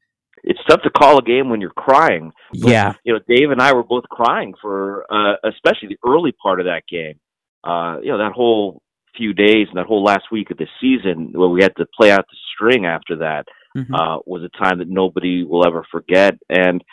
It's 0.44 0.60
tough 0.68 0.82
to 0.82 0.90
call 0.90 1.20
a 1.20 1.22
game 1.22 1.50
when 1.50 1.62
you're 1.62 1.70
crying. 1.70 2.32
But, 2.60 2.72
yeah, 2.72 2.94
you 3.04 3.14
know, 3.14 3.20
Dave 3.28 3.52
and 3.52 3.62
I 3.62 3.74
were 3.74 3.84
both 3.84 4.06
crying 4.10 4.56
for 4.60 5.06
uh, 5.12 5.36
especially 5.44 5.90
the 5.90 5.98
early 6.08 6.32
part 6.32 6.60
of 6.60 6.66
that 6.66 6.84
game. 6.90 7.20
Uh, 7.64 8.00
you 8.02 8.12
know, 8.12 8.18
that 8.18 8.32
whole 8.32 8.82
few 9.16 9.34
days 9.34 9.68
and 9.68 9.78
that 9.78 9.86
whole 9.86 10.04
last 10.04 10.26
week 10.32 10.52
of 10.52 10.58
the 10.58 10.68
season 10.80 11.32
where 11.34 11.50
we 11.50 11.62
had 11.62 11.76
to 11.78 11.86
play 11.98 12.12
out 12.12 12.26
the 12.30 12.38
string 12.54 12.86
after 12.86 13.18
that 13.18 13.46
mm-hmm. 13.76 13.94
uh, 13.94 14.18
was 14.26 14.44
a 14.44 14.64
time 14.64 14.80
that 14.80 14.90
nobody 14.90 15.44
will 15.44 15.66
ever 15.66 15.86
forget. 15.92 16.36
And 16.50 16.84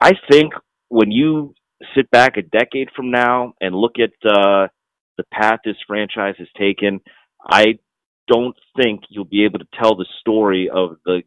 I 0.00 0.12
think 0.30 0.52
when 0.88 1.10
you 1.10 1.54
sit 1.94 2.10
back 2.10 2.36
a 2.36 2.42
decade 2.42 2.88
from 2.94 3.10
now 3.10 3.54
and 3.60 3.74
look 3.74 3.96
at 3.98 4.10
uh, 4.28 4.68
the 5.16 5.24
path 5.32 5.60
this 5.64 5.76
franchise 5.86 6.34
has 6.38 6.48
taken, 6.58 7.00
I 7.48 7.78
don't 8.26 8.56
think 8.76 9.02
you'll 9.08 9.24
be 9.24 9.44
able 9.44 9.58
to 9.60 9.68
tell 9.80 9.96
the 9.96 10.06
story 10.20 10.68
of 10.72 10.96
the 11.04 11.22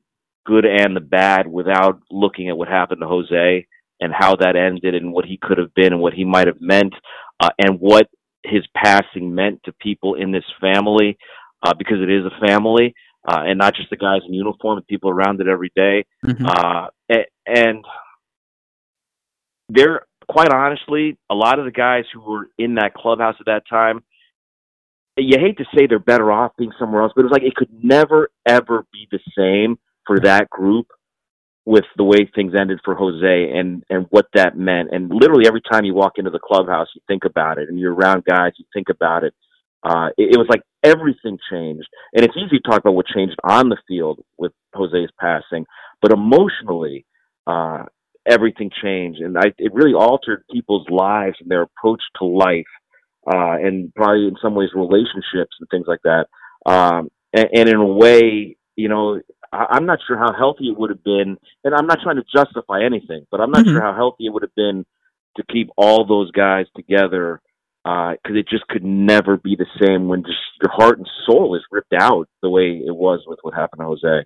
good 0.46 0.66
and 0.66 0.96
the 0.96 1.02
bad 1.02 1.48
without 1.48 2.02
looking 2.10 2.50
at 2.50 2.58
what 2.58 2.68
happened 2.68 3.02
to 3.02 3.08
Jose 3.08 3.68
and 4.00 4.14
how 4.18 4.36
that 4.36 4.56
ended 4.56 4.96
and 4.96 5.14
what 5.14 5.26
he 5.26 5.38
could 5.42 5.58
have 5.58 5.74
been 5.76 5.94
and 5.94 6.02
what 6.02 6.14
he 6.14 6.26
might 6.26 6.48
have 6.48 6.60
meant 6.60 6.94
uh, 7.40 7.50
and 7.60 7.80
what 7.80 8.08
his 8.44 8.66
passing 8.76 9.34
meant 9.34 9.62
to 9.66 9.74
people 9.74 10.16
in 10.16 10.32
this 10.32 10.46
family 10.60 11.18
uh, 11.64 11.74
because 11.78 11.98
it 12.02 12.10
is 12.10 12.26
a 12.26 12.46
family 12.46 12.94
uh, 13.28 13.44
and 13.46 13.58
not 13.58 13.76
just 13.76 13.90
the 13.90 13.98
guys 13.98 14.22
in 14.28 14.34
uniform, 14.34 14.78
and 14.78 14.88
people 14.88 15.10
around 15.10 15.40
it 15.42 15.48
every 15.48 15.72
day. 15.76 16.06
Mm-hmm. 16.26 16.46
Uh, 16.46 16.88
and, 17.10 17.26
and 17.46 17.86
there 19.70 20.06
quite 20.28 20.52
honestly, 20.52 21.18
a 21.30 21.36
lot 21.36 21.60
of 21.60 21.66
the 21.66 21.72
guys 21.72 22.06
who 22.14 22.22
were 22.22 22.50
in 22.58 22.76
that 22.76 22.94
clubhouse 22.94 23.36
at 23.40 23.48
that 23.48 23.64
time, 23.70 24.02
you 25.18 25.38
hate 25.38 25.58
to 25.58 25.66
say 25.76 25.88
they're 25.88 26.00
better 26.00 26.32
off 26.32 26.54
being 26.58 26.72
somewhere 26.80 27.04
else, 27.04 27.12
but 27.16 27.22
it 27.22 27.26
was 27.26 27.34
like 27.34 27.44
it 27.44 27.56
could 27.56 27.72
never 27.84 28.32
ever 28.48 28.86
be 28.94 29.08
the 29.12 29.20
same 29.38 29.78
for 30.08 30.20
that 30.22 30.50
group 30.50 30.88
with 31.66 31.86
the 31.96 32.04
way 32.04 32.30
things 32.34 32.54
ended 32.60 32.80
for 32.84 32.96
Jose 32.96 33.52
and 33.54 33.84
and 33.90 34.08
what 34.10 34.28
that 34.34 34.58
meant. 34.58 34.90
And 34.92 35.12
literally 35.14 35.48
every 35.48 35.62
time 35.62 35.86
you 35.86 35.94
walk 35.94 36.14
into 36.18 36.32
the 36.32 36.40
clubhouse, 36.40 36.88
you 36.96 37.02
think 37.08 37.24
about 37.26 37.58
it, 37.58 37.70
and 37.70 37.80
you're 37.80 37.94
around 37.94 38.26
guys, 38.26 38.54
you 38.58 38.66
think 38.74 38.90
about 38.90 39.24
it. 39.24 39.34
Uh, 39.84 40.10
it, 40.18 40.36
it 40.36 40.38
was 40.38 40.48
like 40.50 40.62
everything 40.84 41.38
changed, 41.52 41.88
and 42.14 42.24
it's 42.26 42.36
easy 42.38 42.60
to 42.60 42.70
talk 42.70 42.80
about 42.80 42.96
what 42.96 43.08
changed 43.08 43.36
on 43.44 43.70
the 43.70 43.78
field 43.88 44.20
with 44.38 44.52
Jose's 44.74 45.12
passing, 45.20 45.66
but 46.02 46.12
emotionally, 46.12 47.06
uh, 47.48 47.86
everything 48.28 48.70
changed, 48.84 49.22
and 49.22 49.38
I, 49.38 49.54
it 49.58 49.74
really 49.74 49.94
altered 49.94 50.44
people's 50.52 50.88
lives 50.90 51.36
and 51.42 51.50
their 51.50 51.64
approach 51.64 52.02
to 52.20 52.26
life, 52.26 52.66
uh, 53.28 53.58
and 53.62 53.94
probably 53.96 54.28
in 54.28 54.36
some 54.42 54.56
ways 54.56 54.70
relationships 54.76 55.56
and 55.60 55.68
things 55.72 55.86
like 55.88 56.02
that. 56.04 56.26
Um, 56.66 57.10
and, 57.34 57.50
and 57.54 57.70
in 57.70 57.76
a 57.76 57.86
way, 57.86 58.58
you 58.76 58.90
know, 58.90 59.20
I'm 59.52 59.86
not 59.86 60.00
sure 60.08 60.18
how 60.18 60.34
healthy 60.34 60.70
it 60.70 60.78
would 60.78 60.90
have 60.90 61.04
been, 61.04 61.38
and 61.64 61.76
I'm 61.76 61.88
not 61.88 62.00
trying 62.02 62.16
to 62.16 62.24
justify 62.34 62.84
anything, 62.84 63.26
but 63.30 63.42
I'm 63.42 63.52
not 63.52 63.66
mm-hmm. 63.66 63.74
sure 63.74 63.82
how 63.82 63.94
healthy 63.94 64.28
it 64.28 64.34
would 64.34 64.44
have 64.44 64.56
been 64.56 64.86
to 65.38 65.44
keep 65.52 65.70
all 65.78 66.06
those 66.06 66.32
guys 66.32 66.66
together 66.76 67.42
because 67.84 68.18
uh, 68.30 68.36
it 68.36 68.48
just 68.48 68.68
could 68.68 68.84
never 68.84 69.38
be 69.38 69.56
the 69.56 69.66
same 69.82 70.08
when 70.08 70.24
just 70.24 70.38
your 70.62 70.72
heart 70.72 71.00
and 71.00 71.10
soul 71.26 71.56
is 71.56 71.64
ripped 71.72 71.94
out 72.00 72.28
the 72.42 72.50
way 72.50 72.82
it 72.86 72.96
was 72.96 73.22
with 73.26 73.40
what 73.42 73.54
happened 73.54 73.80
to 73.80 73.86
Jose. 73.86 74.26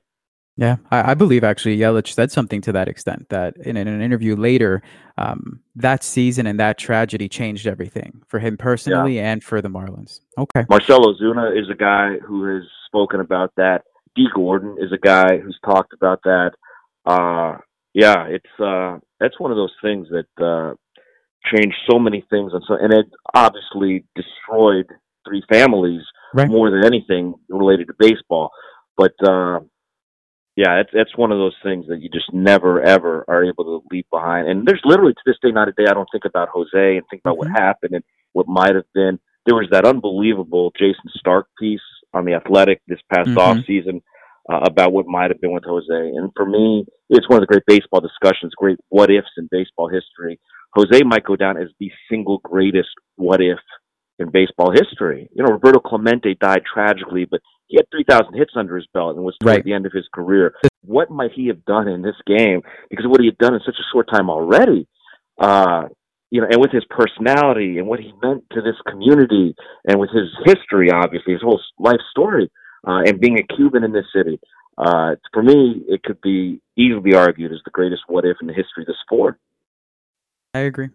Yeah, 0.58 0.78
I, 0.90 1.12
I, 1.12 1.14
believe 1.16 1.44
actually 1.44 1.78
Yelich 1.78 2.14
said 2.14 2.32
something 2.32 2.62
to 2.62 2.72
that 2.72 2.88
extent 2.88 3.28
that 3.28 3.58
in, 3.58 3.76
in 3.76 3.90
an 3.90 4.02
interview 4.02 4.38
later, 4.38 4.82
um, 5.18 5.60
that 5.76 6.02
season 6.02 6.48
and 6.48 6.60
that 6.62 6.78
tragedy 6.78 7.28
changed 7.28 7.68
everything 7.68 8.22
for 8.28 8.40
him 8.40 8.56
personally 8.56 9.18
yeah. 9.18 9.32
and 9.32 9.44
for 9.44 9.62
the 9.62 9.68
Marlins. 9.68 10.22
Okay. 10.38 10.66
Marcell 10.70 11.14
Ozuna 11.14 11.60
is 11.60 11.70
a 11.70 11.76
guy 11.76 12.20
who 12.20 12.46
has 12.46 12.64
spoken 12.88 13.20
about 13.20 13.52
that. 13.58 13.84
Dee 14.16 14.28
Gordon 14.34 14.78
is 14.80 14.92
a 14.92 14.98
guy 14.98 15.38
who's 15.38 15.60
talked 15.66 15.94
about 15.94 16.22
that. 16.24 16.52
Uh, 17.06 17.58
yeah, 17.94 18.26
it's 18.28 18.60
uh, 18.60 19.00
that's 19.20 19.40
one 19.40 19.52
of 19.52 19.58
those 19.58 19.74
things 19.82 20.08
that 20.10 20.44
uh, 20.44 20.74
changed 21.54 21.78
so 21.90 22.00
many 22.00 22.26
things, 22.30 22.52
and 22.54 22.64
so 22.68 22.76
and 22.76 22.94
it 22.94 23.06
obviously 23.34 24.06
destroyed 24.16 24.88
three 25.28 25.44
families 25.50 26.02
right. 26.34 26.50
more 26.50 26.70
than 26.70 26.86
anything 26.86 27.34
related 27.50 27.88
to 27.88 27.94
baseball. 27.98 28.52
But 28.98 29.14
uh, 29.26 29.60
yeah, 30.56 30.80
it's 30.80 30.92
it's 30.94 31.18
one 31.18 31.32
of 31.32 31.38
those 31.38 31.56
things 31.64 31.86
that 31.88 32.02
you 32.02 32.10
just 32.10 32.34
never 32.34 32.82
ever 32.82 33.26
are 33.28 33.44
able 33.44 33.64
to 33.66 33.84
leave 33.92 34.06
behind. 34.12 34.48
And 34.48 34.68
there's 34.68 34.82
literally 34.86 35.14
to 35.14 35.22
this 35.26 35.38
day, 35.42 35.52
not 35.52 35.68
a 35.68 35.74
day 35.74 35.86
I 35.90 35.94
don't 35.94 36.10
think 36.12 36.26
about 36.26 36.50
Jose 36.50 36.98
and 36.98 37.04
think 37.10 37.22
about 37.24 37.38
mm-hmm. 37.38 37.52
what 37.52 37.62
happened 37.62 37.94
and 37.94 38.04
what 38.34 38.48
might 38.48 38.76
have 38.76 38.92
been. 38.94 39.20
There 39.46 39.56
was 39.56 39.68
that 39.72 39.86
unbelievable 39.86 40.72
Jayson 40.80 41.12
Stark 41.18 41.48
piece 41.60 41.82
on 42.16 42.26
the 42.26 42.34
Athletic 42.34 42.82
this 42.88 43.00
past 43.14 43.30
mm-hmm. 43.30 43.38
off 43.38 43.58
season 43.68 44.02
uh, 44.52 44.62
about 44.64 44.94
what 44.94 45.06
might 45.06 45.30
have 45.30 45.42
been 45.42 45.54
with 45.54 45.64
Jose. 45.66 45.86
And 45.90 46.32
for 46.36 46.46
me, 46.46 46.86
it's 47.10 47.28
one 47.30 47.38
of 47.38 47.48
the 47.48 47.52
great 47.52 47.66
baseball 47.68 48.02
discussions, 48.02 48.54
great 48.56 48.80
what 48.90 49.12
ifs 49.12 49.28
in 49.38 49.48
baseball 49.52 49.90
history. 49.90 50.40
Jose 50.74 51.04
might 51.04 51.24
go 51.24 51.36
down 51.36 51.58
as 51.58 51.70
the 51.80 51.92
single 52.10 52.40
greatest 52.40 52.90
what 53.16 53.42
if 53.42 53.60
in 54.20 54.32
baseball 54.32 54.72
history. 54.72 55.30
You 55.34 55.44
know, 55.44 55.52
Roberto 55.52 55.80
Clemente 55.80 56.36
died 56.40 56.64
tragically, 56.72 57.26
but 57.26 57.42
he 57.68 57.78
had 57.78 57.86
3,000 57.92 58.34
hits 58.34 58.54
under 58.56 58.76
his 58.76 58.88
belt 58.94 59.16
and 59.16 59.26
was 59.26 59.36
toward 59.42 59.56
right. 59.56 59.64
the 59.64 59.74
end 59.74 59.86
of 59.86 59.92
his 59.92 60.08
career. 60.14 60.54
What 60.84 61.10
might 61.10 61.32
he 61.34 61.48
have 61.48 61.66
done 61.66 61.88
in 61.88 62.02
this 62.02 62.16
game 62.28 62.62
because 62.90 63.08
what 63.08 63.20
he 63.20 63.28
had 63.28 63.38
done 63.38 63.56
in 63.56 63.62
such 63.66 63.76
a 63.80 63.90
short 63.92 64.08
time 64.10 64.30
already? 64.30 64.88
Uh, 65.40 65.86
you 66.36 66.42
know, 66.42 66.48
and 66.52 66.60
with 66.60 66.72
his 66.72 66.84
personality 66.90 67.78
and 67.78 67.88
what 67.88 68.02
he 68.02 68.12
meant 68.22 68.44
to 68.52 68.62
this 68.62 68.76
community 68.92 69.56
and 69.88 69.98
with 69.98 70.10
his 70.10 70.28
history, 70.44 70.92
obviously, 70.92 71.32
his 71.32 71.42
whole 71.42 71.62
life 71.80 72.02
story, 72.12 72.52
uh, 72.86 73.00
and 73.06 73.22
being 73.22 73.40
a 73.40 73.56
Cuban 73.56 73.86
in 73.86 73.94
this 73.94 74.04
city. 74.14 74.38
Uh, 74.78 75.16
for 75.32 75.42
me, 75.42 75.82
it 75.88 76.04
could 76.04 76.20
be 76.20 76.60
easily 76.76 77.16
argued 77.16 77.54
as 77.54 77.60
the 77.64 77.72
greatest 77.72 78.02
what 78.08 78.26
if 78.26 78.36
in 78.42 78.48
the 78.48 78.54
history 78.54 78.84
of 78.84 78.88
the 78.88 78.96
sport. 79.06 79.40
I 80.54 80.60
agree. 80.60 80.90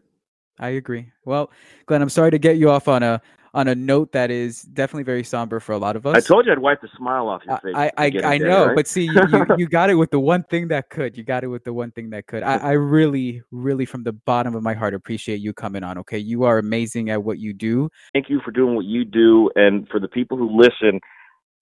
I 0.58 0.68
agree. 0.68 1.10
Well, 1.24 1.50
Glenn, 1.86 2.02
I'm 2.02 2.10
sorry 2.10 2.32
to 2.32 2.38
get 2.38 2.58
you 2.58 2.68
off 2.68 2.86
on 2.86 3.02
a 3.02 3.22
on 3.52 3.68
a 3.68 3.74
note 3.74 4.12
that 4.12 4.30
is 4.30 4.62
definitely 4.62 5.02
very 5.02 5.24
somber 5.24 5.60
for 5.60 5.72
a 5.72 5.78
lot 5.78 5.96
of 5.96 6.06
us. 6.06 6.16
I 6.16 6.20
told 6.20 6.46
you 6.46 6.52
I'd 6.52 6.58
wipe 6.58 6.80
the 6.80 6.88
smile 6.96 7.28
off 7.28 7.42
your 7.44 7.58
face. 7.58 7.74
I 7.74 7.90
I, 7.96 8.12
I 8.24 8.38
know, 8.38 8.66
right? 8.66 8.76
but 8.76 8.86
see, 8.86 9.04
you, 9.04 9.12
you, 9.32 9.46
you, 9.58 9.68
got 9.68 9.90
it 9.90 9.94
with 9.94 10.10
the 10.10 10.20
one 10.20 10.42
thing 10.44 10.68
that 10.68 10.90
could. 10.90 11.16
You 11.16 11.24
got 11.24 11.44
it 11.44 11.48
with 11.48 11.64
the 11.64 11.72
one 11.72 11.90
thing 11.90 12.10
that 12.10 12.26
could. 12.26 12.42
I, 12.42 12.56
I 12.56 12.72
really, 12.72 13.42
really, 13.50 13.84
from 13.84 14.04
the 14.04 14.12
bottom 14.12 14.54
of 14.54 14.62
my 14.62 14.74
heart, 14.74 14.94
appreciate 14.94 15.40
you 15.40 15.52
coming 15.52 15.82
on. 15.82 15.98
Okay, 15.98 16.18
you 16.18 16.44
are 16.44 16.58
amazing 16.58 17.10
at 17.10 17.22
what 17.22 17.38
you 17.38 17.52
do. 17.52 17.88
Thank 18.12 18.28
you 18.28 18.40
for 18.44 18.50
doing 18.50 18.76
what 18.76 18.84
you 18.84 19.04
do, 19.04 19.50
and 19.56 19.88
for 19.88 20.00
the 20.00 20.08
people 20.08 20.36
who 20.36 20.50
listen, 20.56 21.00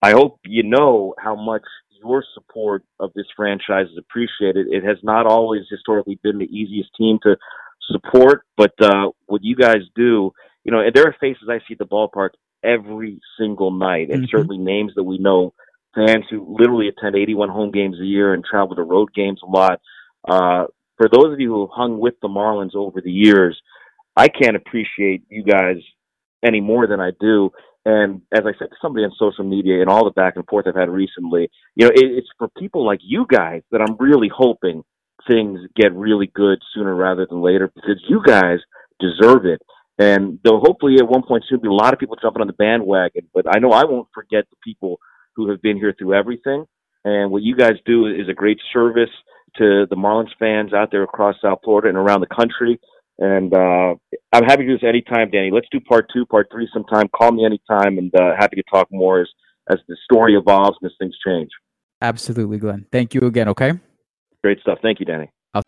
I 0.02 0.12
hope 0.12 0.40
you 0.44 0.62
know 0.62 1.14
how 1.18 1.34
much 1.34 1.62
your 2.02 2.22
support 2.34 2.84
of 3.00 3.10
this 3.14 3.26
franchise 3.36 3.86
is 3.90 3.98
appreciated. 3.98 4.68
It 4.70 4.84
has 4.84 4.98
not 5.02 5.26
always 5.26 5.62
historically 5.68 6.18
been 6.22 6.38
the 6.38 6.44
easiest 6.44 6.90
team 6.96 7.18
to 7.24 7.36
support, 7.90 8.44
but 8.56 8.72
uh, 8.80 9.10
what 9.26 9.42
you 9.42 9.56
guys 9.56 9.82
do 9.96 10.32
you 10.68 10.72
know, 10.72 10.80
and 10.80 10.92
there 10.94 11.06
are 11.06 11.16
faces 11.18 11.48
I 11.48 11.60
see 11.60 11.72
at 11.72 11.78
the 11.78 11.86
ballpark 11.86 12.32
every 12.62 13.22
single 13.40 13.70
night, 13.70 14.10
and 14.10 14.24
mm-hmm. 14.24 14.36
certainly 14.36 14.58
names 14.58 14.92
that 14.96 15.02
we 15.02 15.16
know, 15.16 15.54
fans 15.94 16.26
who 16.30 16.56
literally 16.60 16.88
attend 16.88 17.16
81 17.16 17.48
home 17.48 17.70
games 17.70 17.96
a 17.98 18.04
year 18.04 18.34
and 18.34 18.44
travel 18.44 18.76
to 18.76 18.82
road 18.82 19.14
games 19.14 19.40
a 19.42 19.48
lot. 19.48 19.80
Uh, 20.28 20.66
for 20.98 21.08
those 21.10 21.32
of 21.32 21.40
you 21.40 21.54
who 21.54 21.60
have 21.62 21.70
hung 21.72 21.98
with 21.98 22.16
the 22.20 22.28
Marlins 22.28 22.74
over 22.74 23.00
the 23.00 23.10
years, 23.10 23.58
I 24.14 24.28
can't 24.28 24.56
appreciate 24.56 25.22
you 25.30 25.42
guys 25.42 25.76
any 26.44 26.60
more 26.60 26.86
than 26.86 27.00
I 27.00 27.12
do. 27.18 27.48
And 27.86 28.20
as 28.30 28.42
I 28.44 28.52
said 28.58 28.68
to 28.68 28.76
somebody 28.82 29.06
on 29.06 29.12
social 29.18 29.44
media 29.44 29.80
and 29.80 29.88
all 29.88 30.04
the 30.04 30.10
back 30.10 30.36
and 30.36 30.44
forth 30.44 30.66
I've 30.66 30.74
had 30.74 30.90
recently, 30.90 31.50
you 31.76 31.86
know, 31.86 31.92
it, 31.94 32.04
it's 32.04 32.28
for 32.36 32.48
people 32.58 32.84
like 32.84 33.00
you 33.02 33.24
guys 33.26 33.62
that 33.70 33.80
I'm 33.80 33.96
really 33.98 34.30
hoping 34.30 34.84
things 35.26 35.60
get 35.74 35.94
really 35.94 36.30
good 36.34 36.58
sooner 36.74 36.94
rather 36.94 37.24
than 37.24 37.40
later 37.40 37.72
because 37.74 38.04
you 38.06 38.20
guys 38.22 38.58
deserve 39.00 39.46
it. 39.46 39.62
And 39.98 40.38
there'll 40.44 40.60
hopefully 40.60 40.96
at 40.98 41.08
one 41.08 41.22
point 41.22 41.44
soon 41.48 41.60
be 41.60 41.68
a 41.68 41.72
lot 41.72 41.92
of 41.92 41.98
people 41.98 42.16
jumping 42.22 42.40
on 42.40 42.46
the 42.46 42.52
bandwagon. 42.52 43.28
But 43.34 43.46
I 43.48 43.58
know 43.58 43.72
I 43.72 43.84
won't 43.84 44.08
forget 44.14 44.44
the 44.50 44.56
people 44.62 45.00
who 45.34 45.50
have 45.50 45.60
been 45.60 45.76
here 45.76 45.94
through 45.98 46.14
everything. 46.14 46.66
And 47.04 47.30
what 47.30 47.42
you 47.42 47.56
guys 47.56 47.74
do 47.84 48.06
is 48.06 48.28
a 48.28 48.34
great 48.34 48.58
service 48.72 49.10
to 49.56 49.86
the 49.88 49.96
Marlins 49.96 50.30
fans 50.38 50.72
out 50.72 50.90
there 50.90 51.02
across 51.02 51.36
South 51.42 51.60
Florida 51.64 51.88
and 51.88 51.96
around 51.96 52.20
the 52.20 52.34
country. 52.34 52.78
And 53.18 53.52
uh, 53.52 53.94
I'm 54.32 54.44
happy 54.44 54.62
to 54.62 54.68
do 54.68 54.78
this 54.78 54.88
anytime, 54.88 55.30
Danny. 55.30 55.50
Let's 55.50 55.66
do 55.72 55.80
part 55.80 56.06
two, 56.12 56.24
part 56.26 56.48
three 56.52 56.68
sometime. 56.72 57.08
Call 57.08 57.32
me 57.32 57.44
anytime, 57.44 57.98
and 57.98 58.14
uh, 58.14 58.34
happy 58.38 58.56
to 58.56 58.62
talk 58.70 58.88
more 58.92 59.22
as 59.22 59.28
as 59.70 59.78
the 59.86 59.96
story 60.04 60.34
evolves 60.34 60.78
and 60.80 60.90
as 60.90 60.96
things 60.98 61.14
change. 61.26 61.50
Absolutely, 62.00 62.58
Glenn. 62.58 62.86
Thank 62.90 63.14
you 63.14 63.22
again. 63.22 63.48
Okay. 63.48 63.72
Great 64.42 64.60
stuff. 64.60 64.78
Thank 64.80 65.00
you, 65.00 65.06
Danny. 65.06 65.30
I'll- 65.52 65.62